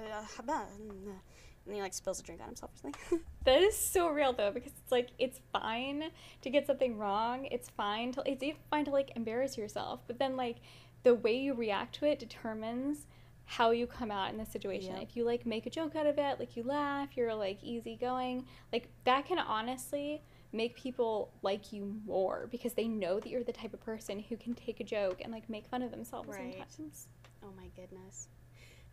and 1.69 1.75
he 1.75 1.83
like 1.83 1.95
spills 1.95 2.19
a 2.19 2.23
drink 2.23 2.41
on 2.41 2.49
himself 2.49 2.73
or 2.75 2.79
something. 2.79 3.21
That 3.45 3.63
is 3.63 3.77
so 3.77 4.09
real 4.09 4.33
though, 4.35 4.51
because 4.51 4.73
it's 4.73 4.93
like 4.93 5.09
it's 5.19 5.41
fine 5.53 6.11
to 6.43 6.51
get 6.51 6.67
something 6.67 6.99
wrong. 6.99 7.47
It's 7.47 7.71
fine 7.71 8.13
to 8.13 8.23
it's 8.31 8.43
even 8.43 8.61
fine 8.71 8.85
to 8.87 8.91
like 8.91 9.13
embarrass 9.17 9.57
yourself, 9.57 10.01
but 10.07 10.19
then 10.19 10.37
like 10.37 10.57
the 11.03 11.15
way 11.15 11.37
you 11.39 11.55
react 11.55 11.95
to 11.97 12.07
it 12.07 12.19
determines 12.19 13.07
how 13.47 13.71
you 13.71 13.87
come 13.87 14.11
out 14.11 14.31
in 14.31 14.37
the 14.37 14.45
situation. 14.45 14.97
If 14.97 15.17
you 15.17 15.25
like 15.25 15.47
make 15.47 15.65
a 15.65 15.71
joke 15.71 15.97
out 15.97 16.07
of 16.07 16.19
it, 16.19 16.39
like 16.39 16.57
you 16.57 16.63
laugh, 16.63 17.17
you're 17.17 17.35
like 17.35 17.65
easygoing, 17.65 18.45
like 18.71 18.89
that 19.05 19.25
can 19.25 19.39
honestly 19.39 20.21
make 20.53 20.75
people 20.77 21.31
like 21.43 21.73
you 21.73 22.01
more 22.07 22.49
because 22.51 22.73
they 22.75 22.89
know 22.89 23.21
that 23.21 23.29
you're 23.29 23.45
the 23.45 23.53
type 23.53 23.75
of 23.75 23.81
person 23.81 24.19
who 24.29 24.37
can 24.37 24.55
take 24.55 24.81
a 24.81 24.85
joke 24.85 25.21
and 25.23 25.33
like 25.33 25.49
make 25.51 25.67
fun 25.67 25.83
of 25.83 25.91
themselves 25.91 26.29
Right. 26.29 26.57
sometimes. 26.69 27.07
Oh 27.43 27.53
my 27.57 27.69
goodness. 27.77 28.29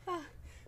Ah, 0.07 0.21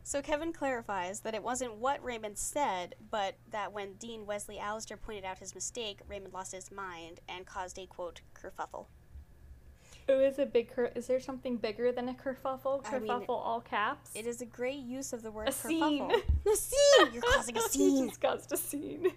so 0.04 0.22
Kevin 0.22 0.54
clarifies 0.54 1.20
that 1.22 1.36
it 1.36 1.44
wasn't 1.44 1.76
what 1.76 2.04
Raymond 2.04 2.38
said, 2.38 2.96
but 3.12 3.36
that 3.52 3.74
when 3.74 3.94
Dean 3.96 4.26
Wesley 4.26 4.58
Allister 4.58 4.96
pointed 4.98 5.26
out 5.26 5.40
his 5.40 5.54
mistake, 5.54 6.00
Raymond 6.08 6.34
lost 6.34 6.54
his 6.54 6.72
mind 6.72 7.20
and 7.28 7.46
caused 7.46 7.78
a 7.78 7.86
quote 7.86 8.22
kerfuffle. 8.34 8.86
Oh, 10.10 10.20
is 10.22 10.40
a 10.40 10.46
big 10.46 10.72
cur- 10.72 10.94
is 10.96 11.08
there 11.08 11.20
something 11.20 11.58
bigger 11.58 11.92
than 11.92 12.08
a 12.08 12.14
kerfuffle? 12.14 12.82
I 12.90 12.98
mean, 13.00 13.10
Kerfuffle 13.12 13.28
all 13.30 13.60
caps? 13.60 14.10
It 14.16 14.26
is 14.26 14.40
a 14.40 14.46
great 14.46 14.80
use 14.80 15.12
of 15.12 15.22
the 15.22 15.32
word 15.32 15.50
A 15.50 15.52
scene. 15.52 16.08
kerfuffle. 16.10 16.22
A 16.54 16.56
scene. 16.56 17.14
You're 17.14 17.22
causing 17.24 17.58
a 17.58 17.62
scene. 17.70 18.08
just 18.08 18.22
caused 18.22 18.52
a 18.54 18.58
scene. 18.58 19.12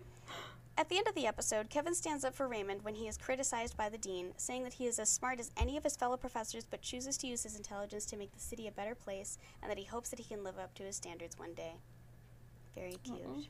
At 0.81 0.88
the 0.88 0.97
end 0.97 1.09
of 1.09 1.14
the 1.14 1.27
episode, 1.27 1.69
Kevin 1.69 1.95
stands 1.95 2.25
up 2.25 2.35
for 2.35 2.49
Raymond 2.49 2.83
when 2.83 2.95
he 2.95 3.07
is 3.07 3.19
criticized 3.19 3.77
by 3.77 3.90
the 3.90 3.99
dean, 3.99 4.33
saying 4.38 4.64
that 4.64 4.73
he 4.73 4.87
is 4.87 4.99
as 4.99 5.11
smart 5.11 5.38
as 5.38 5.51
any 5.55 5.77
of 5.77 5.85
his 5.85 5.95
fellow 5.95 6.16
professors 6.16 6.64
but 6.64 6.81
chooses 6.81 7.19
to 7.19 7.27
use 7.27 7.43
his 7.43 7.55
intelligence 7.55 8.07
to 8.07 8.16
make 8.16 8.33
the 8.33 8.40
city 8.40 8.66
a 8.66 8.71
better 8.73 8.95
place, 8.95 9.37
and 9.61 9.71
that 9.71 9.77
he 9.77 9.85
hopes 9.85 10.09
that 10.09 10.19
he 10.19 10.25
can 10.25 10.43
live 10.43 10.59
up 10.59 10.75
to 10.77 10.83
his 10.83 10.97
standards 10.97 11.38
one 11.38 11.53
day. 11.53 11.75
Very 12.75 12.97
cute. 13.05 13.21
Aw. 13.27 13.43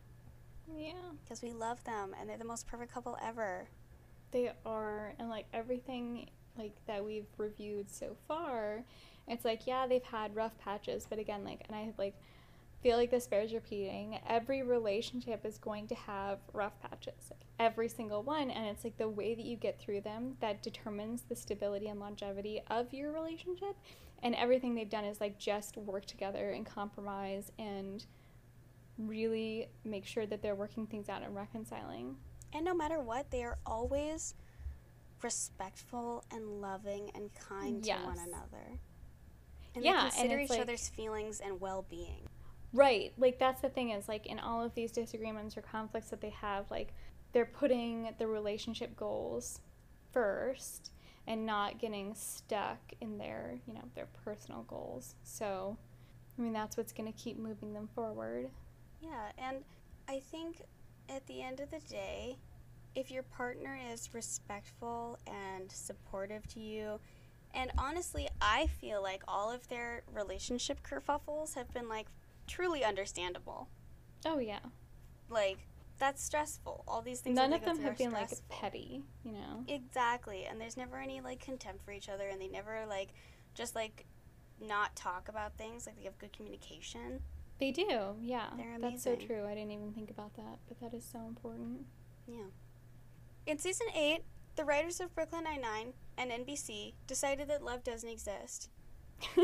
Yeah, 0.77 0.93
Because 1.23 1.41
we 1.41 1.53
love 1.53 1.85
them, 1.85 2.17
and 2.19 2.29
they're 2.29 2.37
the 2.37 2.43
most 2.43 2.67
perfect 2.67 2.93
couple 2.93 3.17
ever. 3.23 3.69
they 4.33 4.51
are, 4.67 5.15
and 5.21 5.31
like 5.31 5.47
everything 5.53 6.29
like 6.59 6.75
that 6.89 7.05
we've 7.05 7.29
reviewed 7.39 7.89
so 7.89 8.17
far, 8.27 8.83
it's 9.29 9.45
like 9.45 9.69
yeah, 9.69 9.87
they've 9.87 10.03
had 10.03 10.35
rough 10.35 10.59
patches, 10.59 11.07
but 11.09 11.21
again, 11.21 11.45
like, 11.45 11.61
and 11.69 11.77
I 11.77 11.93
like 11.97 12.17
feel 12.83 12.97
like 12.97 13.11
this 13.11 13.27
bears 13.27 13.53
repeating. 13.53 14.19
Every 14.27 14.63
relationship 14.63 15.45
is 15.45 15.59
going 15.59 15.87
to 15.89 15.95
have 15.95 16.39
rough 16.53 16.81
patches, 16.81 17.31
like 17.31 17.41
every 17.59 17.89
single 17.89 18.23
one, 18.23 18.51
and 18.51 18.67
it's 18.67 18.85
like 18.85 18.97
the 18.97 19.09
way 19.09 19.35
that 19.35 19.45
you 19.45 19.57
get 19.57 19.79
through 19.79 20.01
them 20.01 20.37
that 20.41 20.63
determines 20.63 21.23
the 21.23 21.37
stability 21.37 21.89
and 21.89 22.01
longevity 22.01 22.63
of 22.71 22.93
your 22.95 23.13
relationship. 23.13 23.77
And 24.23 24.35
everything 24.35 24.75
they've 24.75 24.89
done 24.89 25.05
is 25.05 25.21
like 25.21 25.39
just 25.39 25.77
work 25.77 26.07
together 26.07 26.51
and 26.51 26.65
compromise 26.67 27.53
and 27.59 28.05
really 28.99 29.69
make 29.85 30.07
sure 30.07 30.27
that 30.27 30.43
they're 30.43 30.55
working 30.55 30.87
things 30.87 31.09
out 31.09 31.23
and 31.23 31.35
reconciling. 31.35 32.17
And 32.53 32.65
no 32.65 32.75
matter 32.75 33.01
what, 33.01 33.31
they 33.31 33.43
are 33.45 33.59
always 33.65 34.35
respectful 35.23 36.25
and 36.33 36.61
loving 36.61 37.11
and 37.15 37.31
kind 37.35 37.83
to 37.85 37.93
one 37.93 38.19
another. 38.19 38.79
And 39.75 39.85
Yeah, 39.85 39.93
they 39.93 39.99
and 40.05 40.13
consider 40.13 40.39
each 40.41 40.51
like- 40.51 40.61
other's 40.61 40.89
feelings 40.89 41.41
and 41.41 41.61
well 41.61 41.85
being. 41.89 42.29
Right. 42.73 43.13
Like 43.19 43.39
that's 43.39 43.61
the 43.61 43.69
thing 43.69 43.91
is 43.91 44.09
like 44.09 44.27
in 44.27 44.39
all 44.39 44.63
of 44.63 44.75
these 44.75 44.93
disagreements 44.93 45.57
or 45.57 45.63
conflicts 45.63 46.11
that 46.11 46.21
they 46.21 46.31
have, 46.31 46.71
like 46.71 46.93
they're 47.33 47.47
putting 47.47 48.15
the 48.19 48.27
relationship 48.27 48.97
goals 48.97 49.61
first 50.13 50.93
and 51.27 51.47
not 51.47 51.79
getting 51.79 52.15
stuck 52.15 52.79
in 53.01 53.19
their, 53.19 53.59
you 53.67 53.75
know, 53.75 53.85
their 53.95 54.09
personal 54.25 54.63
goals. 54.63 55.15
So, 55.23 55.77
I 56.39 56.43
mean, 56.43 56.53
that's 56.53 56.77
what's 56.77 56.93
going 56.93 57.13
to 57.13 57.19
keep 57.19 57.39
moving 57.39 57.73
them 57.73 57.89
forward. 57.95 58.51
Yeah, 59.01 59.33
and 59.39 59.59
I 60.09 60.21
think 60.21 60.63
at 61.09 61.27
the 61.27 61.43
end 61.43 61.61
of 61.61 61.71
the 61.71 61.81
day, 61.81 62.37
if 62.95 63.11
your 63.11 63.23
partner 63.23 63.79
is 63.93 64.13
respectful 64.13 65.19
and 65.27 65.71
supportive 65.71 66.47
to 66.49 66.61
you, 66.61 66.99
and 67.55 67.71
honestly, 67.79 68.29
I 68.41 68.67
feel 68.67 69.03
like 69.03 69.23
all 69.29 69.51
of 69.51 69.69
their 69.69 70.03
relationship 70.13 70.79
kerfuffles 70.83 71.55
have 71.55 71.73
been 71.73 71.89
like 71.89 72.07
truly 72.51 72.85
understandable. 72.85 73.69
Oh 74.27 74.39
yeah. 74.39 74.59
Like 75.31 75.59
that's 75.99 76.23
stressful. 76.23 76.85
All 76.89 77.01
these 77.01 77.21
things. 77.21 77.37
None 77.37 77.53
of 77.53 77.65
them 77.65 77.81
have 77.81 77.97
been 77.97 78.11
like 78.11 78.31
petty, 78.49 79.05
you 79.25 79.33
know. 79.33 79.65
Exactly, 79.69 80.45
and 80.45 80.61
there's 80.61 80.77
never 80.77 80.99
any 80.99 81.21
like 81.21 81.41
contempt 81.41 81.85
for 81.85 81.93
each 81.93 82.09
other, 82.09 82.29
and 82.29 82.41
they 82.41 82.49
never 82.49 82.85
like 82.89 83.11
just 83.55 83.75
like 83.75 84.05
not 84.61 84.95
talk 84.97 85.29
about 85.29 85.57
things. 85.57 85.87
Like 85.87 85.97
they 85.97 86.05
have 86.05 86.19
good 86.19 86.33
communication. 86.33 87.21
They 87.61 87.71
do. 87.71 88.17
Yeah. 88.21 88.47
They're 88.57 88.75
amazing. 88.75 88.81
That's 88.81 89.05
so 89.05 89.17
true. 89.17 89.47
I 89.47 89.55
didn't 89.55 89.71
even 89.71 89.93
think 89.93 90.11
about 90.11 90.35
that, 90.37 90.59
but 90.67 90.81
that 90.81 90.97
is 90.97 91.05
so 91.11 91.19
important. 91.29 91.81
Yeah. 92.27 92.49
In 93.47 93.59
season 93.59 93.89
eight, 93.95 94.21
the 94.57 94.65
writers 94.65 94.99
of 95.01 95.15
Brooklyn 95.15 95.45
Nine 95.45 95.61
Nine 95.61 95.93
and 96.17 96.31
NBC 96.31 96.95
decided 97.07 97.49
that 97.49 97.63
love 97.63 97.85
doesn't 97.85 98.09
exist. 98.09 98.71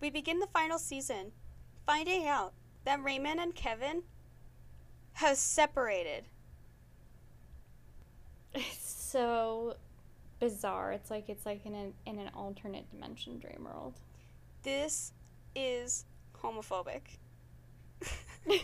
We 0.00 0.08
begin 0.08 0.38
the 0.38 0.46
final 0.46 0.78
season, 0.78 1.32
finding 1.90 2.24
out 2.24 2.52
that 2.84 3.02
Raymond 3.02 3.40
and 3.40 3.52
Kevin 3.52 4.04
have 5.14 5.36
separated. 5.36 6.24
It's 8.54 8.78
so 8.78 9.74
bizarre. 10.38 10.92
It's 10.92 11.10
like 11.10 11.28
it's 11.28 11.44
like 11.44 11.66
in 11.66 11.74
an 11.74 11.94
in 12.06 12.20
an 12.20 12.30
alternate 12.34 12.88
dimension 12.90 13.40
dream 13.40 13.64
world. 13.64 13.94
This 14.62 15.12
is 15.56 16.04
homophobic. 16.40 17.18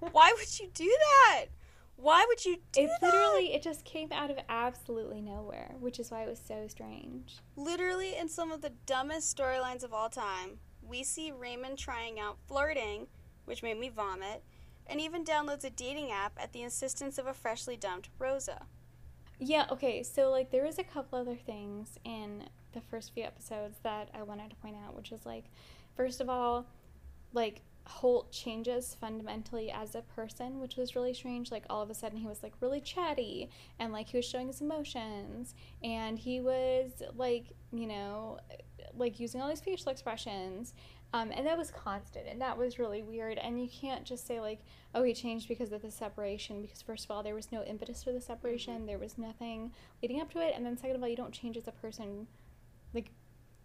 Why 0.00 0.34
would 0.36 0.58
you 0.58 0.68
do 0.74 0.96
that? 0.98 1.46
Why 1.94 2.24
would 2.26 2.44
you 2.44 2.56
do 2.72 2.82
It 2.82 2.90
that? 3.00 3.06
literally 3.06 3.54
it 3.54 3.62
just 3.62 3.84
came 3.84 4.10
out 4.10 4.30
of 4.32 4.38
absolutely 4.48 5.20
nowhere, 5.20 5.74
which 5.78 6.00
is 6.00 6.10
why 6.10 6.22
it 6.22 6.28
was 6.28 6.40
so 6.44 6.66
strange. 6.66 7.36
Literally, 7.56 8.16
in 8.16 8.28
some 8.28 8.50
of 8.50 8.62
the 8.62 8.72
dumbest 8.86 9.36
storylines 9.36 9.84
of 9.84 9.92
all 9.92 10.08
time, 10.08 10.58
we 10.90 11.04
see 11.04 11.30
Raymond 11.30 11.78
trying 11.78 12.18
out 12.18 12.36
flirting, 12.46 13.06
which 13.44 13.62
made 13.62 13.78
me 13.78 13.88
vomit, 13.88 14.42
and 14.86 15.00
even 15.00 15.24
downloads 15.24 15.64
a 15.64 15.70
dating 15.70 16.10
app 16.10 16.32
at 16.36 16.52
the 16.52 16.62
insistence 16.62 17.16
of 17.16 17.26
a 17.26 17.32
freshly 17.32 17.76
dumped 17.76 18.10
Rosa. 18.18 18.66
Yeah, 19.38 19.66
okay, 19.70 20.02
so 20.02 20.30
like 20.30 20.50
there 20.50 20.64
was 20.64 20.78
a 20.78 20.84
couple 20.84 21.18
other 21.18 21.36
things 21.36 21.98
in 22.04 22.44
the 22.72 22.80
first 22.80 23.14
few 23.14 23.22
episodes 23.22 23.78
that 23.82 24.10
I 24.12 24.22
wanted 24.22 24.50
to 24.50 24.56
point 24.56 24.76
out, 24.84 24.94
which 24.94 25.12
is 25.12 25.24
like, 25.24 25.44
first 25.96 26.20
of 26.20 26.28
all, 26.28 26.66
like 27.32 27.62
Holt 27.86 28.30
changes 28.30 28.94
fundamentally 29.00 29.70
as 29.70 29.94
a 29.94 30.02
person, 30.02 30.60
which 30.60 30.76
was 30.76 30.94
really 30.94 31.14
strange. 31.14 31.50
Like 31.50 31.64
all 31.70 31.82
of 31.82 31.90
a 31.90 31.94
sudden 31.94 32.18
he 32.18 32.26
was 32.26 32.42
like 32.42 32.52
really 32.60 32.80
chatty 32.80 33.48
and 33.78 33.92
like 33.92 34.08
he 34.08 34.18
was 34.18 34.26
showing 34.26 34.48
his 34.48 34.60
emotions 34.60 35.54
and 35.82 36.18
he 36.18 36.40
was 36.40 37.02
like, 37.16 37.46
you 37.72 37.86
know, 37.86 38.38
like 38.96 39.20
using 39.20 39.40
all 39.40 39.48
these 39.48 39.60
facial 39.60 39.90
expressions. 39.90 40.74
Um, 41.12 41.32
and 41.34 41.44
that 41.46 41.58
was 41.58 41.72
constant 41.72 42.28
and 42.28 42.40
that 42.40 42.56
was 42.56 42.78
really 42.78 43.02
weird. 43.02 43.38
And 43.38 43.60
you 43.60 43.68
can't 43.68 44.04
just 44.04 44.26
say 44.26 44.40
like, 44.40 44.60
oh, 44.94 45.02
he 45.02 45.12
changed 45.12 45.48
because 45.48 45.72
of 45.72 45.82
the 45.82 45.90
separation 45.90 46.62
because 46.62 46.82
first 46.82 47.04
of 47.04 47.10
all, 47.10 47.22
there 47.22 47.34
was 47.34 47.50
no 47.50 47.64
impetus 47.64 48.04
for 48.04 48.12
the 48.12 48.20
separation. 48.20 48.78
Mm-hmm. 48.78 48.86
There 48.86 48.98
was 48.98 49.18
nothing 49.18 49.72
leading 50.02 50.20
up 50.20 50.30
to 50.32 50.40
it. 50.40 50.54
And 50.54 50.64
then 50.64 50.76
second 50.76 50.96
of 50.96 51.02
all, 51.02 51.08
you 51.08 51.16
don't 51.16 51.32
change 51.32 51.56
as 51.56 51.66
a 51.66 51.72
person 51.72 52.28
like 52.94 53.10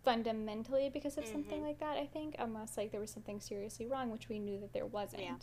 fundamentally 0.03 0.89
because 0.89 1.17
of 1.17 1.23
mm-hmm. 1.23 1.33
something 1.33 1.63
like 1.63 1.79
that, 1.79 1.97
I 1.97 2.07
think, 2.07 2.35
unless 2.39 2.77
like 2.77 2.91
there 2.91 3.01
was 3.01 3.11
something 3.11 3.39
seriously 3.39 3.85
wrong, 3.85 4.09
which 4.09 4.27
we 4.27 4.39
knew 4.39 4.59
that 4.59 4.73
there 4.73 4.87
wasn't. 4.87 5.23
Yeah. 5.23 5.35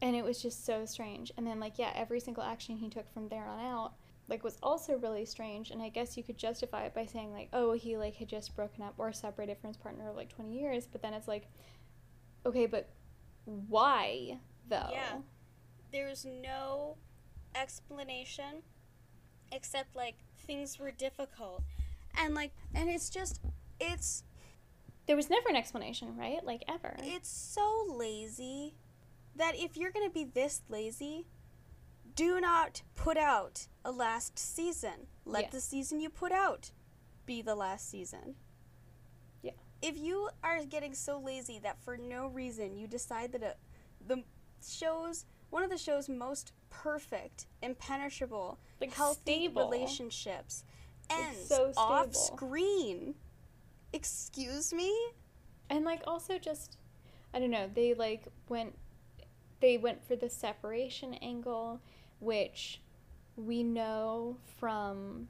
And 0.00 0.16
it 0.16 0.24
was 0.24 0.40
just 0.40 0.64
so 0.64 0.86
strange. 0.86 1.30
And 1.36 1.46
then 1.46 1.60
like 1.60 1.78
yeah, 1.78 1.92
every 1.94 2.20
single 2.20 2.42
action 2.42 2.78
he 2.78 2.88
took 2.88 3.12
from 3.12 3.28
there 3.28 3.46
on 3.46 3.60
out 3.60 3.92
like 4.28 4.44
was 4.44 4.56
also 4.62 4.96
really 4.96 5.24
strange 5.24 5.70
and 5.70 5.82
I 5.82 5.88
guess 5.88 6.16
you 6.16 6.22
could 6.22 6.38
justify 6.38 6.84
it 6.84 6.94
by 6.94 7.06
saying 7.06 7.32
like, 7.32 7.48
oh, 7.52 7.72
he 7.72 7.96
like 7.96 8.16
had 8.16 8.28
just 8.28 8.54
broken 8.56 8.82
up 8.82 8.94
or 8.98 9.12
separated 9.12 9.58
from 9.58 9.68
his 9.68 9.76
partner 9.76 10.08
of 10.08 10.16
like 10.16 10.34
20 10.34 10.52
years, 10.52 10.86
but 10.90 11.02
then 11.02 11.14
it's 11.14 11.28
like 11.28 11.48
okay, 12.44 12.66
but 12.66 12.88
why 13.44 14.38
though? 14.68 14.88
Yeah. 14.90 15.18
There's 15.92 16.24
no 16.24 16.96
explanation 17.54 18.62
except 19.52 19.94
like 19.94 20.16
things 20.46 20.78
were 20.78 20.90
difficult. 20.90 21.62
And 22.18 22.34
like 22.34 22.52
and 22.74 22.88
it's 22.88 23.10
just 23.10 23.40
it's 23.80 24.24
there 25.06 25.16
was 25.16 25.28
never 25.28 25.48
an 25.48 25.56
explanation, 25.56 26.16
right? 26.16 26.44
Like 26.44 26.64
ever. 26.68 26.94
It's 27.00 27.28
so 27.28 27.86
lazy 27.88 28.74
that 29.36 29.56
if 29.56 29.76
you're 29.76 29.90
to 30.08 30.12
be 30.12 30.24
this 30.24 30.62
lazy, 30.68 31.26
do 32.14 32.40
not 32.40 32.82
put 32.94 33.16
out 33.16 33.66
a 33.84 33.90
last 33.90 34.38
season. 34.38 35.06
Let 35.24 35.50
the 35.50 35.60
season 35.60 36.00
you 36.00 36.10
put 36.10 36.32
out 36.32 36.72
be 37.26 37.42
the 37.42 37.54
last 37.54 37.88
season. 37.88 38.34
Yeah. 39.42 39.52
If 39.80 39.98
you 39.98 40.28
are 40.42 40.64
getting 40.64 40.94
so 40.94 41.18
lazy 41.18 41.58
that 41.60 41.82
for 41.82 41.96
no 41.96 42.26
reason 42.26 42.76
you 42.76 42.86
decide 42.86 43.32
that 43.32 43.42
a, 43.42 43.54
the 44.06 44.22
show's 44.66 45.24
one 45.50 45.62
of 45.62 45.70
the 45.70 45.78
show's 45.78 46.08
most 46.08 46.52
perfect, 46.70 47.46
impenetrable, 47.62 48.58
like 48.80 48.92
healthy 48.92 49.46
stable. 49.46 49.62
relationships 49.70 50.64
ends 51.10 51.48
so 51.48 51.72
off 51.76 52.14
screen 52.14 53.14
excuse 53.92 54.72
me 54.72 54.94
and 55.68 55.84
like 55.84 56.02
also 56.06 56.38
just 56.38 56.78
i 57.34 57.38
don't 57.38 57.50
know 57.50 57.68
they 57.74 57.94
like 57.94 58.26
went 58.48 58.74
they 59.60 59.76
went 59.76 60.02
for 60.02 60.16
the 60.16 60.28
separation 60.28 61.14
angle 61.14 61.80
which 62.22 62.80
we 63.36 63.62
know 63.62 64.36
from 64.58 65.28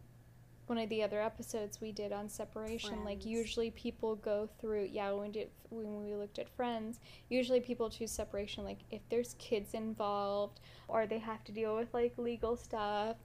one 0.66 0.78
of 0.78 0.88
the 0.88 1.02
other 1.02 1.20
episodes 1.20 1.80
we 1.80 1.92
did 1.92 2.12
on 2.12 2.28
separation 2.28 2.90
friends. 2.90 3.04
like 3.04 3.26
usually 3.26 3.70
people 3.72 4.16
go 4.16 4.48
through 4.60 4.88
yeah 4.90 5.10
when 5.10 5.26
we 5.26 5.28
did 5.28 5.50
when 5.70 6.04
we 6.04 6.14
looked 6.14 6.38
at 6.38 6.48
friends 6.48 7.00
usually 7.28 7.60
people 7.60 7.90
choose 7.90 8.10
separation 8.10 8.64
like 8.64 8.78
if 8.90 9.00
there's 9.10 9.34
kids 9.38 9.74
involved 9.74 10.60
or 10.88 11.06
they 11.06 11.18
have 11.18 11.42
to 11.44 11.52
deal 11.52 11.76
with 11.76 11.92
like 11.92 12.16
legal 12.16 12.56
stuff 12.56 13.16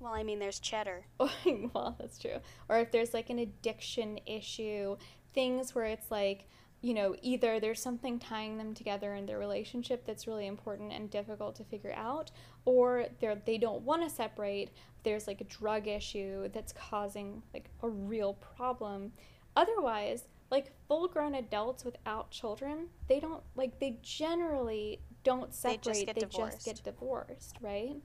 well, 0.00 0.12
I 0.12 0.22
mean, 0.22 0.38
there's 0.38 0.58
cheddar. 0.58 1.06
well, 1.18 1.96
that's 1.98 2.18
true. 2.18 2.38
Or 2.68 2.78
if 2.78 2.90
there's 2.90 3.14
like 3.14 3.30
an 3.30 3.38
addiction 3.38 4.18
issue, 4.26 4.96
things 5.32 5.74
where 5.74 5.86
it's 5.86 6.10
like, 6.10 6.46
you 6.84 6.92
know, 6.92 7.16
either 7.22 7.60
there's 7.60 7.80
something 7.80 8.18
tying 8.18 8.58
them 8.58 8.74
together 8.74 9.14
in 9.14 9.24
their 9.24 9.38
relationship 9.38 10.04
that's 10.04 10.26
really 10.26 10.46
important 10.46 10.92
and 10.92 11.10
difficult 11.10 11.56
to 11.56 11.64
figure 11.64 11.94
out, 11.96 12.30
or 12.66 13.06
they're 13.20 13.40
they 13.46 13.56
don't 13.56 13.80
want 13.80 14.02
to 14.02 14.10
separate. 14.14 14.70
There's 15.02 15.26
like 15.26 15.40
a 15.40 15.44
drug 15.44 15.88
issue 15.88 16.50
that's 16.52 16.74
causing 16.74 17.42
like 17.54 17.70
a 17.82 17.88
real 17.88 18.34
problem. 18.34 19.12
Otherwise, 19.56 20.24
like 20.50 20.72
full 20.86 21.08
grown 21.08 21.36
adults 21.36 21.86
without 21.86 22.30
children, 22.30 22.88
they 23.08 23.18
don't 23.18 23.42
like 23.56 23.80
they 23.80 23.98
generally 24.02 25.00
don't 25.22 25.54
separate. 25.54 25.84
They 25.84 25.90
just 25.90 26.06
get, 26.06 26.14
they 26.16 26.20
divorced. 26.20 26.66
Just 26.66 26.66
get 26.66 26.84
divorced, 26.84 27.56
right? 27.62 27.96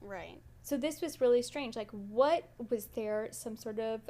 Right. 0.00 0.40
So 0.62 0.76
this 0.76 1.00
was 1.00 1.20
really 1.20 1.42
strange. 1.42 1.76
Like, 1.76 1.92
what 1.92 2.48
was 2.70 2.86
there 2.86 3.28
some 3.30 3.56
sort 3.56 3.78
of 3.78 4.00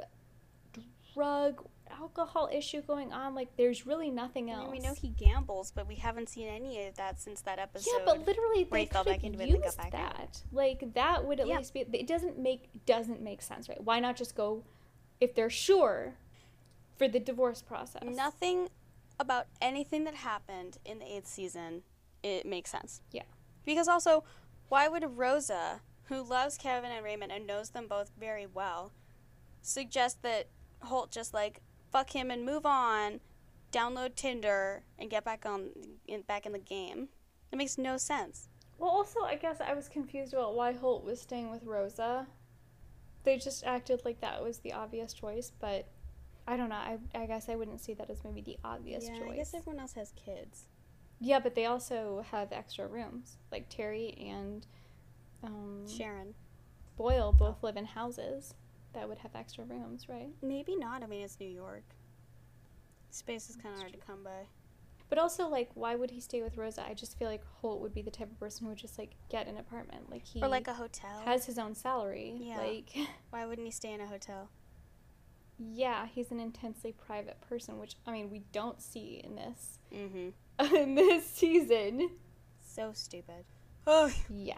drug, 1.13 1.63
alcohol 1.91 2.49
issue 2.51 2.81
going 2.81 3.13
on? 3.13 3.35
Like, 3.35 3.55
there's 3.57 3.85
really 3.85 4.09
nothing 4.09 4.49
else. 4.49 4.67
I 4.67 4.71
mean, 4.71 4.81
we 4.81 4.87
know 4.87 4.93
he 4.93 5.09
gambles, 5.09 5.71
but 5.71 5.87
we 5.87 5.95
haven't 5.95 6.29
seen 6.29 6.47
any 6.47 6.85
of 6.85 6.95
that 6.95 7.19
since 7.19 7.41
that 7.41 7.59
episode. 7.59 7.91
Yeah, 7.93 8.03
but 8.05 8.25
literally, 8.25 8.65
they 8.69 8.85
fell 8.85 9.03
back 9.03 9.23
into 9.23 9.41
it 9.41 9.49
used 9.49 9.77
that. 9.91 10.41
Like, 10.51 10.93
that 10.93 11.25
would 11.25 11.39
at 11.39 11.47
yeah. 11.47 11.57
least 11.57 11.73
be. 11.73 11.81
It 11.81 12.07
doesn't 12.07 12.37
make 12.37 12.69
doesn't 12.85 13.21
make 13.21 13.41
sense, 13.41 13.69
right? 13.69 13.81
Why 13.83 13.99
not 13.99 14.15
just 14.15 14.35
go, 14.35 14.63
if 15.19 15.35
they're 15.35 15.49
sure, 15.49 16.15
for 16.97 17.07
the 17.07 17.19
divorce 17.19 17.61
process? 17.61 18.03
Nothing 18.05 18.69
about 19.19 19.47
anything 19.61 20.03
that 20.03 20.15
happened 20.15 20.77
in 20.85 20.99
the 20.99 21.05
eighth 21.05 21.27
season. 21.27 21.83
It 22.23 22.45
makes 22.45 22.71
sense. 22.71 23.01
Yeah. 23.11 23.23
Because 23.65 23.87
also, 23.87 24.23
why 24.69 24.87
would 24.87 25.17
Rosa 25.17 25.81
who 26.07 26.23
loves 26.23 26.57
Kevin 26.57 26.91
and 26.91 27.03
Raymond 27.03 27.31
and 27.31 27.45
knows 27.45 27.69
them 27.69 27.87
both 27.87 28.11
very 28.19 28.45
well, 28.45 28.91
suggest 29.61 30.21
that 30.21 30.47
Holt 30.81 31.11
just 31.11 31.33
like 31.33 31.61
fuck 31.91 32.15
him 32.15 32.31
and 32.31 32.45
move 32.45 32.65
on, 32.65 33.19
download 33.71 34.15
Tinder 34.15 34.83
and 34.97 35.09
get 35.09 35.23
back 35.23 35.45
on 35.45 35.69
in, 36.07 36.21
back 36.21 36.45
in 36.45 36.51
the 36.51 36.59
game. 36.59 37.09
It 37.51 37.57
makes 37.57 37.77
no 37.77 37.97
sense. 37.97 38.49
Well, 38.77 38.89
also, 38.89 39.21
I 39.21 39.35
guess 39.35 39.59
I 39.59 39.73
was 39.73 39.89
confused 39.89 40.33
about 40.33 40.55
why 40.55 40.73
Holt 40.73 41.03
was 41.03 41.19
staying 41.19 41.49
with 41.49 41.63
Rosa. 41.63 42.27
They 43.23 43.37
just 43.37 43.65
acted 43.65 44.03
like 44.05 44.21
that 44.21 44.43
was 44.43 44.59
the 44.59 44.73
obvious 44.73 45.13
choice, 45.13 45.51
but 45.59 45.87
I 46.47 46.57
don't 46.57 46.69
know. 46.69 46.75
I, 46.75 46.97
I 47.15 47.25
guess 47.25 47.49
I 47.49 47.55
wouldn't 47.55 47.81
see 47.81 47.93
that 47.95 48.09
as 48.09 48.23
maybe 48.23 48.41
the 48.41 48.57
obvious 48.63 49.05
yeah, 49.05 49.19
choice. 49.19 49.31
I 49.31 49.35
guess 49.35 49.53
everyone 49.53 49.81
else 49.81 49.93
has 49.93 50.13
kids. 50.13 50.65
Yeah, 51.19 51.39
but 51.39 51.55
they 51.55 51.65
also 51.65 52.23
have 52.31 52.51
extra 52.51 52.87
rooms. 52.87 53.37
Like 53.51 53.67
Terry 53.69 54.15
and 54.19 54.65
um, 55.43 55.87
Sharon. 55.87 56.35
Boyle 56.95 57.31
both 57.31 57.63
live 57.63 57.77
in 57.77 57.85
houses 57.85 58.53
that 58.97 59.07
would 59.07 59.19
have 59.19 59.35
extra 59.35 59.63
rooms, 59.63 60.09
right? 60.09 60.29
Maybe 60.41 60.75
not. 60.75 61.03
I 61.03 61.05
mean, 61.05 61.21
it's 61.21 61.39
New 61.39 61.47
York. 61.47 61.83
Space 63.11 63.49
is 63.49 63.55
kind 63.55 63.73
of 63.73 63.79
hard 63.79 63.91
true. 63.93 64.01
to 64.01 64.05
come 64.05 64.23
by. 64.23 64.47
But 65.09 65.19
also, 65.19 65.47
like, 65.47 65.69
why 65.75 65.95
would 65.95 66.11
he 66.11 66.19
stay 66.19 66.41
with 66.41 66.57
Rosa? 66.57 66.83
I 66.85 66.93
just 66.93 67.17
feel 67.17 67.29
like 67.29 67.41
Holt 67.61 67.79
would 67.81 67.93
be 67.93 68.01
the 68.01 68.11
type 68.11 68.29
of 68.29 68.39
person 68.39 68.65
who 68.65 68.69
would 68.69 68.77
just 68.77 68.97
like 68.97 69.11
get 69.29 69.47
an 69.47 69.57
apartment, 69.57 70.09
like 70.11 70.25
he 70.25 70.41
or 70.41 70.49
like 70.49 70.67
a 70.67 70.73
hotel, 70.73 71.21
has 71.23 71.45
his 71.45 71.57
own 71.57 71.75
salary. 71.75 72.35
Yeah. 72.37 72.57
Like, 72.57 72.89
why 73.29 73.45
wouldn't 73.45 73.65
he 73.65 73.71
stay 73.71 73.93
in 73.93 74.01
a 74.01 74.07
hotel? 74.07 74.49
Yeah, 75.59 76.07
he's 76.07 76.31
an 76.31 76.39
intensely 76.39 76.91
private 76.91 77.39
person, 77.41 77.79
which 77.79 77.95
I 78.05 78.11
mean 78.11 78.29
we 78.29 78.41
don't 78.51 78.81
see 78.81 79.21
in 79.23 79.35
this 79.35 79.79
mm-hmm. 79.93 80.75
in 80.75 80.95
this 80.95 81.25
season. 81.25 82.09
So 82.65 82.91
stupid. 82.93 83.45
Oh 83.89 84.11
yeah. 84.29 84.57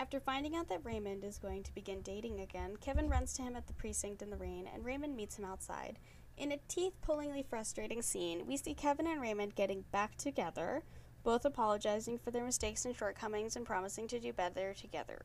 After 0.00 0.18
finding 0.18 0.56
out 0.56 0.66
that 0.70 0.82
Raymond 0.82 1.24
is 1.24 1.36
going 1.36 1.62
to 1.62 1.74
begin 1.74 2.00
dating 2.00 2.40
again, 2.40 2.78
Kevin 2.80 3.10
runs 3.10 3.34
to 3.34 3.42
him 3.42 3.54
at 3.54 3.66
the 3.66 3.74
precinct 3.74 4.22
in 4.22 4.30
the 4.30 4.36
rain, 4.38 4.66
and 4.72 4.82
Raymond 4.82 5.14
meets 5.14 5.38
him 5.38 5.44
outside. 5.44 5.98
In 6.38 6.52
a 6.52 6.58
teeth 6.68 6.94
pullingly 7.02 7.42
frustrating 7.42 8.00
scene, 8.00 8.46
we 8.46 8.56
see 8.56 8.72
Kevin 8.72 9.06
and 9.06 9.20
Raymond 9.20 9.56
getting 9.56 9.84
back 9.92 10.16
together, 10.16 10.84
both 11.22 11.44
apologizing 11.44 12.16
for 12.16 12.30
their 12.30 12.46
mistakes 12.46 12.86
and 12.86 12.96
shortcomings 12.96 13.56
and 13.56 13.66
promising 13.66 14.08
to 14.08 14.18
do 14.18 14.32
better 14.32 14.72
together. 14.72 15.20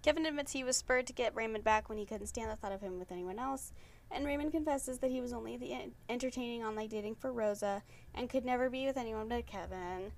Kevin 0.00 0.24
admits 0.24 0.52
he 0.52 0.64
was 0.64 0.78
spurred 0.78 1.06
to 1.08 1.12
get 1.12 1.36
Raymond 1.36 1.62
back 1.62 1.90
when 1.90 1.98
he 1.98 2.06
couldn't 2.06 2.28
stand 2.28 2.50
the 2.50 2.56
thought 2.56 2.72
of 2.72 2.80
him 2.80 2.98
with 2.98 3.12
anyone 3.12 3.38
else, 3.38 3.74
and 4.10 4.24
Raymond 4.24 4.52
confesses 4.52 5.00
that 5.00 5.10
he 5.10 5.20
was 5.20 5.34
only 5.34 5.58
the 5.58 5.76
entertaining 6.08 6.64
online 6.64 6.88
dating 6.88 7.16
for 7.16 7.30
Rosa 7.30 7.82
and 8.14 8.30
could 8.30 8.46
never 8.46 8.70
be 8.70 8.86
with 8.86 8.96
anyone 8.96 9.28
but 9.28 9.44
Kevin. 9.46 10.12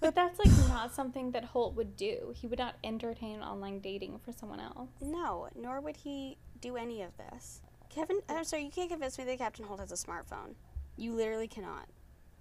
But 0.00 0.14
that's 0.14 0.38
like 0.38 0.50
not 0.68 0.94
something 0.94 1.30
that 1.32 1.44
Holt 1.44 1.74
would 1.76 1.96
do. 1.96 2.32
He 2.34 2.46
would 2.46 2.58
not 2.58 2.76
entertain 2.82 3.42
online 3.42 3.80
dating 3.80 4.18
for 4.24 4.32
someone 4.32 4.60
else. 4.60 4.88
No, 5.00 5.48
nor 5.54 5.80
would 5.80 5.96
he 5.96 6.38
do 6.60 6.76
any 6.76 7.02
of 7.02 7.10
this. 7.18 7.60
Kevin, 7.90 8.20
I'm 8.28 8.44
sorry, 8.44 8.64
you 8.64 8.70
can't 8.70 8.88
convince 8.88 9.18
me 9.18 9.24
that 9.24 9.38
Captain 9.38 9.66
Holt 9.66 9.80
has 9.80 9.92
a 9.92 9.94
smartphone. 9.94 10.54
You 10.96 11.12
literally 11.12 11.48
cannot. 11.48 11.86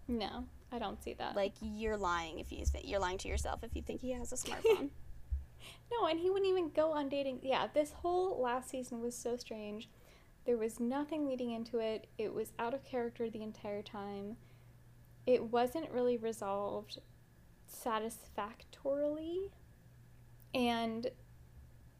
No, 0.07 0.45
I 0.72 0.80
don't 0.80 1.03
see 1.03 1.14
that. 1.16 1.36
Like 1.36 1.53
you're 1.62 1.97
lying 1.97 2.39
if 2.39 2.51
you 2.51 2.64
you're 2.84 2.99
lying 2.99 3.18
to 3.20 3.28
yourself 3.28 3.64
if 3.64 3.76
you 3.76 3.82
think 3.82 4.01
he 4.01 4.12
has 4.12 4.32
a 4.32 4.36
smartphone. 4.36 4.89
no, 5.91 6.07
and 6.07 6.20
he 6.20 6.30
wouldn't 6.30 6.49
even 6.49 6.70
go 6.70 6.91
on 6.91 7.10
dating. 7.10 7.39
Yeah, 7.43 7.68
this 7.74 7.91
whole 7.91 8.41
last 8.41 8.70
season 8.70 9.01
was 9.01 9.16
so 9.16 9.36
strange. 9.36 9.89
There 10.45 10.57
was 10.57 10.80
nothing 10.80 11.28
leading 11.28 11.51
into 11.51 11.80
it. 11.80 12.07
It 12.18 12.34
was 12.34 12.53
out 12.57 12.74
of 12.74 12.84
character 12.84 13.30
the 13.30 13.43
entire 13.43 13.82
time. 13.82 14.38
It 15.26 15.43
wasn't 15.43 15.91
really 15.91 16.18
resolved 16.18 16.99
satisfactorily 17.70 19.51
and 20.53 21.07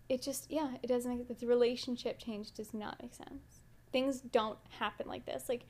it 0.09 0.22
just 0.22 0.51
yeah 0.51 0.72
it 0.82 0.88
doesn't 0.88 1.17
make 1.17 1.39
the 1.39 1.45
relationship 1.45 2.20
change 2.20 2.51
does 2.51 2.74
not 2.74 3.01
make 3.01 3.13
sense 3.13 3.61
things 3.91 4.22
don't 4.22 4.59
happen 4.80 5.07
like 5.07 5.26
this. 5.26 5.49
Like 5.49 5.65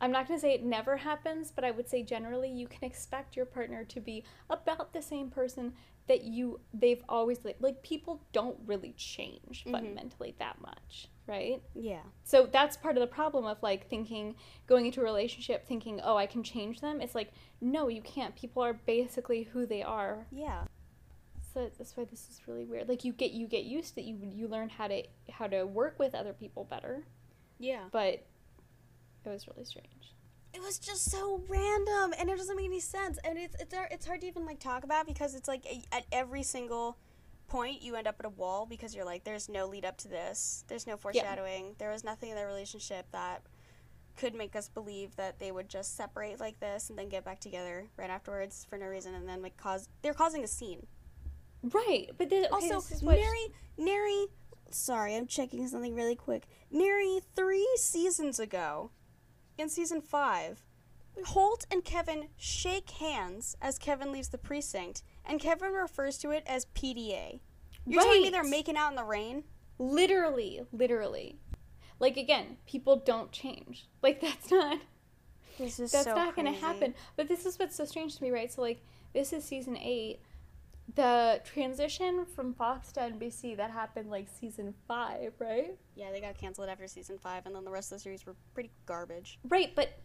I'm 0.00 0.12
not 0.12 0.26
going 0.26 0.38
to 0.38 0.40
say 0.40 0.54
it 0.54 0.64
never 0.64 0.96
happens, 0.96 1.50
but 1.50 1.64
I 1.64 1.70
would 1.70 1.88
say 1.88 2.02
generally 2.02 2.50
you 2.50 2.66
can 2.66 2.84
expect 2.84 3.36
your 3.36 3.46
partner 3.46 3.84
to 3.84 4.00
be 4.00 4.24
about 4.48 4.92
the 4.92 5.02
same 5.02 5.30
person 5.30 5.74
that 6.08 6.22
you 6.24 6.60
they've 6.74 7.02
always 7.08 7.44
lived. 7.44 7.60
Like 7.62 7.82
people 7.82 8.22
don't 8.32 8.56
really 8.66 8.92
change 8.96 9.64
Mhm. 9.64 9.70
fundamentally 9.72 10.34
that 10.38 10.60
much, 10.60 11.08
right? 11.26 11.62
Yeah. 11.74 12.02
So 12.24 12.46
that's 12.46 12.76
part 12.76 12.96
of 12.96 13.00
the 13.00 13.06
problem 13.06 13.44
of 13.44 13.62
like 13.62 13.88
thinking 13.88 14.34
going 14.66 14.86
into 14.86 15.00
a 15.00 15.04
relationship 15.04 15.66
thinking, 15.66 16.00
"Oh, 16.02 16.16
I 16.16 16.26
can 16.26 16.42
change 16.42 16.80
them." 16.80 17.00
It's 17.00 17.14
like, 17.14 17.32
"No, 17.60 17.88
you 17.88 18.02
can't. 18.02 18.34
People 18.34 18.62
are 18.64 18.72
basically 18.72 19.44
who 19.44 19.66
they 19.66 19.82
are." 19.82 20.26
Yeah. 20.32 20.64
So 21.52 21.70
that's 21.78 21.96
why 21.96 22.04
this 22.04 22.28
is 22.30 22.40
really 22.48 22.64
weird. 22.64 22.88
Like 22.88 23.04
you 23.04 23.12
get 23.12 23.32
you 23.32 23.46
get 23.46 23.64
used 23.64 23.94
to 23.94 24.00
it. 24.00 24.04
You 24.04 24.16
you 24.16 24.48
learn 24.48 24.68
how 24.70 24.88
to 24.88 25.02
how 25.30 25.46
to 25.46 25.64
work 25.64 25.98
with 25.98 26.14
other 26.14 26.32
people 26.32 26.64
better, 26.64 27.04
Yeah. 27.58 27.88
but 27.92 28.24
it 29.24 29.28
was 29.30 29.46
really 29.48 29.64
strange. 29.64 30.14
It 30.52 30.60
was 30.60 30.78
just 30.78 31.10
so 31.10 31.42
random, 31.48 32.12
and 32.18 32.28
it 32.28 32.36
doesn't 32.36 32.56
make 32.56 32.66
any 32.66 32.80
sense. 32.80 33.18
And 33.24 33.38
it's 33.38 33.54
it's 33.60 33.72
hard- 33.74 33.88
it's 33.92 34.06
hard 34.06 34.20
to 34.22 34.26
even 34.26 34.44
like 34.46 34.58
talk 34.58 34.82
about 34.84 35.06
because 35.06 35.34
it's 35.34 35.46
like 35.48 35.64
a- 35.66 35.84
at 35.94 36.06
every 36.10 36.42
single 36.42 36.96
point 37.46 37.82
you 37.82 37.96
end 37.96 38.06
up 38.06 38.16
at 38.20 38.26
a 38.26 38.30
wall 38.30 38.66
because 38.66 38.94
you're 38.94 39.04
like, 39.04 39.24
there's 39.24 39.48
no 39.48 39.66
lead 39.66 39.84
up 39.84 39.96
to 39.98 40.08
this. 40.08 40.64
There's 40.68 40.86
no 40.86 40.96
foreshadowing. 40.96 41.74
There 41.78 41.90
was 41.90 42.02
nothing 42.04 42.30
in 42.30 42.36
their 42.36 42.46
relationship 42.46 43.06
that 43.12 43.42
could 44.16 44.34
make 44.34 44.54
us 44.56 44.68
believe 44.68 45.14
that 45.16 45.38
they 45.38 45.50
would 45.52 45.68
just 45.68 45.96
separate 45.96 46.38
like 46.40 46.58
this 46.60 46.90
and 46.90 46.98
then 46.98 47.08
get 47.08 47.24
back 47.24 47.40
together 47.40 47.86
right 47.96 48.10
afterwards 48.10 48.66
for 48.68 48.76
no 48.76 48.86
reason 48.86 49.14
and 49.14 49.28
then 49.28 49.40
like 49.42 49.56
cause 49.56 49.88
they're 50.02 50.14
causing 50.14 50.42
a 50.44 50.48
scene. 50.48 50.86
Right, 51.62 52.10
but 52.16 52.30
then, 52.30 52.46
okay, 52.46 52.54
Also, 52.54 52.74
this 52.80 52.90
is 52.92 53.02
what 53.02 53.16
Neri, 53.16 53.52
Neri, 53.76 54.26
sorry, 54.70 55.14
I'm 55.14 55.26
checking 55.26 55.66
something 55.68 55.94
really 55.94 56.16
quick. 56.16 56.46
Neri, 56.70 57.20
three 57.36 57.68
seasons 57.76 58.38
ago, 58.40 58.90
in 59.60 59.68
season 59.68 60.00
five, 60.00 60.64
Holt 61.26 61.66
and 61.70 61.84
Kevin 61.84 62.28
shake 62.36 62.90
hands 62.90 63.56
as 63.60 63.78
Kevin 63.78 64.12
leaves 64.12 64.28
the 64.28 64.38
precinct, 64.38 65.02
and 65.24 65.40
Kevin 65.40 65.72
refers 65.72 66.18
to 66.18 66.30
it 66.30 66.42
as 66.46 66.66
PDA. 66.74 67.40
You're 67.86 68.02
telling 68.02 68.22
me 68.22 68.30
they're 68.30 68.44
making 68.44 68.76
out 68.76 68.90
in 68.90 68.96
the 68.96 69.04
rain? 69.04 69.44
literally, 69.80 70.60
literally. 70.72 71.38
Like 71.98 72.16
again, 72.16 72.58
people 72.66 72.96
don't 72.96 73.32
change. 73.32 73.86
Like 74.02 74.20
that's 74.20 74.50
not 74.50 74.78
This 75.58 75.80
is 75.80 75.90
that's 75.90 76.06
not 76.06 76.36
going 76.36 76.52
to 76.52 76.58
happen. 76.58 76.94
But 77.16 77.28
this 77.28 77.44
is 77.46 77.58
what's 77.58 77.76
so 77.76 77.84
strange 77.84 78.16
to 78.16 78.22
me, 78.22 78.30
right? 78.30 78.52
So 78.52 78.62
like 78.62 78.82
this 79.12 79.32
is 79.32 79.44
season 79.44 79.76
8. 79.76 80.20
The 80.96 81.40
transition 81.44 82.24
from 82.34 82.54
Fox 82.54 82.90
to 82.92 83.00
NBC 83.00 83.56
that 83.58 83.70
happened 83.70 84.10
like 84.10 84.28
season 84.40 84.74
5, 84.88 85.34
right? 85.38 85.76
Yeah, 85.94 86.10
they 86.10 86.20
got 86.20 86.36
canceled 86.38 86.68
after 86.68 86.86
season 86.86 87.18
five, 87.18 87.46
and 87.46 87.54
then 87.54 87.64
the 87.64 87.70
rest 87.70 87.92
of 87.92 87.98
the 87.98 88.02
series 88.02 88.24
were 88.26 88.34
pretty 88.54 88.70
garbage. 88.86 89.38
Right, 89.48 89.72
but 89.74 89.98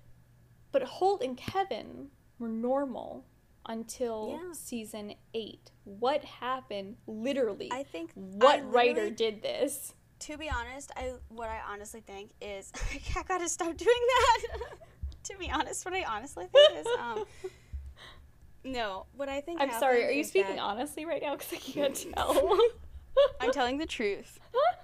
but 0.71 0.83
Holt 0.83 1.23
and 1.23 1.37
Kevin 1.37 2.09
were 2.37 2.49
normal 2.49 3.25
until 3.67 4.37
Yeah. 4.43 4.51
season 4.53 5.15
8. 5.33 5.71
What 5.85 6.23
happened 6.25 6.97
literally? 7.07 7.69
I 7.71 7.83
think 7.83 8.11
what 8.13 8.59
I 8.59 8.61
writer 8.61 9.09
did 9.09 9.41
this? 9.41 9.93
to 10.17 10.37
be 10.37 10.49
honest, 10.49 10.91
I 10.95 11.13
what 11.29 11.49
I 11.49 11.59
honestly 11.69 12.01
think 12.01 12.31
is 12.41 12.71
I 13.15 13.23
gotta 13.23 13.49
stop 13.49 13.75
doing 13.77 13.95
that. 14.07 14.41
to 15.23 15.37
be 15.37 15.49
honest, 15.49 15.83
what 15.85 15.93
I 15.93 16.03
honestly 16.03 16.45
think 16.51 16.79
is 16.79 16.87
um 16.99 17.25
no, 18.65 19.05
what 19.15 19.29
I 19.29 19.39
think. 19.41 19.61
I'm 19.61 19.71
sorry, 19.71 20.03
are 20.05 20.11
you 20.11 20.23
speaking 20.23 20.55
that- 20.57 20.61
honestly 20.61 21.05
right 21.05 21.21
now? 21.21 21.35
Because 21.35 21.53
I 21.53 21.57
can't 21.57 21.95
tell. 22.15 22.59
I'm 23.39 23.51
telling 23.51 23.77
the 23.77 23.85
truth, 23.85 24.39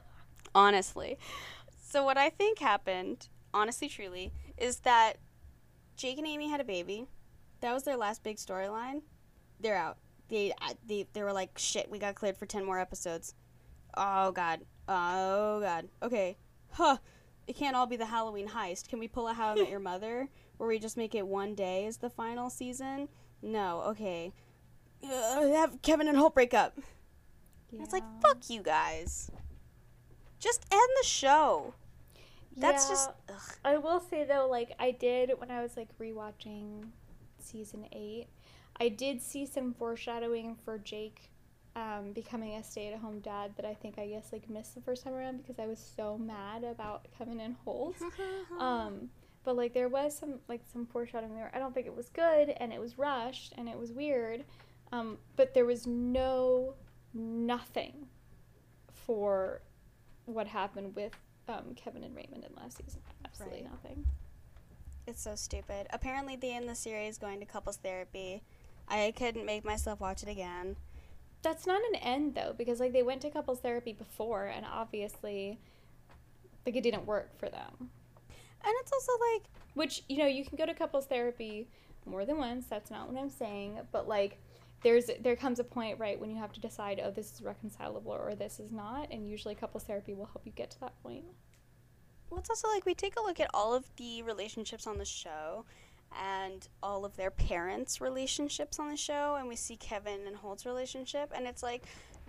honestly. 0.55 1.17
So 1.89 2.05
what 2.05 2.17
I 2.17 2.29
think 2.29 2.59
happened, 2.59 3.27
honestly, 3.53 3.89
truly, 3.89 4.31
is 4.57 4.79
that 4.81 5.17
Jake 5.97 6.17
and 6.17 6.27
Amy 6.27 6.49
had 6.49 6.61
a 6.61 6.63
baby. 6.63 7.07
That 7.59 7.73
was 7.73 7.83
their 7.83 7.97
last 7.97 8.23
big 8.23 8.37
storyline. 8.37 9.01
They're 9.59 9.75
out. 9.75 9.97
They, 10.29 10.53
they 10.87 11.05
they 11.11 11.23
were 11.23 11.33
like, 11.33 11.57
shit, 11.57 11.91
we 11.91 11.99
got 11.99 12.15
cleared 12.15 12.37
for 12.37 12.45
ten 12.45 12.63
more 12.65 12.79
episodes. 12.79 13.35
Oh 13.97 14.31
god. 14.31 14.61
Oh 14.87 15.59
god. 15.59 15.89
Okay. 16.01 16.37
Huh. 16.71 16.97
It 17.47 17.57
can't 17.57 17.75
all 17.75 17.87
be 17.87 17.97
the 17.97 18.05
Halloween 18.05 18.47
heist. 18.47 18.87
Can 18.87 18.99
we 18.99 19.07
pull 19.09 19.27
a 19.27 19.33
How 19.33 19.49
I 19.49 19.55
Met 19.55 19.69
Your 19.69 19.79
Mother, 19.79 20.29
where 20.57 20.69
we 20.69 20.79
just 20.79 20.95
make 20.95 21.15
it 21.15 21.27
one 21.27 21.53
day 21.55 21.85
as 21.85 21.97
the 21.97 22.09
final 22.09 22.49
season? 22.49 23.09
No. 23.41 23.81
Okay. 23.87 24.33
Uh, 25.03 25.47
have 25.53 25.81
Kevin 25.81 26.07
and 26.07 26.17
Holt 26.17 26.33
break 26.33 26.53
up. 26.53 26.77
And 27.71 27.81
It's 27.81 27.93
like 27.93 28.03
fuck 28.21 28.49
you 28.49 28.61
guys. 28.61 29.31
Just 30.39 30.65
end 30.71 30.89
the 31.01 31.07
show. 31.07 31.73
That's 32.57 32.85
Yeah. 32.85 32.89
just 32.95 33.09
ugh. 33.29 33.55
I 33.63 33.77
will 33.77 33.99
say 33.99 34.23
though, 34.25 34.47
like 34.49 34.73
I 34.79 34.91
did 34.91 35.31
when 35.39 35.49
I 35.51 35.61
was 35.61 35.77
like 35.77 35.87
rewatching 35.97 36.89
season 37.39 37.87
eight, 37.91 38.27
I 38.79 38.89
did 38.89 39.21
see 39.21 39.45
some 39.45 39.73
foreshadowing 39.73 40.55
for 40.63 40.77
Jake 40.77 41.29
um, 41.75 42.11
becoming 42.11 42.55
a 42.55 42.63
stay-at-home 42.63 43.21
dad 43.21 43.53
that 43.55 43.65
I 43.65 43.73
think 43.73 43.97
I 43.97 44.07
guess 44.07 44.33
like 44.33 44.49
missed 44.49 44.75
the 44.75 44.81
first 44.81 45.03
time 45.05 45.13
around 45.13 45.37
because 45.37 45.57
I 45.57 45.67
was 45.67 45.79
so 45.79 46.17
mad 46.17 46.63
about 46.65 47.07
Kevin 47.17 47.39
and 47.39 47.55
Holt. 47.63 47.95
um, 48.59 49.09
but 49.43 49.55
like 49.55 49.73
there 49.73 49.89
was 49.89 50.17
some 50.17 50.35
like 50.47 50.61
some 50.71 50.85
foreshadowing 50.85 51.35
there. 51.35 51.51
I 51.53 51.59
don't 51.59 51.73
think 51.73 51.87
it 51.87 51.95
was 51.95 52.09
good 52.09 52.49
and 52.57 52.71
it 52.71 52.79
was 52.79 52.97
rushed 52.97 53.53
and 53.57 53.67
it 53.67 53.77
was 53.77 53.91
weird. 53.91 54.43
Um, 54.91 55.17
but 55.35 55.53
there 55.53 55.65
was 55.65 55.87
no 55.87 56.75
nothing 57.13 58.07
for 58.93 59.61
what 60.25 60.47
happened 60.47 60.95
with 60.95 61.13
um, 61.47 61.73
Kevin 61.75 62.03
and 62.03 62.15
Raymond 62.15 62.45
in 62.45 62.55
last 62.55 62.77
season. 62.77 63.01
Absolutely 63.25 63.61
Right. 63.63 63.71
nothing. 63.71 64.05
It's 65.07 65.21
so 65.21 65.35
stupid. 65.35 65.87
Apparently, 65.91 66.35
they 66.35 66.51
end 66.53 66.65
of 66.65 66.69
the 66.69 66.75
series 66.75 67.17
going 67.17 67.39
to 67.39 67.45
couples 67.45 67.77
therapy. 67.77 68.43
I 68.87 69.13
couldn't 69.15 69.45
make 69.45 69.65
myself 69.65 69.99
watch 69.99 70.21
it 70.23 70.29
again. 70.29 70.75
That's 71.41 71.65
not 71.65 71.81
an 71.91 71.95
end 71.95 72.35
though, 72.35 72.53
because 72.55 72.79
like 72.79 72.93
they 72.93 73.01
went 73.01 73.21
to 73.21 73.31
couples 73.31 73.59
therapy 73.61 73.93
before, 73.93 74.45
and 74.45 74.65
obviously, 74.65 75.59
like 76.65 76.75
it 76.75 76.83
didn't 76.83 77.07
work 77.07 77.37
for 77.39 77.49
them. 77.49 77.89
And 78.63 78.73
it's 78.81 78.91
also 78.91 79.11
like, 79.33 79.43
Which 79.73 80.03
you 80.09 80.17
know 80.17 80.27
you 80.27 80.45
can 80.45 80.57
go 80.57 80.65
to 80.65 80.73
couples 80.73 81.05
therapy 81.05 81.67
more 82.05 82.25
than 82.25 82.37
once. 82.37 82.65
That's 82.67 82.91
not 82.91 83.11
what 83.11 83.19
I'm 83.19 83.29
saying, 83.29 83.79
but 83.91 84.07
like 84.07 84.39
there's 84.83 85.09
there 85.21 85.35
comes 85.35 85.59
a 85.59 85.63
point 85.63 85.99
right 85.99 86.19
when 86.19 86.29
you 86.29 86.37
have 86.37 86.53
to 86.53 86.59
decide, 86.59 87.01
oh, 87.03 87.11
this 87.11 87.33
is 87.33 87.41
reconcilable 87.41 88.11
or 88.11 88.35
this 88.35 88.59
is 88.59 88.71
not, 88.71 89.11
and 89.11 89.29
usually 89.29 89.55
couples 89.55 89.83
therapy 89.83 90.13
will 90.13 90.25
help 90.25 90.41
you 90.45 90.51
get 90.51 90.71
to 90.71 90.79
that 90.81 90.93
point. 91.03 91.25
well, 92.29 92.39
it's 92.39 92.49
also 92.49 92.67
like 92.67 92.85
we 92.85 92.93
take 92.95 93.15
a 93.17 93.21
look 93.21 93.39
at 93.39 93.49
all 93.53 93.73
of 93.73 93.85
the 93.97 94.23
relationships 94.23 94.87
on 94.87 94.97
the 94.97 95.05
show 95.05 95.65
and 96.19 96.67
all 96.81 97.05
of 97.05 97.15
their 97.15 97.31
parents' 97.31 98.01
relationships 98.01 98.79
on 98.79 98.89
the 98.89 98.97
show, 98.97 99.35
and 99.39 99.47
we 99.47 99.55
see 99.55 99.77
Kevin 99.77 100.27
and 100.27 100.35
Holt's 100.35 100.65
relationship, 100.65 101.31
and 101.33 101.47
it's 101.47 101.63
like, 101.63 101.83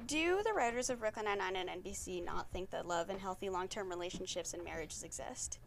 do 0.07 0.41
the 0.45 0.53
writers 0.53 0.89
of 0.91 1.01
Brooklyn 1.01 1.25
Nine-Nine 1.25 1.57
and 1.57 1.83
NBC 1.83 2.25
not 2.25 2.51
think 2.53 2.71
that 2.71 2.87
love 2.87 3.11
and 3.11 3.21
healthy 3.21 3.49
long-term 3.49 3.89
relationships 3.89 4.55
and 4.55 4.65
marriages 4.65 5.03
exist? 5.03 5.59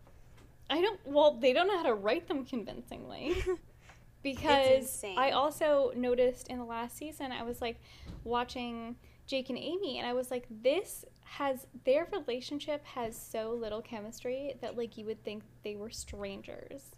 I 0.70 0.82
don't. 0.82 1.00
Well, 1.06 1.38
they 1.40 1.54
don't 1.54 1.68
know 1.68 1.78
how 1.78 1.84
to 1.84 1.94
write 1.94 2.28
them 2.28 2.46
convincingly. 2.46 3.36
because. 4.24 5.04
I 5.18 5.32
also 5.32 5.92
noticed 5.96 6.48
in 6.48 6.58
the 6.58 6.66
last 6.66 6.98
season, 6.98 7.32
I 7.32 7.44
was 7.44 7.62
like 7.62 7.80
watching 8.24 8.96
Jake 9.28 9.50
and 9.50 9.58
Amy, 9.58 9.98
and 10.00 10.08
I 10.08 10.14
was 10.14 10.32
like, 10.32 10.46
this 10.50 11.06
has 11.26 11.66
their 11.84 12.08
relationship 12.12 12.86
has 12.86 13.20
so 13.20 13.52
little 13.52 13.82
chemistry 13.82 14.56
that 14.62 14.78
like 14.78 14.98
you 14.98 15.06
would 15.06 15.24
think 15.24 15.44
they 15.64 15.76
were 15.76 15.90
strangers. 15.90 16.92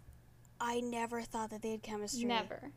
I 0.60 0.80
never 0.80 1.22
thought 1.22 1.50
that 1.50 1.62
they 1.62 1.70
had 1.72 1.82
chemistry. 1.82 2.24
Never. 2.24 2.70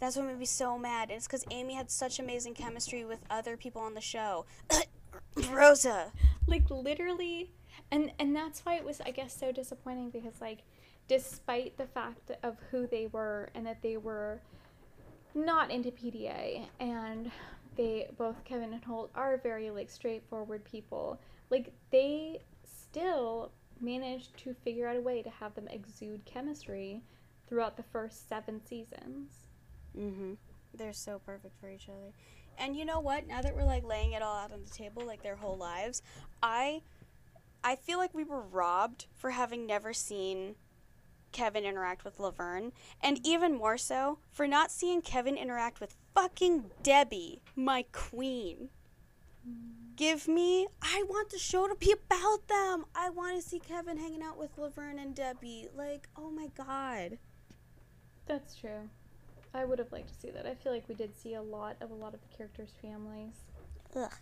That's 0.00 0.16
what 0.16 0.26
made 0.26 0.38
me 0.38 0.44
so 0.44 0.78
mad. 0.78 1.10
It's 1.10 1.26
because 1.26 1.44
Amy 1.50 1.74
had 1.74 1.90
such 1.90 2.18
amazing 2.18 2.54
chemistry 2.54 3.04
with 3.04 3.20
other 3.30 3.56
people 3.56 3.82
on 3.82 3.94
the 3.94 4.00
show. 4.00 4.46
Rosa. 5.50 6.12
Like 6.46 6.68
literally, 6.70 7.52
and 7.90 8.12
and 8.18 8.34
that's 8.34 8.64
why 8.64 8.76
it 8.76 8.84
was 8.84 9.00
I 9.00 9.10
guess 9.10 9.38
so 9.38 9.52
disappointing 9.52 10.10
because 10.10 10.40
like, 10.40 10.60
despite 11.08 11.76
the 11.76 11.86
fact 11.86 12.30
of 12.42 12.56
who 12.70 12.86
they 12.86 13.06
were 13.06 13.50
and 13.54 13.66
that 13.66 13.82
they 13.82 13.96
were 13.96 14.40
not 15.34 15.70
into 15.70 15.90
PDA 15.90 16.66
and 16.80 17.30
they 17.76 18.08
both 18.16 18.44
Kevin 18.44 18.72
and 18.72 18.84
Holt 18.84 19.10
are 19.14 19.36
very 19.38 19.70
like 19.70 19.90
straightforward 19.90 20.64
people. 20.64 21.18
Like 21.50 21.72
they 21.90 22.40
still 22.64 23.50
managed 23.80 24.36
to 24.38 24.54
figure 24.54 24.86
out 24.86 24.96
a 24.96 25.00
way 25.00 25.22
to 25.22 25.30
have 25.30 25.54
them 25.54 25.68
exude 25.68 26.24
chemistry 26.24 27.02
throughout 27.48 27.76
the 27.76 27.82
first 27.82 28.28
seven 28.28 28.64
seasons. 28.64 29.32
Mm-hmm. 29.98 30.34
They're 30.74 30.92
so 30.92 31.20
perfect 31.24 31.58
for 31.60 31.68
each 31.68 31.88
other. 31.88 32.12
And 32.58 32.76
you 32.76 32.84
know 32.84 33.00
what? 33.00 33.26
Now 33.26 33.42
that 33.42 33.56
we're 33.56 33.64
like 33.64 33.84
laying 33.84 34.12
it 34.12 34.22
all 34.22 34.36
out 34.36 34.52
on 34.52 34.62
the 34.62 34.70
table, 34.70 35.04
like 35.04 35.22
their 35.22 35.36
whole 35.36 35.56
lives, 35.56 36.02
I, 36.42 36.82
I 37.64 37.76
feel 37.76 37.98
like 37.98 38.12
we 38.14 38.24
were 38.24 38.42
robbed 38.42 39.06
for 39.14 39.30
having 39.30 39.66
never 39.66 39.94
seen 39.94 40.56
Kevin 41.32 41.64
interact 41.64 42.04
with 42.04 42.20
Laverne, 42.20 42.72
and 43.02 43.18
even 43.26 43.56
more 43.56 43.78
so 43.78 44.18
for 44.30 44.46
not 44.46 44.70
seeing 44.70 45.00
Kevin 45.02 45.36
interact 45.36 45.80
with 45.80 45.96
fucking 46.14 46.70
Debbie, 46.82 47.40
my 47.56 47.86
queen. 47.90 48.68
Give 49.96 50.28
me. 50.28 50.66
I 50.82 51.04
want 51.08 51.30
the 51.30 51.38
show 51.38 51.66
to 51.66 51.74
be 51.74 51.92
about 51.92 52.48
them. 52.48 52.84
I 52.94 53.10
want 53.10 53.36
to 53.36 53.48
see 53.48 53.58
Kevin 53.60 53.96
hanging 53.96 54.22
out 54.22 54.38
with 54.38 54.58
Laverne 54.58 54.98
and 54.98 55.14
Debbie. 55.14 55.68
Like, 55.74 56.08
oh 56.16 56.30
my 56.30 56.48
god. 56.56 57.18
That's 58.26 58.54
true. 58.56 58.88
I 59.52 59.64
would 59.64 59.78
have 59.78 59.92
liked 59.92 60.08
to 60.08 60.20
see 60.20 60.30
that. 60.30 60.46
I 60.46 60.54
feel 60.54 60.72
like 60.72 60.88
we 60.88 60.94
did 60.94 61.16
see 61.16 61.34
a 61.34 61.42
lot 61.42 61.76
of 61.80 61.90
a 61.90 61.94
lot 61.94 62.12
of 62.14 62.20
the 62.20 62.36
characters' 62.36 62.74
families. 62.82 63.34
Ugh. 63.94 64.12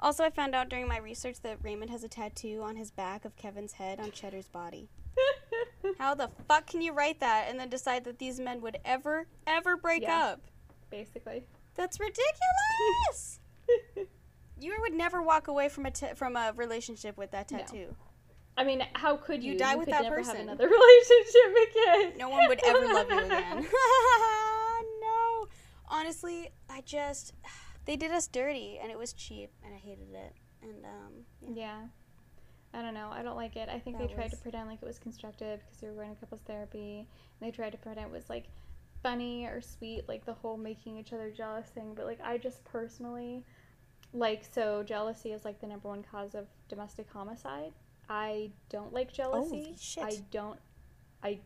Also, 0.00 0.24
I 0.24 0.30
found 0.30 0.54
out 0.54 0.68
during 0.68 0.86
my 0.88 0.98
research 0.98 1.40
that 1.42 1.58
Raymond 1.62 1.90
has 1.90 2.04
a 2.04 2.08
tattoo 2.08 2.60
on 2.62 2.76
his 2.76 2.90
back 2.90 3.24
of 3.24 3.34
Kevin's 3.36 3.72
head 3.72 3.98
on 4.00 4.10
Cheddar's 4.12 4.48
body. 4.48 4.88
How 5.98 6.14
the 6.14 6.28
fuck 6.48 6.66
can 6.66 6.82
you 6.82 6.92
write 6.92 7.20
that 7.20 7.46
and 7.48 7.58
then 7.58 7.68
decide 7.70 8.04
that 8.04 8.18
these 8.18 8.38
men 8.38 8.60
would 8.60 8.76
ever, 8.84 9.26
ever 9.46 9.76
break 9.76 10.02
Yeah. 10.02 10.26
up? 10.32 10.40
Basically. 10.90 11.44
That's 11.74 11.98
ridiculous. 12.00 13.40
you 14.60 14.74
would 14.80 14.92
never 14.92 15.22
walk 15.22 15.48
away 15.48 15.68
from 15.70 15.86
a 15.86 15.92
from 16.14 16.36
a 16.36 16.52
relationship 16.56 17.16
with 17.16 17.30
that 17.30 17.48
tattoo. 17.48 17.86
No. 17.88 17.96
I 18.58 18.64
mean, 18.64 18.82
how 18.94 19.16
could 19.16 19.42
You 19.42 19.52
you? 19.52 19.58
die 19.58 19.74
with 19.76 19.86
could 19.86 19.94
that 19.94 20.02
never 20.04 20.16
person. 20.16 20.36
Have 20.36 20.44
another 20.44 20.68
relationship 20.68 21.70
again. 21.70 22.18
No 22.18 22.28
one 22.30 22.48
would 22.48 22.60
ever 22.64 22.86
love 22.92 23.10
you 23.10 23.18
again. 23.24 23.66
no. 25.00 25.46
Honestly, 25.88 26.50
I 26.68 26.80
just 26.82 27.32
they 27.86 27.96
did 27.96 28.10
us 28.10 28.26
dirty 28.26 28.78
and 28.82 28.90
it 28.90 28.98
was 28.98 29.12
cheap 29.12 29.50
and 29.64 29.74
I 29.74 29.78
hated 29.78 30.12
it. 30.12 30.34
And 30.62 30.84
um 30.84 31.12
yeah. 31.54 31.54
Yeah. 31.54 31.80
I 32.74 32.82
don't 32.82 32.94
know. 32.94 33.08
I 33.10 33.22
don't 33.22 33.36
like 33.36 33.56
it. 33.56 33.70
I 33.70 33.78
think 33.78 33.96
That 33.96 34.08
they 34.08 34.14
tried 34.14 34.30
to 34.32 34.36
pretend 34.36 34.68
like 34.68 34.82
it 34.82 34.86
was 34.86 34.98
constructive 34.98 35.60
because 35.60 35.78
they 35.80 35.88
were 35.88 35.94
going 35.94 36.14
to 36.14 36.20
couples 36.20 36.42
therapy. 36.46 36.98
And 37.40 37.48
they 37.48 37.50
tried 37.50 37.70
to 37.70 37.78
pretend 37.78 38.06
it 38.06 38.12
was 38.12 38.28
like 38.28 38.48
funny 39.02 39.46
or 39.46 39.62
sweet, 39.62 40.06
like 40.08 40.26
the 40.26 40.34
whole 40.34 40.58
making 40.58 40.98
each 40.98 41.14
other 41.14 41.30
jealous 41.30 41.68
thing. 41.68 41.94
But 41.94 42.04
like, 42.04 42.20
I 42.22 42.36
just 42.36 42.62
personally 42.64 43.44
like 44.12 44.44
so 44.44 44.82
jealousy 44.82 45.32
is 45.32 45.44
like 45.44 45.60
the 45.60 45.66
number 45.66 45.88
one 45.88 46.02
cause 46.02 46.34
of 46.34 46.46
domestic 46.68 47.06
homicide. 47.10 47.72
I 48.08 48.50
don't 48.68 48.92
like 48.92 49.12
jealousy. 49.12 49.74
Shit. 49.78 50.04
I 50.04 50.18
don't. 50.30 50.58
I. 51.22 51.40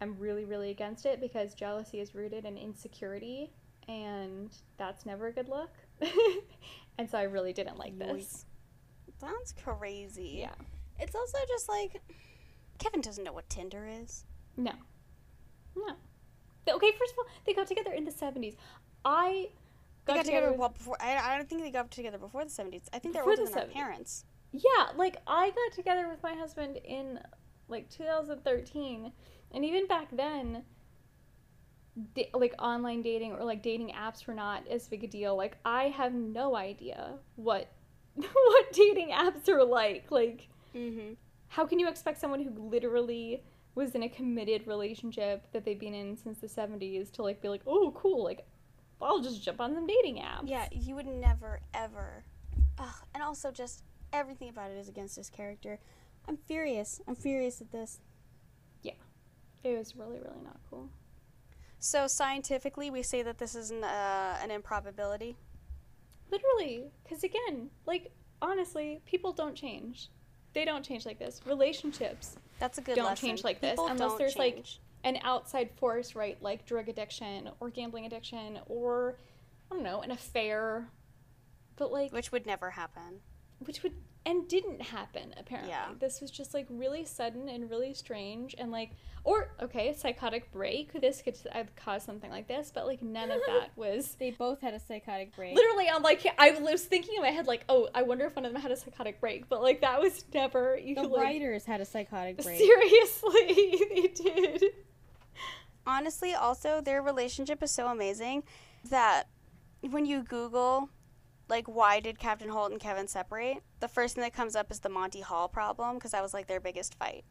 I'm 0.00 0.18
really, 0.18 0.44
really 0.44 0.70
against 0.70 1.06
it 1.06 1.20
because 1.20 1.54
jealousy 1.54 2.00
is 2.00 2.14
rooted 2.14 2.44
in 2.44 2.58
insecurity, 2.58 3.52
and 3.88 4.50
that's 4.76 5.06
never 5.06 5.28
a 5.28 5.32
good 5.32 5.48
look. 5.48 5.70
and 6.98 7.08
so 7.08 7.18
I 7.18 7.24
really 7.24 7.52
didn't 7.52 7.78
like 7.78 7.98
this. 7.98 8.46
Sounds 9.20 9.54
crazy. 9.62 10.36
Yeah. 10.38 10.54
It's 10.98 11.14
also 11.14 11.38
just 11.48 11.68
like 11.68 12.00
Kevin 12.78 13.00
doesn't 13.00 13.24
know 13.24 13.32
what 13.32 13.48
Tinder 13.48 13.86
is. 13.86 14.24
No. 14.56 14.72
No. 15.76 15.94
Okay, 16.68 16.92
first 16.98 17.12
of 17.12 17.18
all, 17.18 17.26
they 17.44 17.54
got 17.54 17.66
together 17.66 17.92
in 17.92 18.04
the 18.04 18.10
70s. 18.12 18.56
I 19.04 19.48
They 20.06 20.14
got, 20.14 20.24
together, 20.24 20.50
with- 20.50 20.58
well 20.58 20.68
before. 20.70 20.96
I, 21.00 21.16
I 21.16 21.36
don't 21.36 21.48
think 21.48 21.62
they 21.62 21.70
got 21.70 21.90
together 21.90 22.18
before 22.18 22.44
the 22.44 22.50
seventies. 22.50 22.88
I 22.92 22.98
think 22.98 23.14
they're 23.14 23.24
older 23.24 23.44
the 23.44 23.50
than 23.50 23.58
our 23.58 23.66
parents. 23.66 24.24
Yeah, 24.52 24.88
like 24.96 25.16
I 25.26 25.50
got 25.50 25.74
together 25.74 26.08
with 26.08 26.22
my 26.22 26.34
husband 26.34 26.78
in 26.84 27.18
like 27.68 27.88
2013, 27.90 29.12
and 29.52 29.64
even 29.64 29.86
back 29.86 30.08
then, 30.14 30.62
da- 32.14 32.30
like 32.34 32.54
online 32.58 33.02
dating 33.02 33.32
or 33.32 33.44
like 33.44 33.62
dating 33.62 33.90
apps 33.90 34.26
were 34.26 34.34
not 34.34 34.66
as 34.68 34.88
big 34.88 35.04
a 35.04 35.06
deal. 35.06 35.36
Like 35.36 35.56
I 35.64 35.84
have 35.84 36.12
no 36.14 36.56
idea 36.56 37.14
what 37.36 37.68
what 38.14 38.72
dating 38.72 39.08
apps 39.10 39.48
are 39.48 39.64
like. 39.64 40.10
Like 40.10 40.48
Mm-hmm. 40.74 41.12
how 41.48 41.66
can 41.66 41.78
you 41.78 41.86
expect 41.86 42.18
someone 42.18 42.40
who 42.42 42.50
literally 42.70 43.42
was 43.74 43.94
in 43.94 44.02
a 44.04 44.08
committed 44.08 44.66
relationship 44.66 45.46
that 45.52 45.64
they've 45.66 45.78
been 45.78 45.92
in 45.92 46.16
since 46.16 46.38
the 46.38 46.46
70s 46.46 47.10
to 47.12 47.22
like 47.22 47.42
be 47.42 47.48
like, 47.48 47.60
"Oh, 47.66 47.92
cool, 47.94 48.24
like 48.24 48.46
I'll 49.00 49.20
just 49.20 49.42
jump 49.42 49.60
on 49.60 49.74
some 49.74 49.86
dating 49.86 50.16
apps." 50.16 50.44
Yeah, 50.48 50.66
you 50.72 50.94
would 50.94 51.06
never 51.06 51.60
ever. 51.74 52.24
Ugh, 52.78 52.94
and 53.14 53.22
also 53.22 53.50
just 53.50 53.82
everything 54.14 54.48
about 54.48 54.70
it 54.70 54.78
is 54.78 54.88
against 54.88 55.16
his 55.16 55.28
character. 55.28 55.78
I'm 56.26 56.36
furious. 56.38 57.00
I'm 57.06 57.16
furious 57.16 57.60
at 57.60 57.70
this. 57.70 58.00
Yeah. 58.82 58.92
It 59.64 59.76
was 59.76 59.94
really 59.94 60.18
really 60.20 60.42
not 60.44 60.58
cool. 60.70 60.88
So 61.82 62.06
scientifically, 62.06 62.90
we 62.90 63.02
say 63.02 63.24
that 63.24 63.38
this 63.38 63.56
is 63.56 63.72
an, 63.72 63.82
uh, 63.82 64.38
an 64.40 64.52
improbability. 64.52 65.36
Literally, 66.30 66.84
cuz 67.08 67.24
again, 67.24 67.70
like 67.86 68.12
honestly, 68.40 69.02
people 69.04 69.32
don't 69.32 69.56
change. 69.56 70.08
They 70.52 70.64
don't 70.64 70.84
change 70.84 71.04
like 71.04 71.18
this. 71.18 71.40
Relationships, 71.44 72.36
That's 72.60 72.78
a 72.78 72.82
good 72.82 72.94
Don't 72.94 73.06
lesson. 73.06 73.28
change 73.28 73.42
like 73.42 73.60
this 73.60 73.72
People 73.72 73.86
unless 73.88 74.10
don't 74.10 74.18
there's, 74.18 74.36
like, 74.36 74.64
an 75.02 75.18
outside 75.24 75.70
force, 75.72 76.14
right? 76.14 76.40
Like 76.40 76.64
drug 76.66 76.88
addiction 76.88 77.50
or 77.58 77.68
gambling 77.68 78.06
addiction 78.06 78.60
or 78.66 79.16
I 79.68 79.74
don't 79.74 79.82
know, 79.82 80.02
an 80.02 80.12
affair. 80.12 80.88
But 81.74 81.90
like 81.90 82.12
which 82.12 82.30
would 82.30 82.46
never 82.46 82.70
happen. 82.70 83.20
which 83.64 83.82
would 83.82 83.94
and 84.24 84.48
didn't 84.48 84.80
happen 84.80 85.34
apparently. 85.36 85.70
Yeah. 85.70 85.88
This 85.98 86.20
was 86.20 86.30
just 86.30 86.54
like 86.54 86.66
really 86.68 87.04
sudden 87.04 87.48
and 87.48 87.68
really 87.70 87.94
strange 87.94 88.54
and 88.56 88.70
like 88.70 88.90
or 89.24 89.52
okay, 89.60 89.88
a 89.88 89.94
psychotic 89.94 90.50
break. 90.52 91.00
This 91.00 91.22
could 91.22 91.38
uh, 91.52 91.64
cause 91.76 92.02
something 92.02 92.30
like 92.30 92.48
this, 92.48 92.72
but 92.74 92.86
like 92.86 93.02
none 93.02 93.30
of 93.30 93.40
that 93.46 93.70
was 93.76 94.16
They 94.18 94.30
both 94.30 94.60
had 94.60 94.74
a 94.74 94.80
psychotic 94.80 95.34
break. 95.34 95.54
literally 95.54 95.88
I'm 95.88 96.02
like 96.02 96.26
I 96.38 96.52
was 96.60 96.84
thinking 96.84 97.14
in 97.16 97.22
my 97.22 97.30
head 97.30 97.46
like, 97.46 97.64
"Oh, 97.68 97.88
I 97.94 98.02
wonder 98.02 98.26
if 98.26 98.36
one 98.36 98.44
of 98.44 98.52
them 98.52 98.62
had 98.62 98.70
a 98.70 98.76
psychotic 98.76 99.20
break." 99.20 99.48
But 99.48 99.62
like 99.62 99.80
that 99.80 100.00
was 100.00 100.24
never 100.32 100.78
you 100.78 100.94
the 100.94 101.02
like, 101.02 101.22
writers 101.22 101.64
had 101.64 101.80
a 101.80 101.84
psychotic 101.84 102.42
break. 102.42 102.58
Seriously, 102.58 103.84
they 103.94 104.08
did. 104.08 104.64
Honestly, 105.86 106.32
also 106.34 106.80
their 106.80 107.02
relationship 107.02 107.62
is 107.62 107.70
so 107.72 107.88
amazing 107.88 108.44
that 108.88 109.24
when 109.90 110.06
you 110.06 110.22
Google 110.22 110.90
like 111.52 111.66
why 111.66 112.00
did 112.00 112.18
Captain 112.18 112.48
Holt 112.48 112.72
and 112.72 112.80
Kevin 112.80 113.06
separate, 113.06 113.58
the 113.80 113.86
first 113.88 114.14
thing 114.16 114.22
that 114.22 114.32
comes 114.34 114.56
up 114.56 114.70
is 114.72 114.80
the 114.80 114.88
Monty 114.88 115.20
Hall 115.20 115.46
problem 115.48 115.96
because 115.96 116.10
that 116.12 116.22
was 116.22 116.32
like 116.34 116.46
their 116.48 116.60
biggest 116.60 116.94
fight. 116.96 117.24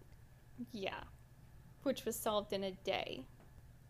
Yeah. 0.72 1.01
Which 1.84 2.05
was 2.05 2.15
solved 2.15 2.53
in 2.53 2.63
a 2.63 2.72
day 2.72 3.26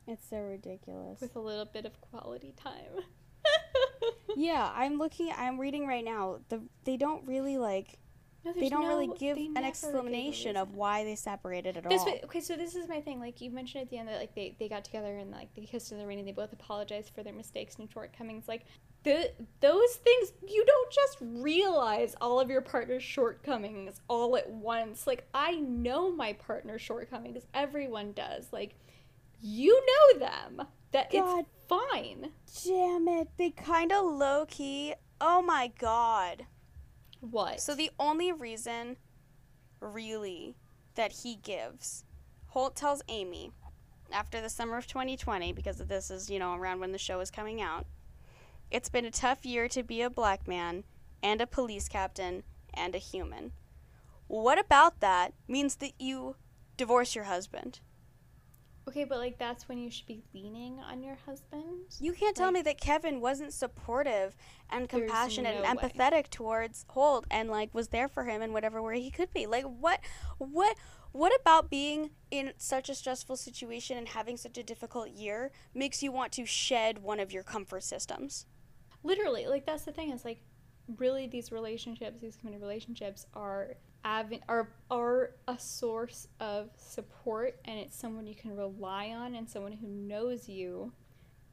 It's 0.07 0.27
so 0.29 0.37
ridiculous. 0.37 1.19
with 1.19 1.35
a 1.35 1.39
little 1.39 1.65
bit 1.65 1.85
of 1.85 1.99
quality 1.99 2.53
time. 2.55 3.03
yeah, 4.35 4.71
I'm 4.75 4.97
looking. 4.97 5.31
I'm 5.37 5.59
reading 5.59 5.85
right 5.87 6.03
now. 6.05 6.39
The 6.49 6.61
they 6.85 6.97
don't 6.97 7.27
really 7.27 7.57
like. 7.57 7.97
No, 8.43 8.53
They 8.53 8.61
there's 8.61 8.71
don't 8.71 8.87
really 8.87 9.09
give 9.19 9.37
an 9.37 9.53
never 9.53 9.65
give 9.65 9.69
explanation 9.69 10.57
of 10.57 10.73
why 10.73 11.03
they 11.03 11.15
separated 11.15 11.77
at 11.77 11.87
This 11.87 12.01
all. 12.01 12.07
wa- 12.07 12.19
okay, 12.25 12.39
so 12.41 12.55
this 12.55 12.75
is 12.75 12.87
my 12.87 12.99
thing. 13.01 13.19
Like 13.19 13.39
you 13.41 13.51
mentioned 13.51 13.83
at 13.83 13.89
the 13.91 13.97
end 13.99 14.07
that 14.07 14.19
like 14.19 14.33
they, 14.33 14.55
they 14.59 14.67
got 14.67 14.83
together 14.83 15.15
and 15.17 15.29
like 15.29 15.53
they 15.53 15.61
kissed 15.63 15.91
in 15.91 15.99
the 15.99 16.07
rain 16.07 16.17
and 16.17 16.27
they 16.27 16.31
both 16.31 16.51
apologized 16.51 17.11
for 17.13 17.21
their 17.21 17.33
mistakes 17.33 17.75
and 17.77 17.91
shortcomings. 17.91 18.47
Like 18.47 18.65
the 19.03 19.31
those 19.61 19.95
things 19.95 20.33
you 20.47 20.63
don't 20.65 20.91
just 20.91 21.17
realize 21.21 22.15
all 22.21 22.39
of 22.39 22.49
your 22.49 22.61
partner's 22.61 23.03
shortcomings 23.03 23.99
all 24.07 24.37
at 24.37 24.49
once. 24.49 25.07
Like 25.07 25.27
I 25.33 25.55
know 25.55 26.11
my 26.11 26.33
partner's 26.33 26.81
shortcomings. 26.81 27.43
Everyone 27.53 28.11
does. 28.11 28.47
Like 28.51 28.75
you 29.41 29.81
know 29.85 30.19
them. 30.19 30.67
That 30.91 31.11
God. 31.11 31.39
it's 31.39 31.49
fine. 31.67 32.31
Damn 32.65 33.07
it! 33.07 33.29
They 33.37 33.51
Kind 33.51 33.91
of 33.91 34.05
low 34.05 34.45
key. 34.47 34.93
Oh 35.19 35.41
my 35.41 35.71
god. 35.79 36.45
What? 37.21 37.61
So 37.61 37.75
the 37.75 37.91
only 37.99 38.31
reason, 38.31 38.97
really, 39.79 40.55
that 40.95 41.11
he 41.11 41.35
gives, 41.35 42.03
Holt 42.47 42.75
tells 42.75 43.03
Amy, 43.07 43.51
after 44.11 44.41
the 44.41 44.49
summer 44.49 44.77
of 44.77 44.87
2020, 44.87 45.53
because 45.53 45.77
this 45.77 46.09
is, 46.09 46.29
you 46.29 46.39
know, 46.39 46.55
around 46.55 46.79
when 46.79 46.91
the 46.91 46.97
show 46.97 47.19
is 47.19 47.29
coming 47.29 47.61
out, 47.61 47.85
it's 48.71 48.89
been 48.89 49.05
a 49.05 49.11
tough 49.11 49.45
year 49.45 49.67
to 49.69 49.83
be 49.83 50.01
a 50.01 50.09
black 50.09 50.47
man 50.47 50.83
and 51.21 51.41
a 51.41 51.47
police 51.47 51.87
captain 51.87 52.43
and 52.73 52.95
a 52.95 52.99
human. 52.99 53.51
What 54.27 54.57
about 54.59 55.01
that 55.01 55.33
means 55.47 55.75
that 55.77 55.91
you 55.99 56.35
divorce 56.77 57.15
your 57.15 57.25
husband? 57.25 57.79
okay, 58.87 59.03
but 59.05 59.19
like 59.19 59.37
that's 59.37 59.69
when 59.69 59.77
you 59.77 59.89
should 59.91 60.07
be 60.07 60.23
leaning 60.33 60.79
on 60.79 61.03
your 61.03 61.15
husband. 61.25 61.95
You 61.99 62.11
can't 62.13 62.35
tell 62.35 62.47
Like- 62.47 62.55
me 62.55 62.61
that 62.63 62.81
Kevin 62.81 63.21
wasn't 63.21 63.53
supportive 63.53 64.35
and 64.69 64.89
compassionate 64.89 65.55
no 65.55 65.63
and 65.63 65.79
way. 65.79 65.87
empathetic 65.89 66.29
towards 66.29 66.85
Holt 66.89 67.25
and 67.29 67.49
like 67.49 67.73
was 67.73 67.89
there 67.89 68.07
for 68.09 68.23
him 68.25 68.41
in 68.41 68.51
whatever 68.53 68.81
way 68.81 68.99
he 68.99 69.11
could 69.11 69.31
be. 69.33 69.45
Like 69.45 69.63
what 69.65 69.99
what 70.39 70.75
what 71.13 71.31
about 71.39 71.69
being 71.69 72.09
in 72.31 72.53
such 72.57 72.89
a 72.89 72.95
stressful 72.95 73.35
situation 73.37 73.97
and 73.97 74.09
having 74.09 74.35
such 74.35 74.57
a 74.57 74.63
difficult 74.63 75.09
year 75.09 75.51
makes 75.73 76.01
you 76.01 76.11
want 76.11 76.31
to 76.33 76.45
shed 76.45 76.99
one 77.03 77.19
of 77.19 77.31
your 77.31 77.43
comfort 77.43 77.83
systems? 77.83 78.45
Literally 79.03 79.47
like 79.47 79.65
that's 79.65 79.83
the 79.83 79.91
thing 79.91 80.11
is 80.11 80.25
like 80.25 80.39
really 80.97 81.27
these 81.27 81.51
relationships 81.51 82.21
these 82.21 82.35
committed 82.35 82.61
relationships 82.61 83.25
are 83.33 83.75
are 84.03 84.69
are 84.89 85.31
a 85.47 85.59
source 85.59 86.27
of 86.39 86.69
support 86.75 87.59
and 87.65 87.79
it's 87.79 87.95
someone 87.95 88.25
you 88.25 88.35
can 88.35 88.55
rely 88.55 89.09
on 89.09 89.35
and 89.35 89.49
someone 89.49 89.71
who 89.71 89.87
knows 89.87 90.49
you 90.49 90.91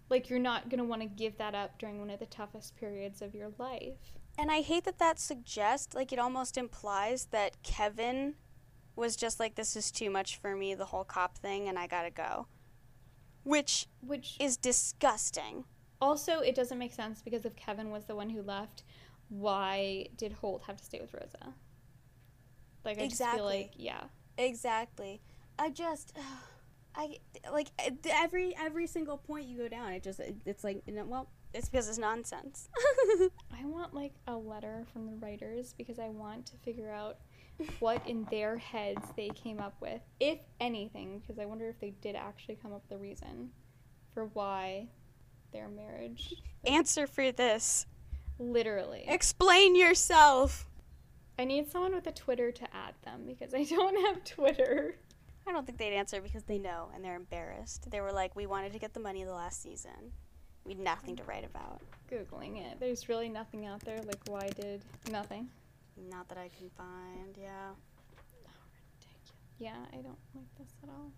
like 0.09 0.31
you're 0.31 0.39
not 0.39 0.71
going 0.71 0.79
to 0.79 0.85
want 0.85 1.03
to 1.03 1.09
give 1.09 1.37
that 1.37 1.55
up 1.55 1.79
during 1.79 1.99
one 2.01 2.09
of 2.11 2.19
the 2.19 2.27
toughest 2.27 2.75
periods 2.77 3.21
of 3.21 3.35
your 3.35 3.51
life 3.59 4.13
And 4.39 4.51
I 4.51 4.61
hate 4.63 4.85
that 4.85 4.99
that 4.99 5.19
suggests 5.19 5.95
like 5.95 6.13
it 6.13 6.19
almost 6.19 6.57
implies 6.57 7.27
that 7.33 7.63
Kevin 7.63 8.35
was 8.97 9.17
just 9.17 9.39
like 9.41 9.55
this 9.57 9.77
is 9.77 9.91
too 9.91 10.11
much 10.11 10.37
for 10.37 10.57
me 10.57 10.75
the 10.75 10.87
whole 10.87 11.05
cop 11.05 11.39
thing 11.39 11.69
and 11.69 11.79
I 11.79 11.87
got 11.87 12.03
to 12.03 12.11
go. 12.11 12.47
Which 13.45 13.87
which 14.01 14.37
is 14.41 14.57
disgusting. 14.57 15.65
Also 16.01 16.41
it 16.41 16.55
doesn't 16.55 16.79
make 16.79 16.93
sense 16.93 17.23
because 17.23 17.45
if 17.45 17.55
Kevin 17.57 17.91
was 17.91 18.05
the 18.05 18.15
one 18.15 18.31
who 18.31 18.43
left 18.43 18.85
why 19.29 20.07
did 20.17 20.33
Holt 20.33 20.63
have 20.67 20.77
to 20.77 20.85
stay 20.85 21.01
with 21.01 21.13
Rosa? 21.13 21.55
Like 22.85 22.99
I 22.99 23.09
just 23.09 23.23
feel 23.23 23.45
like 23.45 23.73
yeah. 23.77 24.05
Exactly. 24.37 25.21
I 25.59 25.71
just, 25.71 26.17
I 26.95 27.19
like 27.53 27.69
uh, 27.79 27.91
every 28.11 28.57
every 28.57 28.87
single 28.87 29.19
point 29.19 29.47
you 29.47 29.59
go 29.59 29.69
down, 29.69 29.93
it 29.93 30.03
just 30.03 30.21
it, 30.21 30.37
it's 30.47 30.65
like 30.65 30.83
well, 30.87 31.29
it's 31.53 31.69
because 31.69 31.89
it's 31.89 31.99
nonsense. 31.99 32.69
I 33.53 33.65
want 33.65 33.95
like 33.95 34.15
a 34.27 34.37
letter 34.37 34.87
from 34.93 35.07
the 35.07 35.17
writers 35.17 35.75
because 35.77 35.99
I 35.99 36.09
want 36.09 36.47
to 36.47 36.57
figure 36.65 36.91
out 36.91 37.19
what 37.81 38.07
in 38.07 38.27
their 38.31 38.57
heads 38.57 39.03
they 39.17 39.29
came 39.31 39.59
up 39.59 39.75
with, 39.81 40.01
if 40.21 40.39
anything, 40.61 41.19
because 41.19 41.39
I 41.41 41.45
wonder 41.45 41.69
if 41.69 41.81
they 41.81 41.91
did 42.01 42.15
actually 42.15 42.57
come 42.57 42.73
up 42.73 42.83
with 42.89 42.99
a 42.99 43.03
reason 43.03 43.51
for 44.15 44.27
why 44.27 44.89
their 45.53 45.69
marriage 45.69 46.35
Answer 46.65 47.07
for 47.07 47.31
this. 47.33 47.87
literally. 48.39 49.05
Explain 49.09 49.75
yourself. 49.77 50.67
I 51.39 51.45
need 51.45 51.71
someone 51.71 51.95
with 51.95 52.07
a 52.07 52.13
Twitter 52.13 52.51
to 52.51 52.65
add 52.75 52.95
them 53.05 53.23
because 53.27 53.55
I 53.55 53.65
don't 53.65 53.97
have 54.07 54.25
Twitter. 54.25 54.97
I 55.47 55.53
don't 55.53 55.65
think 55.65 55.79
they'd 55.79 55.95
answer 55.97 56.21
because 56.21 56.43
they 56.45 56.59
know 56.59 56.91
and 56.95 57.05
they're 57.05 57.17
embarrassed. 57.17 57.91
They 57.91 58.01
were 58.01 58.13
like, 58.13 58.35
we 58.37 58.47
wanted 58.47 58.73
to 58.73 58.79
get 58.79 58.93
the 58.93 59.01
money 59.01 59.25
the 59.25 59.33
last 59.33 59.63
season. 59.63 60.13
We 60.65 60.73
had 60.75 60.81
nothing 60.83 61.17
to 61.17 61.23
write 61.25 61.45
about. 61.47 61.81
Googling 62.11 62.59
it. 62.61 62.79
There's 62.81 63.09
really 63.09 63.29
nothing 63.31 63.65
out 63.65 63.81
there. 63.81 63.99
Like, 64.03 64.21
why 64.27 64.51
did 64.51 64.83
nothing? 65.11 65.49
Not 66.11 66.29
that 66.29 66.37
I 66.39 66.51
can 66.59 66.69
find. 66.77 67.35
Yeah. 67.41 67.71
Ridiculous. 68.11 69.33
Yeah, 69.59 69.77
I 69.93 69.97
don't 70.03 70.19
like 70.35 70.55
this 70.59 70.75
at 70.83 70.89
all. 70.91 71.11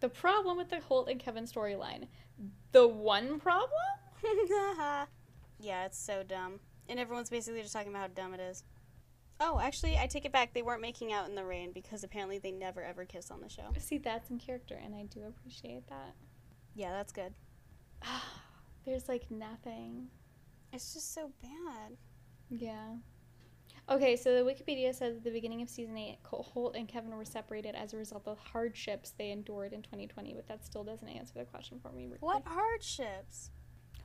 The 0.00 0.08
problem 0.08 0.56
with 0.56 0.70
the 0.70 0.80
Holt 0.80 1.08
and 1.08 1.20
Kevin 1.20 1.44
storyline. 1.44 2.06
The 2.72 2.88
one 2.88 3.38
problem? 3.38 3.70
yeah, 5.60 5.84
it's 5.84 5.98
so 5.98 6.22
dumb. 6.22 6.60
And 6.88 6.98
everyone's 6.98 7.30
basically 7.30 7.62
just 7.62 7.72
talking 7.72 7.90
about 7.90 8.00
how 8.00 8.08
dumb 8.08 8.34
it 8.34 8.40
is. 8.40 8.64
Oh, 9.42 9.58
actually, 9.58 9.96
I 9.96 10.06
take 10.06 10.24
it 10.24 10.32
back. 10.32 10.52
They 10.52 10.62
weren't 10.62 10.82
making 10.82 11.12
out 11.12 11.28
in 11.28 11.34
the 11.34 11.44
rain 11.44 11.72
because 11.72 12.04
apparently 12.04 12.38
they 12.38 12.50
never 12.50 12.82
ever 12.82 13.06
kiss 13.06 13.30
on 13.30 13.40
the 13.40 13.48
show. 13.48 13.72
See, 13.78 13.96
that's 13.96 14.28
in 14.30 14.38
character, 14.38 14.78
and 14.82 14.94
I 14.94 15.04
do 15.04 15.20
appreciate 15.26 15.86
that. 15.88 16.14
Yeah, 16.74 16.92
that's 16.92 17.12
good. 17.12 17.32
There's 18.84 19.08
like 19.08 19.30
nothing. 19.30 20.08
It's 20.72 20.92
just 20.92 21.14
so 21.14 21.30
bad. 21.42 21.96
Yeah. 22.50 22.96
Okay, 23.90 24.14
so 24.14 24.32
the 24.36 24.48
Wikipedia 24.48 24.94
says 24.94 25.16
at 25.16 25.24
the 25.24 25.30
beginning 25.32 25.62
of 25.62 25.68
season 25.68 25.96
8, 25.96 26.18
Col- 26.22 26.44
Holt 26.44 26.76
and 26.76 26.86
Kevin 26.86 27.16
were 27.16 27.24
separated 27.24 27.74
as 27.74 27.92
a 27.92 27.96
result 27.96 28.28
of 28.28 28.38
hardships 28.38 29.10
they 29.18 29.30
endured 29.32 29.72
in 29.72 29.82
2020, 29.82 30.34
but 30.34 30.46
that 30.46 30.64
still 30.64 30.84
doesn't 30.84 31.08
answer 31.08 31.34
the 31.36 31.44
question 31.44 31.80
for 31.82 31.90
me. 31.90 32.08
What 32.20 32.42
hardships? 32.46 33.50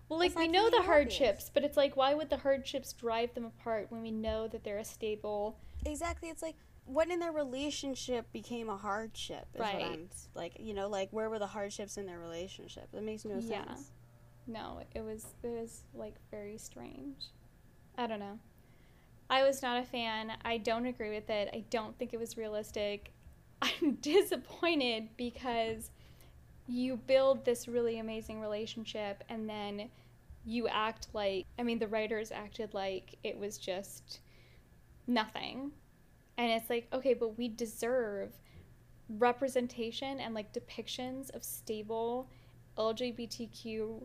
Well, 0.09 0.17
like, 0.19 0.35
we 0.35 0.47
know 0.47 0.69
the 0.71 0.77
obvious. 0.77 0.85
hardships, 0.87 1.51
but 1.53 1.63
it's 1.63 1.77
like, 1.77 1.95
why 1.95 2.15
would 2.15 2.29
the 2.31 2.37
hardships 2.37 2.93
drive 2.93 3.33
them 3.35 3.45
apart 3.45 3.87
when 3.89 4.01
we 4.01 4.09
know 4.11 4.47
that 4.47 4.63
they're 4.63 4.79
a 4.79 4.85
stable. 4.85 5.59
Exactly. 5.85 6.29
It's 6.29 6.41
like 6.41 6.55
what 6.85 7.09
in 7.09 7.19
their 7.19 7.31
relationship 7.31 8.31
became 8.31 8.69
a 8.69 8.77
hardship. 8.77 9.47
Is 9.53 9.59
What 9.59 9.75
I'm, 9.75 9.81
Right. 9.81 10.09
like 10.35 10.57
you 10.59 10.73
know, 10.73 10.87
like 10.87 11.09
where 11.11 11.29
were 11.29 11.39
the 11.39 11.47
hardships 11.47 11.97
in 11.97 12.05
their 12.07 12.19
relationship? 12.19 12.91
That 12.91 13.03
makes 13.03 13.23
no 13.25 13.37
Yeah. 13.39 13.65
sense. 13.65 13.91
No, 14.47 14.81
it 14.95 15.01
was 15.01 15.25
it 15.43 15.47
was 15.49 15.83
like 15.95 16.15
very 16.31 16.57
strange. 16.59 17.31
I 17.97 18.05
don't 18.07 18.19
know. 18.19 18.39
I 19.29 19.43
was 19.43 19.61
not 19.61 19.81
a 19.81 19.85
fan. 19.85 20.33
I 20.43 20.57
don't 20.57 20.85
agree 20.85 21.09
with 21.09 21.29
it. 21.29 21.49
I 21.53 21.63
don't 21.69 21.97
think 21.97 22.13
it 22.13 22.19
was 22.19 22.37
realistic. 22.37 23.11
I'm 23.61 23.95
disappointed 23.95 25.09
because 25.17 25.91
you 26.67 26.97
build 26.97 27.45
this 27.45 27.67
really 27.67 27.99
amazing 27.99 28.41
relationship 28.41 29.23
and 29.29 29.49
then 29.49 29.89
you 30.45 30.67
act 30.67 31.07
like 31.13 31.45
I 31.57 31.63
mean 31.63 31.79
the 31.79 31.87
writers 31.87 32.31
acted 32.31 32.73
like 32.73 33.17
it 33.23 33.37
was 33.37 33.57
just 33.57 34.19
nothing. 35.07 35.71
And 36.37 36.51
it's 36.51 36.69
like, 36.69 36.87
okay, 36.91 37.13
but 37.13 37.37
we 37.37 37.47
deserve 37.47 38.31
representation 39.09 40.19
and 40.19 40.33
like 40.33 40.53
depictions 40.53 41.33
of 41.33 41.43
stable 41.43 42.27
LGBTQ 42.77 44.03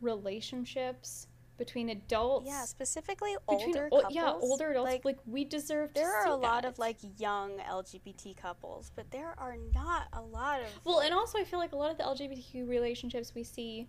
relationships 0.00 1.28
between 1.56 1.88
adults. 1.90 2.46
Yeah, 2.48 2.64
specifically 2.64 3.36
between 3.48 3.68
older 3.68 3.88
ol- 3.92 4.00
couples. 4.02 4.14
yeah, 4.14 4.32
older 4.32 4.70
adults. 4.70 4.90
Like, 4.92 5.04
Like, 5.04 5.18
we 5.26 5.44
deserve. 5.44 5.92
To 5.94 6.00
there 6.00 6.12
are 6.14 6.26
a 6.26 6.34
lot 6.34 6.62
that. 6.62 6.68
of 6.72 6.78
like 6.78 6.98
young 7.18 7.58
LGBT 7.58 8.36
couples, 8.36 8.90
but 8.96 9.10
there 9.10 9.34
are 9.38 9.56
not 9.74 10.08
a 10.12 10.20
lot 10.20 10.60
of. 10.60 10.66
Well, 10.84 11.00
and 11.00 11.14
also 11.14 11.38
I 11.38 11.44
feel 11.44 11.58
like 11.58 11.72
a 11.72 11.76
lot 11.76 11.90
of 11.90 11.98
the 11.98 12.04
LGBTQ 12.04 12.68
relationships 12.68 13.34
we 13.34 13.44
see, 13.44 13.86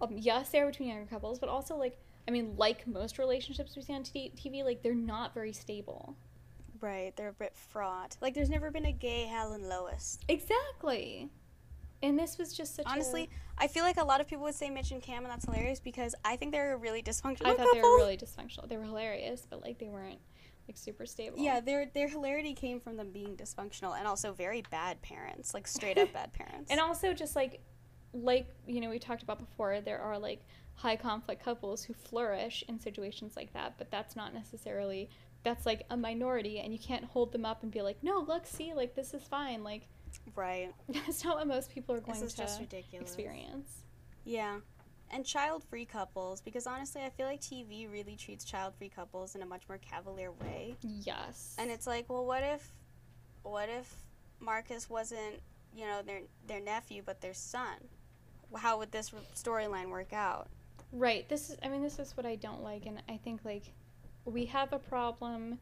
um, 0.00 0.14
yes, 0.16 0.50
they're 0.50 0.66
between 0.66 0.88
younger 0.90 1.06
couples, 1.06 1.38
but 1.38 1.48
also 1.48 1.76
like 1.76 1.98
I 2.26 2.30
mean, 2.30 2.54
like 2.56 2.86
most 2.86 3.18
relationships 3.18 3.74
we 3.74 3.82
see 3.82 3.94
on 3.94 4.02
t- 4.02 4.32
TV, 4.36 4.62
like 4.62 4.82
they're 4.82 4.94
not 4.94 5.32
very 5.34 5.52
stable. 5.52 6.14
right, 6.80 7.16
they're 7.16 7.30
a 7.30 7.32
bit 7.32 7.56
fraught. 7.56 8.16
Like, 8.20 8.34
there's 8.34 8.50
never 8.50 8.70
been 8.70 8.84
a 8.84 8.92
gay 8.92 9.24
Helen 9.24 9.68
Lois. 9.68 10.18
Exactly. 10.28 11.28
And 12.02 12.18
this 12.18 12.38
was 12.38 12.52
just 12.52 12.76
such. 12.76 12.86
Honestly, 12.86 13.28
I 13.56 13.66
feel 13.66 13.84
like 13.84 13.96
a 13.96 14.04
lot 14.04 14.20
of 14.20 14.28
people 14.28 14.44
would 14.44 14.54
say 14.54 14.70
Mitch 14.70 14.92
and 14.92 15.02
Cam, 15.02 15.24
and 15.24 15.32
that's 15.32 15.44
hilarious 15.44 15.80
because 15.80 16.14
I 16.24 16.36
think 16.36 16.52
they're 16.52 16.74
a 16.74 16.76
really 16.76 17.02
dysfunctional 17.02 17.46
I 17.46 17.54
thought 17.54 17.66
couple. 17.66 17.74
they 17.74 17.82
were 17.82 17.96
really 17.96 18.16
dysfunctional. 18.16 18.68
They 18.68 18.76
were 18.76 18.84
hilarious, 18.84 19.46
but 19.48 19.62
like 19.62 19.78
they 19.78 19.88
weren't 19.88 20.20
like 20.68 20.76
super 20.76 21.06
stable. 21.06 21.38
Yeah, 21.38 21.60
their 21.60 21.86
their 21.86 22.08
hilarity 22.08 22.54
came 22.54 22.78
from 22.78 22.96
them 22.96 23.10
being 23.10 23.36
dysfunctional 23.36 23.98
and 23.98 24.06
also 24.06 24.32
very 24.32 24.62
bad 24.70 25.02
parents, 25.02 25.54
like 25.54 25.66
straight 25.66 25.98
up 25.98 26.12
bad 26.12 26.32
parents. 26.34 26.70
And 26.70 26.80
also 26.80 27.12
just 27.12 27.34
like 27.34 27.60
like 28.12 28.46
you 28.66 28.80
know 28.80 28.90
we 28.90 28.98
talked 28.98 29.22
about 29.22 29.38
before 29.38 29.80
there 29.80 30.00
are 30.00 30.18
like 30.18 30.40
high 30.74 30.96
conflict 30.96 31.42
couples 31.44 31.82
who 31.84 31.92
flourish 31.92 32.64
in 32.68 32.78
situations 32.78 33.34
like 33.36 33.52
that 33.52 33.74
but 33.78 33.90
that's 33.90 34.16
not 34.16 34.32
necessarily 34.32 35.10
that's 35.42 35.66
like 35.66 35.84
a 35.90 35.96
minority 35.96 36.58
and 36.60 36.72
you 36.72 36.78
can't 36.78 37.04
hold 37.04 37.32
them 37.32 37.44
up 37.44 37.62
and 37.62 37.70
be 37.70 37.82
like 37.82 38.02
no 38.02 38.24
look 38.26 38.46
see 38.46 38.72
like 38.72 38.94
this 38.94 39.12
is 39.12 39.22
fine 39.24 39.62
like 39.62 39.88
right, 40.36 40.72
that's 40.88 41.24
not 41.24 41.36
what 41.36 41.46
most 41.46 41.72
people 41.72 41.94
are 41.94 42.00
going 42.00 42.18
to 42.18 42.24
experience 43.00 43.84
Yeah. 44.24 44.58
And 45.10 45.24
child 45.24 45.64
free 45.64 45.86
couples, 45.86 46.42
because 46.42 46.66
honestly, 46.66 47.00
I 47.02 47.08
feel 47.08 47.26
like 47.26 47.40
TV 47.40 47.90
really 47.90 48.14
treats 48.14 48.44
child 48.44 48.74
free 48.76 48.90
couples 48.90 49.34
in 49.34 49.42
a 49.42 49.46
much 49.46 49.62
more 49.68 49.78
cavalier 49.78 50.32
way. 50.32 50.74
yes 50.82 51.54
And 51.58 51.70
it's 51.70 51.86
like, 51.86 52.10
well, 52.10 52.26
what 52.26 52.42
if, 52.42 52.72
what 53.42 53.70
if 53.70 53.90
Marcus 54.38 54.90
wasn't, 54.90 55.40
you 55.74 55.86
know, 55.86 56.02
their 56.02 56.20
their 56.46 56.60
nephew, 56.60 57.02
but 57.04 57.20
their 57.22 57.32
son? 57.34 57.76
How 58.54 58.78
would 58.78 58.92
this 58.92 59.10
storyline 59.34 59.88
work 59.88 60.12
out? 60.12 60.48
Right. 60.92 61.26
This 61.28 61.50
is 61.50 61.56
I 61.62 61.68
mean 61.68 61.82
this 61.82 61.98
is 61.98 62.16
what 62.16 62.26
I 62.26 62.36
don't 62.36 62.62
like 62.62 62.84
and 62.86 63.02
I 63.08 63.16
think 63.16 63.44
like 63.44 63.72
we 64.26 64.44
have 64.46 64.72
a 64.74 64.78
problem 64.78 65.58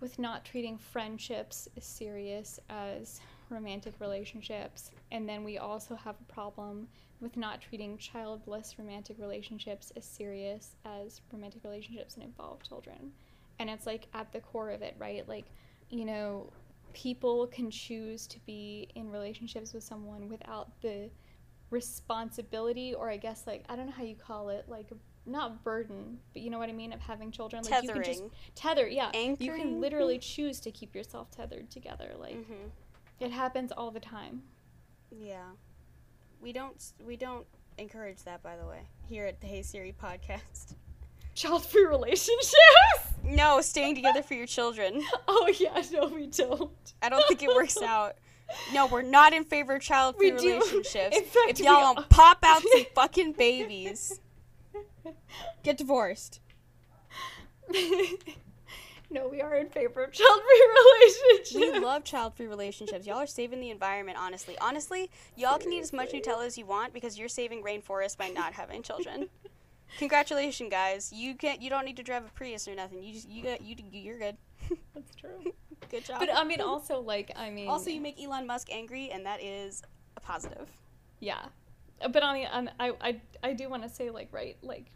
with 0.00 0.18
not 0.18 0.44
treating 0.44 0.78
friendships 0.78 1.68
as 1.76 1.84
serious 1.84 2.58
as 2.70 3.20
romantic 3.50 3.94
relationships 4.00 4.90
and 5.12 5.28
then 5.28 5.44
we 5.44 5.58
also 5.58 5.94
have 5.94 6.16
a 6.20 6.32
problem 6.32 6.88
with 7.20 7.36
not 7.36 7.60
treating 7.60 7.98
childless 7.98 8.76
romantic 8.78 9.16
relationships 9.18 9.92
as 9.96 10.04
serious 10.04 10.76
as 10.84 11.20
romantic 11.32 11.62
relationships 11.64 12.14
that 12.14 12.24
involve 12.24 12.62
children. 12.62 13.12
And 13.58 13.68
it's 13.68 13.86
like 13.86 14.06
at 14.14 14.32
the 14.32 14.40
core 14.40 14.70
of 14.70 14.80
it, 14.80 14.96
right? 14.98 15.28
Like, 15.28 15.44
you 15.90 16.06
know, 16.06 16.50
people 16.94 17.46
can 17.46 17.70
choose 17.70 18.26
to 18.28 18.38
be 18.46 18.88
in 18.94 19.10
relationships 19.10 19.74
with 19.74 19.84
someone 19.84 20.28
without 20.28 20.80
the 20.80 21.10
responsibility 21.70 22.94
or 22.94 23.10
I 23.10 23.16
guess 23.16 23.46
like 23.46 23.64
I 23.68 23.76
don't 23.76 23.86
know 23.86 23.92
how 23.92 24.02
you 24.02 24.16
call 24.16 24.48
it, 24.48 24.64
like 24.68 24.86
not 25.26 25.62
burden, 25.62 26.18
but 26.32 26.42
you 26.42 26.50
know 26.50 26.58
what 26.58 26.70
I 26.70 26.72
mean 26.72 26.92
of 26.92 27.00
having 27.00 27.30
children. 27.30 27.62
Like 27.62 27.82
you 27.82 27.90
can 27.90 28.02
just 28.02 28.22
tether, 28.54 28.88
yeah. 28.88 29.10
You 29.14 29.52
can 29.52 29.80
literally 29.80 30.18
choose 30.18 30.58
to 30.60 30.70
keep 30.70 30.94
yourself 30.94 31.30
tethered 31.30 31.70
together. 31.70 32.12
Like 32.18 32.36
Mm-hmm. 32.36 32.68
It 33.20 33.30
happens 33.30 33.70
all 33.72 33.90
the 33.90 34.00
time. 34.00 34.42
Yeah. 35.10 35.44
We 36.40 36.52
don't 36.52 36.82
we 37.06 37.16
don't 37.16 37.46
encourage 37.78 38.22
that, 38.24 38.42
by 38.42 38.56
the 38.56 38.66
way, 38.66 38.80
here 39.06 39.26
at 39.26 39.40
the 39.40 39.46
Hey 39.46 39.62
Siri 39.62 39.94
podcast. 40.02 40.74
Child 41.34 41.64
free 41.66 41.84
relationships? 41.86 42.54
No, 43.22 43.60
staying 43.60 43.94
together 43.96 44.22
for 44.22 44.32
your 44.32 44.46
children. 44.46 45.02
oh 45.28 45.52
yeah, 45.58 45.82
no 45.92 46.06
we 46.08 46.26
don't. 46.26 46.70
I 47.02 47.10
don't 47.10 47.22
think 47.28 47.42
it 47.42 47.50
works 47.54 47.80
out. 47.82 48.16
No, 48.72 48.86
we're 48.86 49.02
not 49.02 49.34
in 49.34 49.44
favor 49.44 49.74
of 49.76 49.82
child 49.82 50.16
free 50.16 50.32
We 50.32 50.38
do. 50.40 50.54
relationships. 50.54 51.16
Fact, 51.18 51.50
if 51.50 51.60
y'all 51.60 51.94
don't 51.94 52.08
pop 52.08 52.38
out 52.42 52.62
some 52.62 52.86
fucking 52.94 53.32
babies, 53.32 54.20
get 55.62 55.76
divorced. 55.76 56.40
No, 59.10 59.28
we 59.28 59.40
are 59.40 59.56
in 59.56 59.68
favor 59.68 60.04
of 60.04 60.12
child 60.12 60.40
free 60.40 60.68
relationships. 61.34 61.54
We 61.54 61.78
love 61.84 62.04
child 62.04 62.34
free 62.34 62.46
relationships. 62.46 63.06
Y'all 63.06 63.18
are 63.18 63.26
saving 63.26 63.60
the 63.60 63.70
environment, 63.70 64.18
honestly. 64.20 64.56
Honestly, 64.60 65.10
y'all 65.36 65.58
can 65.58 65.72
eat 65.72 65.80
as 65.80 65.92
much 65.92 66.12
Nutella 66.12 66.46
as 66.46 66.56
you 66.56 66.66
want 66.66 66.92
because 66.92 67.18
you're 67.18 67.28
saving 67.28 67.62
rainforests 67.62 68.16
by 68.16 68.28
not 68.28 68.52
having 68.52 68.82
children. 68.82 69.28
Congratulations, 69.98 70.70
guys. 70.70 71.12
You 71.12 71.34
can't. 71.34 71.60
You 71.60 71.70
don't 71.70 71.84
need 71.84 71.96
to 71.96 72.02
drive 72.04 72.24
a 72.24 72.28
Prius 72.28 72.68
or 72.68 72.74
nothing. 72.76 73.02
You 73.02 73.12
just 73.14 73.28
you 73.28 73.42
got 73.42 73.60
you 73.60 73.74
you're 73.90 74.18
good. 74.18 74.36
That's 74.94 75.14
true. 75.16 75.52
Good 75.90 76.04
job. 76.04 76.20
But 76.20 76.28
I 76.32 76.44
mean, 76.44 76.60
also 76.60 77.00
like 77.00 77.32
I 77.34 77.50
mean, 77.50 77.68
also, 77.68 77.90
you 77.90 78.00
make 78.00 78.22
Elon 78.22 78.46
Musk 78.46 78.68
angry, 78.70 79.10
and 79.10 79.26
that 79.26 79.42
is 79.42 79.82
a 80.16 80.20
positive. 80.20 80.68
yeah. 81.18 81.40
Uh, 82.00 82.08
But 82.08 82.22
on 82.22 82.34
the, 82.36 82.46
on, 82.46 82.70
I 82.78 82.92
I 83.00 83.20
I 83.42 83.52
do 83.54 83.68
want 83.68 83.82
to 83.82 83.88
say 83.88 84.10
like 84.10 84.28
right 84.30 84.56
like, 84.62 84.86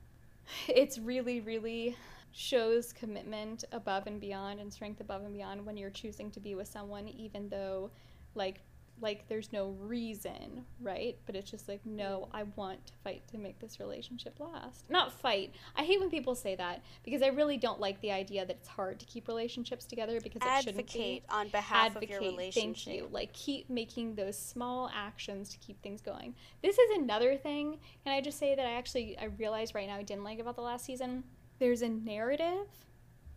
it's 0.69 0.99
really 0.99 1.41
really 1.41 1.97
shows 2.35 2.93
commitment 2.93 3.65
above 3.71 4.09
and 4.09 4.21
beyond 4.21 4.59
and 4.59 4.73
strength 4.73 5.01
above 5.01 5.23
and 5.23 5.33
beyond 5.33 5.65
when 5.65 5.77
you're 5.77 5.91
choosing 5.91 6.31
to 6.33 6.41
be 6.41 6.57
with 6.57 6.67
someone 6.67 7.07
even 7.09 7.49
though 7.49 7.91
like 8.35 8.61
like 9.01 9.27
there's 9.29 9.53
no 9.53 9.71
reason, 9.81 10.65
right? 10.81 11.17
But 11.27 11.35
it's 11.35 11.51
just 11.51 11.69
like, 11.69 11.81
no, 11.85 12.29
I 12.33 12.45
want 12.57 12.87
to 12.87 12.93
fight 13.03 13.27
to 13.33 13.39
make 13.39 13.59
this 13.59 13.81
relationship 13.81 14.39
last. 14.39 14.89
Not 14.89 15.13
fight. 15.13 15.53
I 15.77 15.83
hate 15.83 15.99
when 15.99 16.11
people 16.11 16.35
say 16.35 16.55
that 16.55 16.83
because 17.05 17.23
I 17.23 17.29
really 17.29 17.57
don't 17.57 17.81
like 17.81 18.01
the 18.01 18.13
idea 18.13 18.47
that 18.47 18.57
it's 18.57 18.69
hard 18.69 19.01
to 19.01 19.07
keep 19.07 19.27
relationships 19.27 19.85
together 19.85 20.21
because 20.21 20.43
it 20.43 20.65
shouldn't 20.65 20.77
be. 20.77 20.83
Advocate 20.83 21.25
on 21.29 21.49
behalf 21.49 21.97
of 21.97 22.03
your 22.05 22.21
relationship. 22.21 22.85
Thank 22.85 22.97
you. 23.03 23.09
Like 23.11 23.33
keep 23.33 23.69
making 23.69 24.15
those 24.15 24.39
small 24.39 24.91
actions 24.95 25.51
to 25.51 25.59
keep 25.59 25.83
things 25.83 26.01
going. 26.01 26.35
This 26.63 26.79
is 26.79 26.97
another 26.97 27.37
thing. 27.37 27.79
and 28.07 28.15
I 28.15 28.21
just 28.21 28.39
say 28.39 28.55
that 28.55 28.65
I 28.65 28.73
actually 28.73 29.19
I 29.19 29.25
realized 29.25 29.75
right 29.75 29.89
now 29.89 29.97
I 29.97 30.03
didn't 30.03 30.25
like 30.25 30.39
about 30.39 30.55
the 30.57 30.63
last 30.63 30.85
season? 30.85 31.25
There's 31.59 31.83
a 31.83 31.89
narrative, 31.89 32.67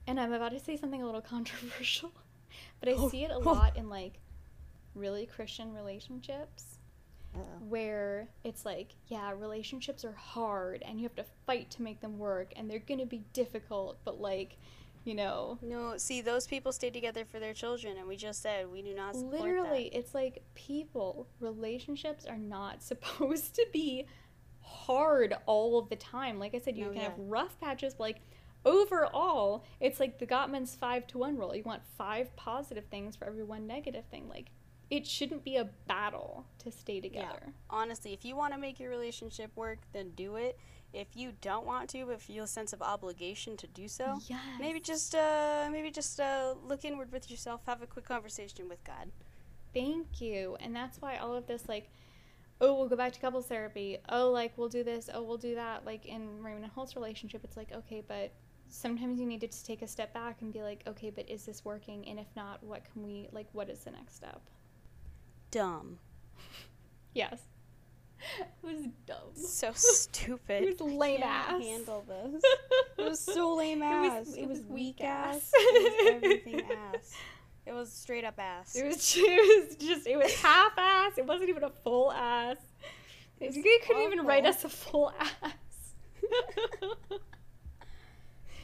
and 0.08 0.20
I'm 0.20 0.34
about 0.34 0.52
to 0.52 0.60
say 0.60 0.78
something 0.78 1.02
a 1.02 1.06
little 1.06 1.22
controversial, 1.36 2.12
but 2.80 2.90
I 2.90 2.94
Oh. 2.94 3.10
see 3.10 3.24
it 3.24 3.32
a 3.32 3.36
oh. 3.36 3.40
lot 3.40 3.78
in 3.78 3.90
like 3.90 4.20
really 4.96 5.26
Christian 5.28 5.74
relationships 5.74 6.80
Uh-oh. 7.36 7.44
where 7.70 8.28
it's 8.44 8.66
like, 8.66 8.96
yeah, 9.08 9.32
relationships 9.32 10.04
are 10.04 10.14
hard 10.14 10.82
and 10.86 10.98
you 11.00 11.04
have 11.04 11.16
to 11.16 11.26
fight 11.46 11.70
to 11.72 11.84
make 11.84 12.02
them 12.02 12.18
work 12.18 12.52
and 12.56 12.70
they're 12.70 12.80
going 12.80 13.00
to 13.00 13.06
be 13.06 13.24
difficult, 13.34 13.98
but 14.04 14.20
like, 14.20 14.58
you 15.04 15.14
know, 15.14 15.58
No, 15.62 15.96
see, 15.98 16.20
those 16.22 16.48
people 16.48 16.72
stay 16.74 16.90
together 16.90 17.24
for 17.24 17.40
their 17.40 17.54
children, 17.54 17.96
and 17.98 18.08
we 18.08 18.18
just 18.18 18.42
said 18.42 18.70
we 18.70 18.82
do 18.82 18.94
not 18.94 19.16
support 19.16 19.40
literally 19.42 19.86
it's 19.94 20.14
like 20.14 20.42
people 20.54 21.28
relationships 21.40 22.26
are 22.26 22.38
not 22.38 22.82
supposed 22.92 23.54
to 23.56 23.66
be 23.72 24.06
hard 24.68 25.34
all 25.46 25.80
of 25.80 25.90
the 25.90 25.96
time 25.96 26.40
like 26.40 26.54
i 26.54 26.60
said 26.60 26.76
you 26.78 26.86
No, 26.86 26.92
can 26.92 27.02
have 27.02 27.14
rough 27.18 27.60
patches 27.60 27.94
but 27.94 28.04
like 28.04 28.18
overall 28.66 29.64
it's 29.80 30.00
like 30.00 30.20
the 30.20 30.28
gottman's 30.28 30.76
five 30.76 31.08
to 31.08 31.18
one 31.18 31.38
rule 31.38 31.56
you 31.56 31.64
want 31.64 31.82
five 31.98 32.36
positive 32.36 32.86
things 32.86 33.16
for 33.16 33.26
every 33.26 33.44
one 33.44 33.66
negative 33.66 34.04
thing 34.12 34.28
like 34.28 34.48
it 34.90 35.06
shouldn't 35.06 35.44
be 35.44 35.58
a 35.58 35.66
battle 35.88 36.46
to 36.60 36.72
stay 36.72 37.02
together 37.02 37.42
that. 37.46 37.54
Honestly, 37.70 38.14
if 38.14 38.24
you 38.24 38.38
want 38.38 38.54
to 38.54 38.60
make 38.60 38.80
your 38.80 38.90
relationship 38.90 39.52
work, 39.58 39.80
then 39.92 40.12
do 40.16 40.38
it. 40.38 40.58
If 40.94 41.08
you 41.14 41.34
don't 41.42 41.66
want 41.66 41.90
to, 41.90 42.06
but 42.06 42.22
feel 42.22 42.46
a 42.46 42.48
sense 42.48 42.72
of 42.72 42.82
obligation 42.82 43.58
to 43.58 43.68
do 43.68 43.90
so, 43.90 44.18
yes 44.30 44.40
maybe 44.62 44.80
just 44.80 45.14
uh, 45.14 45.68
maybe 45.70 45.92
just 45.92 46.22
uh, 46.22 46.54
look 46.66 46.86
inward 46.86 47.12
with 47.12 47.30
yourself. 47.30 47.60
Have 47.68 47.82
a 47.82 47.86
quick 47.86 48.06
conversation 48.06 48.70
with 48.70 48.82
God. 48.86 49.12
thank 49.74 50.22
you 50.22 50.56
and 50.62 50.74
that's 50.74 51.02
why 51.02 51.18
all 51.18 51.36
of 51.36 51.48
this 51.48 51.68
like 51.68 51.90
oh 52.62 52.74
we'll 52.76 52.88
go 52.90 52.96
back 52.96 53.12
to 53.14 53.20
couples 53.20 53.46
therapy 53.48 53.98
oh 54.10 54.30
like 54.32 54.52
we'll 54.58 54.70
do 54.70 54.84
this 54.84 55.10
oh 55.14 55.22
we'll 55.22 55.38
do 55.38 55.56
that 55.56 55.86
like 55.86 56.06
in 56.06 56.42
raymond 56.42 56.64
and 56.64 56.72
holt's 56.74 56.96
relationship 56.96 57.42
it's 57.44 57.58
like 57.58 57.72
okay 57.72 58.04
but 58.08 58.32
sometimes 58.70 59.20
you 59.20 59.26
need 59.26 59.40
to 59.42 59.48
just 59.48 59.66
take 59.66 59.82
a 59.82 59.88
step 59.88 60.14
back 60.14 60.42
and 60.42 60.52
be 60.52 60.62
like 60.62 60.84
okay 60.88 61.10
but 61.10 61.30
is 61.30 61.46
this 61.46 61.64
working 61.64 62.08
and 62.08 62.20
if 62.20 62.28
not 62.36 62.62
what 62.64 62.82
can 62.92 63.04
we 63.04 63.28
like 63.32 63.48
what 63.54 63.70
is 63.70 63.80
the 63.80 63.92
next 63.92 64.16
step 64.16 64.42
Dumb. 65.52 66.00
yes 67.14 67.40
it 68.40 68.48
was 68.64 68.88
dumb 69.06 69.36
So 69.36 69.72
stupid. 69.76 70.64
it 70.64 70.82
was 70.82 70.92
lame 70.92 71.22
Can't 71.22 71.52
ass 71.52 71.62
handle 71.64 72.04
this. 72.08 72.42
It 72.98 73.02
was 73.10 73.20
so 73.20 73.56
lame 73.56 73.82
It 73.84 73.86
ass. 73.86 74.26
was- 74.26 74.36
It 74.36 74.42
it 74.42 74.50
was, 74.50 74.58
was 74.60 74.68
weak 74.68 74.98
weak 75.00 75.02
ass. 75.04 75.36
ass. 75.36 75.52
it 75.56 75.84
was 75.84 76.14
everything 76.16 76.62
ass. 76.96 77.14
It 77.68 77.74
was 77.74 77.92
straight 77.92 78.24
up 78.24 78.40
ass. 78.40 78.76
it 78.76 78.86
was, 78.86 79.16
it 79.18 79.68
was 79.68 79.76
just 79.76 80.08
it 80.08 80.18
was 80.18 80.34
half 80.36 80.72
ass 80.78 81.18
it 81.18 81.26
wasn't 81.26 81.50
even 81.50 81.64
a 81.64 81.70
full 81.70 82.12
ass 82.12 82.58
you 83.40 83.80
couldn't 83.86 84.04
even 84.04 84.26
write 84.26 84.46
us 84.46 84.64
a 84.64 84.70
full 84.70 85.12
ass 85.20 85.54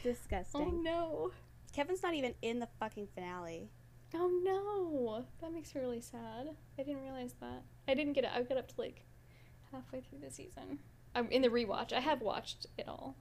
Disgusting. 0.02 0.60
oh 0.60 0.70
no 0.82 1.30
Kevin's 1.74 2.02
not 2.02 2.14
even 2.14 2.34
in 2.40 2.60
the 2.60 2.68
fucking 2.78 3.08
finale. 3.14 3.68
Oh 4.14 4.30
no, 4.44 5.24
that 5.40 5.52
makes 5.52 5.74
me 5.74 5.80
really 5.80 6.00
sad. 6.00 6.50
I 6.78 6.82
didn't 6.84 7.02
realize 7.02 7.34
that. 7.40 7.62
I 7.88 7.94
didn't 7.94 8.12
get 8.12 8.22
it. 8.22 8.30
I 8.32 8.42
got 8.42 8.58
up 8.58 8.68
to 8.68 8.74
like 8.80 9.04
halfway 9.72 10.00
through 10.00 10.20
the 10.20 10.30
season. 10.30 10.78
I'm 11.16 11.28
in 11.30 11.42
the 11.42 11.48
rewatch. 11.48 11.92
I 11.92 11.98
have 11.98 12.22
watched 12.22 12.66
it 12.78 12.86
all. 12.86 13.16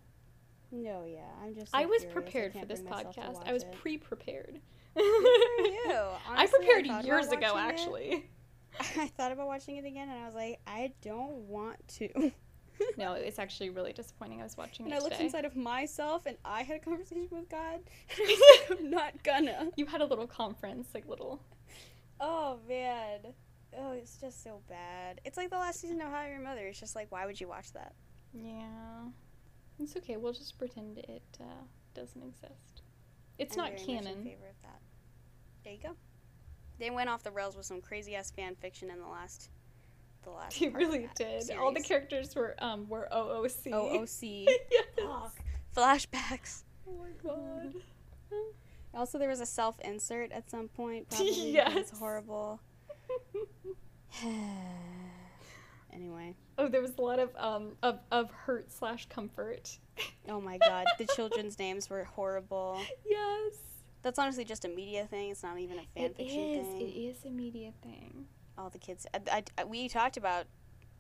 No, 0.72 1.04
yeah, 1.08 1.22
I'm 1.44 1.56
just. 1.56 1.72
so 1.72 1.78
I 1.78 1.86
was 1.86 2.06
prepared 2.06 2.54
for 2.54 2.66
this 2.66 2.82
bring 2.82 2.92
myself 2.92 3.16
to 3.16 3.22
podcast. 3.22 3.48
I 3.48 3.54
was 3.54 3.64
pre-prepared. 3.64 4.60
you. 4.98 6.00
I 6.30 6.48
prepared 6.48 6.86
about 6.86 7.06
years 7.06 7.28
ago, 7.28 7.58
it. 7.58 7.60
actually. 7.60 8.30
I 8.98 9.08
thought 9.18 9.32
about 9.32 9.48
watching 9.48 9.78
it 9.78 9.86
again, 9.86 10.10
and 10.10 10.20
I 10.20 10.26
was 10.26 10.36
like, 10.36 10.60
I 10.66 10.94
don't 11.02 11.34
want 11.48 11.88
to. 12.00 12.32
no, 12.98 13.14
it's 13.14 13.38
actually 13.40 13.70
really 13.70 13.94
disappointing. 13.94 14.40
I 14.40 14.44
was 14.44 14.58
watching 14.58 14.86
And 14.86 14.94
it 14.94 14.98
I 14.98 15.00
looked 15.00 15.14
today. 15.14 15.26
inside 15.26 15.46
of 15.46 15.56
myself, 15.56 16.26
and 16.26 16.38
I 16.44 16.64
had 16.64 16.78
a 16.78 16.80
conversation 16.80 17.28
with 17.32 17.50
God. 17.50 17.80
And 18.10 18.20
I 18.20 18.24
was 18.24 18.70
like, 18.70 18.80
I'm 18.80 18.90
not 18.90 19.24
gonna. 19.24 19.70
You 19.76 19.86
had 19.86 20.02
a 20.02 20.06
little 20.06 20.28
conference, 20.28 20.88
like 20.94 21.08
little. 21.08 21.40
Oh 22.20 22.58
man. 22.68 23.20
Oh, 23.78 23.92
it's 23.94 24.18
just 24.18 24.44
so 24.44 24.62
bad. 24.70 25.20
It's 25.26 25.38
like 25.38 25.50
the 25.50 25.58
last 25.58 25.82
season 25.82 26.00
of 26.02 26.10
How 26.10 26.18
I 26.18 26.24
Met 26.24 26.32
Your 26.32 26.42
Mother. 26.42 26.62
It's 26.68 26.80
just 26.80 26.96
like, 26.96 27.12
why 27.12 27.26
would 27.26 27.40
you 27.42 27.48
watch 27.48 27.74
that? 27.74 27.94
Yeah, 28.34 29.08
it's 29.80 29.96
okay. 29.98 30.18
We'll 30.18 30.34
just 30.34 30.58
pretend 30.58 31.00
it 31.00 31.24
uh, 31.40 31.64
doesn't 31.96 32.22
exist. 32.24 32.82
It's 33.40 33.58
I'm 33.58 33.64
not 33.64 33.72
very 33.74 33.82
much 33.82 33.90
in 33.90 34.04
canon. 34.06 34.32
Favor 35.64 35.76
of 35.76 35.82
that. 35.84 35.84
There 35.84 35.90
you 35.90 35.96
go. 35.96 35.96
They 36.80 36.90
went 36.90 37.10
off 37.10 37.24
the 37.24 37.32
rails 37.32 37.56
with 37.56 37.66
some 37.66 37.82
crazy 37.82 38.16
ass 38.16 38.32
fan 38.32 38.56
fiction 38.56 38.90
in 38.90 39.00
the 39.00 39.08
last, 39.08 39.50
the 40.24 40.32
last. 40.32 40.62
Of 40.62 40.74
really 40.74 41.08
did. 41.16 41.52
All 41.52 41.72
the 41.74 41.82
characters 41.82 42.36
were 42.36 42.56
um 42.60 42.88
were 42.90 43.08
OOC. 43.12 43.72
OOC. 43.72 44.46
yes. 44.72 44.86
Fuck. 44.98 45.36
flashbacks. 45.76 46.64
Oh 46.88 46.94
my 46.94 47.10
god. 47.24 47.74
Also, 48.96 49.18
there 49.18 49.30
was 49.30 49.40
a 49.40 49.46
self 49.48 49.80
insert 49.80 50.32
at 50.32 50.52
some 50.52 50.68
point. 50.68 51.10
Probably. 51.10 51.52
Yes. 51.52 51.74
was 51.74 52.00
horrible. 52.00 52.60
anyway. 55.92 56.36
Oh, 56.60 56.68
there 56.68 56.82
was 56.82 56.92
a 57.00 57.02
lot 57.02 57.18
of 57.18 57.32
um 57.36 57.72
of, 57.82 58.00
of 58.12 58.30
hurt 58.32 58.72
slash 58.72 59.08
comfort. 59.10 59.80
Oh 60.30 60.40
my 60.40 60.60
god, 60.60 60.86
the 61.00 61.08
children's 61.16 61.58
names 61.58 61.90
were 61.90 62.04
horrible. 62.04 62.80
Yes. 63.04 63.56
That's 64.04 64.20
honestly 64.20 64.46
just 64.46 64.66
a 64.66 64.68
media 64.70 65.06
thing. 65.08 65.32
It's 65.32 65.44
not 65.44 65.58
even 65.60 65.80
a 65.80 65.84
fan 65.96 66.06
It 66.12 66.18
fiction 66.18 66.40
is. 66.40 66.68
thing. 66.68 66.82
It 66.82 66.92
is 66.92 67.26
a 67.26 67.30
media 67.30 67.72
thing. 67.82 68.26
All 68.58 68.70
the 68.70 68.78
kids. 68.78 69.08
I, 69.32 69.44
I- 69.58 69.64
we 69.64 69.88
talked 69.90 70.18
about 70.18 70.46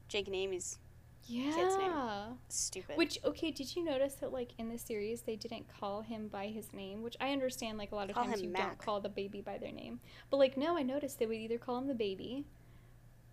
Jake 0.07 0.27
and 0.27 0.35
Amy's 0.35 0.79
Yeah. 1.27 2.33
stupid. 2.49 2.97
Which 2.97 3.19
okay, 3.25 3.51
did 3.51 3.75
you 3.75 3.83
notice 3.83 4.15
that 4.15 4.31
like 4.33 4.51
in 4.57 4.69
the 4.69 4.77
series 4.79 5.21
they 5.21 5.35
didn't 5.35 5.65
call 5.79 6.01
him 6.01 6.27
by 6.29 6.47
his 6.47 6.73
name, 6.73 7.03
which 7.03 7.15
I 7.21 7.31
understand 7.31 7.77
like 7.77 7.91
a 7.91 7.95
lot 7.95 8.09
of 8.09 8.15
Call 8.15 8.25
times 8.25 8.41
you 8.41 8.49
Mac. 8.49 8.61
don't 8.67 8.77
call 8.77 9.01
the 9.01 9.09
baby 9.09 9.41
by 9.41 9.57
their 9.57 9.71
name. 9.71 9.99
But 10.29 10.37
like 10.37 10.57
no, 10.57 10.77
I 10.77 10.81
noticed 10.83 11.19
they 11.19 11.25
would 11.27 11.37
either 11.37 11.57
call 11.57 11.77
him 11.77 11.87
the 11.87 11.93
baby 11.93 12.45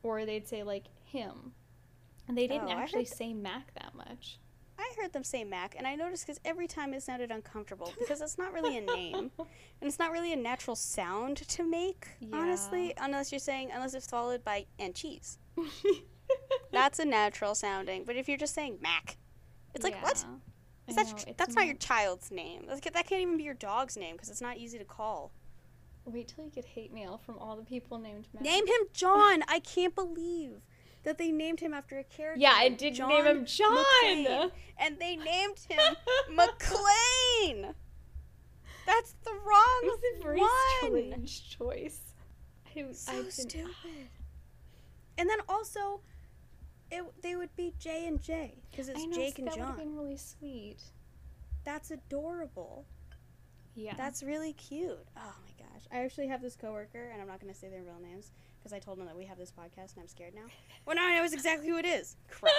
or 0.03 0.27
they'd 0.27 0.47
say 0.49 0.63
like 0.63 0.85
him. 1.05 1.53
And 2.29 2.37
they 2.37 2.45
oh, 2.45 2.49
didn't 2.49 2.69
Oh, 2.69 2.73
actually 2.73 3.07
say 3.07 3.33
Mac 3.35 3.73
that 3.75 3.95
much. 3.95 4.39
I 4.81 5.01
heard 5.01 5.13
them 5.13 5.25
say 5.25 5.45
Mac, 5.45 5.75
and 5.77 5.87
I 5.87 5.95
noticed 5.95 6.27
because 6.27 6.41
every 6.45 6.67
time 6.67 6.95
it 6.95 7.03
sounded 7.03 7.31
uncomfortable 7.31 7.93
because 7.99 8.21
it's 8.21 8.39
not 8.39 8.53
really 8.53 8.77
a 8.77 8.81
name, 8.81 9.31
and 9.39 9.49
it's 9.83 9.99
not 9.99 10.13
really 10.13 10.33
a 10.33 10.37
natural 10.37 10.77
sound 10.77 11.37
to 11.49 11.63
make. 11.63 12.09
Honestly, 12.33 12.95
unless 12.99 13.31
you're 13.33 13.39
saying 13.39 13.71
unless 13.73 13.95
it's 13.95 14.07
followed 14.07 14.45
by 14.45 14.67
and 14.79 14.95
cheese, 14.95 15.39
that's 16.73 16.99
a 16.99 17.05
natural 17.05 17.55
sounding. 17.55 18.05
But 18.05 18.17
if 18.17 18.29
you're 18.29 18.39
just 18.39 18.55
saying 18.55 18.79
Mac, 18.81 19.17
it's 19.75 19.85
like 19.85 20.03
what? 20.03 20.25
Yeah. 20.27 20.37
Is 20.89 20.99
I 20.99 21.05
that 21.05 21.27
know, 21.27 21.35
that's 21.37 21.55
not 21.55 21.67
your 21.67 21.77
child's 21.77 22.31
name. 22.31 22.65
That's, 22.67 22.81
that 22.81 23.07
can't 23.07 23.21
even 23.21 23.37
be 23.37 23.45
your 23.45 23.55
dog's 23.55 23.97
name 23.97 24.17
because 24.17 24.29
it's 24.29 24.41
not 24.41 24.57
easy 24.57 24.79
to 24.79 24.85
call. 24.85 25.33
Wait 26.05 26.33
till 26.35 26.45
you 26.45 26.51
get 26.51 26.65
hate 26.65 26.93
mail 26.93 27.21
from 27.25 27.39
all 27.39 27.57
the 27.57 27.63
people 27.63 27.99
named 27.99 28.27
Mac. 28.33 28.43
Name 28.43 28.67
him 28.67 28.89
John. 28.93 29.43
I 29.47 29.61
can't 29.61 29.95
believe 29.95 30.63
that 31.05 31.19
they 31.19 31.31
named 31.33 31.61
him 31.61 31.73
after 31.75 31.99
a 31.99 32.05
character. 32.05 32.41
Yeah, 32.41 32.53
I 32.55 32.69
did 32.69 32.95
John 32.95 33.09
name 33.09 33.25
him 33.25 33.45
John. 33.47 33.85
McClane. 34.05 34.51
and 34.79 34.99
they 34.99 35.17
named 35.33 35.59
him 35.69 35.97
McClane. 36.31 37.75
That's 38.87 39.15
the 39.25 39.31
It 39.31 39.41
wrong 39.47 39.81
was 39.85 40.01
a 40.19 40.23
very 40.23 40.41
one. 40.41 40.51
strange 41.27 41.57
choice. 41.59 42.01
I, 42.77 42.81
I 42.81 42.93
So 42.93 43.13
didn't- 43.13 43.33
stupid. 43.33 44.09
And 45.19 45.29
then 45.29 45.39
also, 45.49 46.01
it 46.91 47.03
they 47.23 47.37
would 47.37 47.55
be 47.57 47.75
J 47.79 48.07
and 48.07 48.21
J 48.23 48.55
because 48.71 48.89
it's 48.89 49.01
I 49.01 49.05
know, 49.05 49.17
Jake 49.17 49.37
so 49.37 49.43
and 49.43 49.49
that 49.49 49.59
would 49.59 49.67
have 49.67 49.77
John. 49.77 49.87
been 49.87 49.97
really 49.97 50.17
sweet. 50.17 50.79
That's 51.65 51.91
adorable. 51.91 52.87
Yeah. 53.75 53.95
That's 53.97 54.23
really 54.23 54.53
cute. 54.55 54.99
Oh 55.17 55.35
my 55.45 55.53
gosh. 55.65 55.83
I 55.93 56.05
actually 56.05 56.29
have 56.29 56.41
this 56.43 56.57
coworker, 56.57 57.11
and 57.13 57.21
I'm 57.21 57.29
not 57.29 57.39
going 57.41 57.53
to 57.53 57.59
say 57.59 57.69
their 57.69 57.83
real 57.83 58.01
names 58.03 58.33
because 58.61 58.73
I 58.73 58.79
told 58.79 58.99
them 58.99 59.07
that 59.07 59.17
we 59.17 59.25
have 59.25 59.39
this 59.39 59.51
podcast, 59.51 59.95
and 59.95 60.03
I'm 60.03 60.09
scared 60.09 60.35
now. 60.35 60.43
Well, 60.87 60.97
now 60.97 61.07
I 61.07 61.15
know 61.17 61.25
exactly 61.25 61.69
who 61.69 61.79
it 61.79 61.87
is. 61.87 62.17
Crap. 62.31 62.53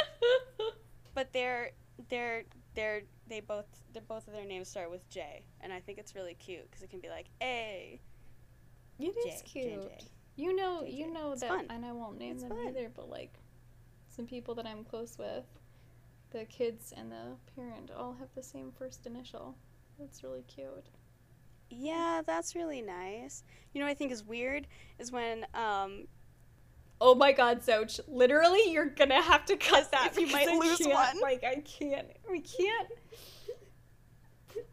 but 1.13 1.31
they're 1.33 1.71
they're 2.09 2.43
they're 2.75 3.01
they 3.27 3.39
both 3.39 3.65
they're 3.93 4.01
both 4.07 4.27
of 4.27 4.33
their 4.33 4.45
names 4.45 4.67
start 4.67 4.89
with 4.91 5.07
J, 5.09 5.43
and 5.61 5.71
I 5.71 5.79
think 5.79 5.97
it's 5.97 6.15
really 6.15 6.33
cute 6.35 6.69
because 6.69 6.83
it 6.83 6.89
can 6.89 6.99
be 6.99 7.09
like 7.09 7.27
A 7.41 7.99
It 8.99 9.15
J 9.23 9.29
is 9.29 9.41
cute. 9.43 10.03
You 10.35 10.55
know, 10.55 10.81
JJ. 10.83 10.93
you 10.97 11.11
know 11.13 11.31
It's 11.33 11.41
that, 11.41 11.49
fun. 11.49 11.65
and 11.69 11.85
I 11.85 11.91
won't 11.91 12.17
name 12.17 12.33
It's 12.33 12.43
them 12.43 12.51
fun. 12.51 12.67
either. 12.67 12.89
But 12.95 13.09
like, 13.09 13.33
some 14.07 14.25
people 14.25 14.55
that 14.55 14.65
I'm 14.65 14.83
close 14.85 15.17
with, 15.19 15.43
the 16.31 16.45
kids 16.45 16.93
and 16.95 17.11
the 17.11 17.35
parent 17.55 17.91
all 17.95 18.15
have 18.19 18.29
the 18.33 18.41
same 18.41 18.71
first 18.71 19.05
initial. 19.05 19.55
That's 19.99 20.23
really 20.23 20.43
cute. 20.47 20.87
Yeah, 21.71 22.21
that's 22.25 22.55
really 22.55 22.81
nice. 22.81 23.43
You 23.73 23.79
know 23.79 23.85
what 23.85 23.91
I 23.91 23.95
think 23.95 24.11
is 24.11 24.23
weird 24.23 24.67
is 24.99 25.11
when 25.11 25.45
um 25.53 26.07
Oh 27.03 27.15
my 27.15 27.31
god, 27.31 27.61
Soch. 27.61 27.99
Literally, 28.07 28.71
you're 28.71 28.85
gonna 28.85 29.21
have 29.21 29.45
to 29.45 29.57
cut 29.57 29.91
that. 29.91 30.09
If 30.11 30.19
you 30.19 30.27
might 30.27 30.47
I 30.47 30.57
lose 30.57 30.79
one. 30.81 31.19
Like, 31.19 31.43
I 31.43 31.55
can't. 31.61 32.07
We 32.29 32.41
can't 32.41 32.87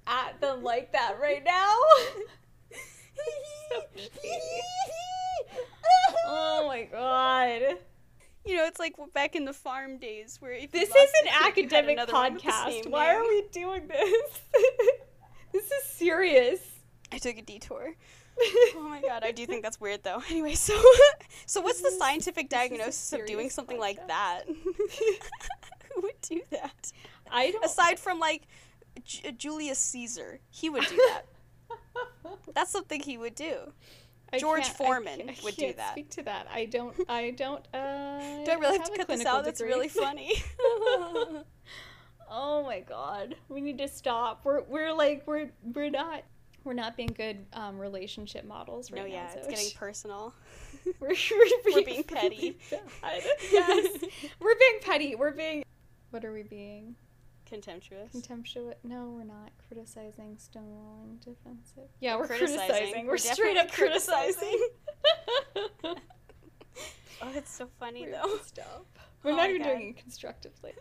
at 0.06 0.40
them 0.40 0.62
like 0.62 0.92
that 0.92 1.16
right 1.20 1.42
now. 1.44 1.74
Oh 6.26 6.64
my 6.66 6.84
god. 6.84 7.78
you 8.44 8.56
know, 8.56 8.66
it's 8.66 8.78
like 8.78 8.94
back 9.14 9.36
in 9.36 9.44
the 9.44 9.52
farm 9.52 9.98
days 9.98 10.36
where 10.40 10.52
if 10.52 10.62
you 10.62 10.68
This 10.68 10.90
is 10.90 11.10
an 11.24 11.46
academic 11.46 11.96
another 11.96 12.12
one 12.12 12.34
with 12.34 12.42
the 12.42 12.48
podcast. 12.48 12.90
Why 12.90 13.12
name. 13.12 13.16
are 13.16 13.22
we 13.22 13.44
doing 13.52 13.88
this? 13.88 14.40
this 15.52 15.64
is 15.64 15.84
serious. 15.84 16.60
I 17.12 17.18
took 17.18 17.36
a 17.38 17.42
detour. 17.42 17.94
Oh 18.76 18.82
my 18.88 19.00
god, 19.02 19.24
I 19.24 19.32
do 19.32 19.46
think 19.46 19.64
that's 19.64 19.80
weird 19.80 20.04
though. 20.04 20.22
Anyway, 20.30 20.54
so 20.54 20.80
so 21.46 21.60
what's 21.60 21.80
the 21.82 21.90
scientific 21.90 22.44
is 22.44 22.50
diagnosis 22.50 23.12
of 23.12 23.26
doing 23.26 23.50
something 23.50 23.80
like 23.80 24.06
that? 24.06 24.44
Who 24.46 26.02
would 26.02 26.20
do 26.22 26.40
that? 26.52 26.92
I 27.32 27.50
don't. 27.50 27.64
Aside 27.64 27.98
from 27.98 28.20
like 28.20 28.42
J- 29.04 29.32
Julius 29.32 29.80
Caesar, 29.80 30.38
he 30.50 30.70
would 30.70 30.86
do 30.86 30.96
that. 30.96 31.22
That's 32.54 32.70
something 32.70 33.00
he 33.00 33.18
would 33.18 33.34
do. 33.34 33.72
I 34.32 34.38
George 34.38 34.62
can't- 34.62 34.74
I 34.80 34.84
Foreman 34.84 35.18
can't- 35.26 35.42
would 35.42 35.56
do 35.56 35.72
that. 35.72 35.92
Speak 35.92 36.10
to 36.10 36.22
that. 36.22 36.46
I 36.52 36.66
don't. 36.66 36.94
I 37.08 37.30
don't. 37.30 37.66
Uh, 37.74 38.44
Do 38.44 38.52
I 38.52 38.54
really 38.60 38.78
have 38.78 38.86
to 38.86 38.92
a 38.92 38.96
cut 38.98 39.08
this 39.08 39.26
out? 39.26 39.44
That's 39.44 39.60
really 39.60 39.88
funny. 39.88 40.32
oh 42.30 42.62
my 42.64 42.80
god, 42.80 43.34
we 43.48 43.60
need 43.60 43.78
to 43.78 43.88
stop. 43.88 44.42
We're 44.44 44.62
we're 44.62 44.92
like 44.92 45.24
we're 45.26 45.50
we're 45.74 45.90
not 45.90 46.22
we're 46.64 46.72
not 46.74 46.96
being 46.96 47.08
good 47.16 47.46
um, 47.52 47.78
relationship 47.78 48.44
models 48.44 48.90
right 48.90 49.02
no, 49.02 49.08
now. 49.08 49.12
yeah, 49.14 49.32
it's 49.34 49.46
getting 49.48 49.70
personal. 49.76 50.34
we're, 51.00 51.08
we're, 51.30 51.74
We're 51.74 51.84
being 51.84 52.04
petty. 52.08 52.36
really 52.70 52.80
bad. 53.02 53.22
yes, 53.50 53.88
we're 54.40 54.58
being 54.58 54.78
petty. 54.82 55.14
We're 55.14 55.32
being. 55.32 55.64
What 56.10 56.24
are 56.24 56.32
we 56.32 56.42
being? 56.42 56.96
Contemptuous. 57.46 58.12
Contemptuous? 58.12 58.74
No, 58.84 59.14
we're 59.16 59.24
not. 59.24 59.50
Criticizing, 59.68 60.36
stonewalling, 60.36 61.18
defensive. 61.24 61.88
Yeah, 62.00 62.16
we're 62.16 62.26
criticizing. 62.26 62.68
criticizing. 62.68 63.06
We're, 63.06 63.12
We're 63.12 63.16
straight 63.18 63.56
up 63.56 63.68
definitely 63.68 63.88
criticizing. 63.88 64.68
oh, 65.84 67.32
it's 67.34 67.50
so 67.50 67.68
funny 67.80 68.04
We're 68.06 68.12
though. 68.12 68.34
up. 68.34 68.96
We're 69.22 69.32
Oh 69.32 69.36
not 69.36 69.50
even 69.50 69.62
God. 69.62 69.68
doing 69.68 69.88
it 69.90 69.96
constructively. 69.96 70.72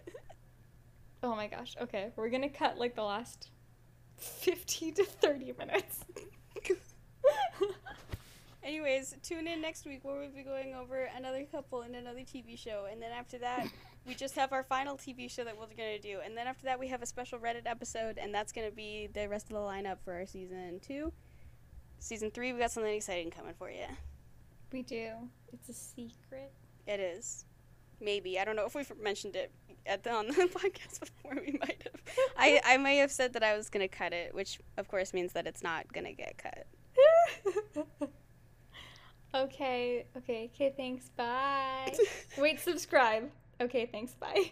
oh 1.24 1.36
my 1.36 1.48
gosh. 1.48 1.76
Okay, 1.82 2.12
we're 2.16 2.30
gonna 2.30 2.50
cut 2.50 2.78
like 2.78 2.96
the 2.96 3.04
last 3.04 3.50
50 4.18 4.92
to 4.94 5.04
30 5.06 5.54
minutes. 5.58 6.00
Anyways, 8.64 9.16
tune 9.24 9.48
in 9.48 9.62
next 9.62 9.86
week 9.86 10.04
where 10.04 10.20
we'll 10.20 10.30
be 10.30 10.44
going 10.44 10.76
over 10.76 11.10
another 11.16 11.46
couple 11.50 11.82
and 11.82 11.96
another 11.96 12.20
TV 12.20 12.58
show. 12.60 12.86
And 12.92 13.02
then 13.02 13.12
after 13.12 13.38
that, 13.38 13.68
we 14.06 14.14
just 14.14 14.36
have 14.36 14.52
our 14.52 14.64
final 14.64 14.98
TV 14.98 15.32
show 15.32 15.46
that 15.46 15.58
we're 15.58 15.68
going 15.68 15.96
to 15.96 16.00
do. 16.00 16.20
And 16.24 16.36
then 16.36 16.48
after 16.48 16.66
that, 16.66 16.78
we 16.78 16.88
have 16.90 17.02
a 17.02 17.06
special 17.06 17.40
Reddit 17.40 17.66
episode, 17.66 18.18
and 18.18 18.34
that's 18.34 18.52
going 18.52 18.70
to 18.70 18.76
be 18.76 19.08
the 19.14 19.30
rest 19.30 19.48
of 19.48 19.54
the 19.54 19.62
lineup 19.62 20.00
for 20.04 20.14
our 20.14 20.26
season 20.26 20.82
two. 20.82 21.14
Season 22.00 22.30
three, 22.30 22.52
we 22.52 22.60
got 22.60 22.72
something 22.72 22.94
exciting 22.94 23.32
coming 23.32 23.54
for 23.58 23.72
you. 23.72 23.86
we 24.74 24.82
do. 24.82 25.12
It's 25.54 25.70
a 25.70 25.74
secret. 25.74 26.52
It 26.86 27.00
is. 27.00 27.46
Maybe. 28.02 28.40
I 28.40 28.46
don't 28.46 28.56
know 28.56 28.66
if 28.66 28.76
we've 28.76 28.92
mentioned 29.02 29.36
it 29.36 29.52
at 29.88 30.04
the, 30.04 30.12
on 30.12 30.28
the 30.28 30.34
podcast 30.34 31.00
before. 31.00 31.36
We 31.36 31.58
might 31.60 31.82
have. 31.84 32.02
I, 32.38 32.62
I 32.66 32.78
may 32.78 32.98
have 32.98 33.12
said 33.12 33.34
that 33.34 33.44
I 33.44 33.56
was 33.56 33.70
going 33.70 33.88
to 33.88 33.94
cut 33.94 34.14
it, 34.14 34.34
which 34.34 34.60
of 34.78 34.88
course 34.88 35.14
means 35.14 35.34
that 35.34 35.48
it's 35.48 35.64
not 35.64 35.92
going 35.94 36.06
to 36.06 36.14
get 36.14 36.38
cut. 36.38 36.68
okay, 39.36 40.06
okay, 40.18 40.50
okay, 40.54 40.74
thanks. 40.76 41.10
Bye. 41.16 41.96
Wait, 42.38 42.60
subscribe. 42.60 43.30
Okay, 43.62 43.86
thanks. 43.86 44.14
Bye. 44.14 44.52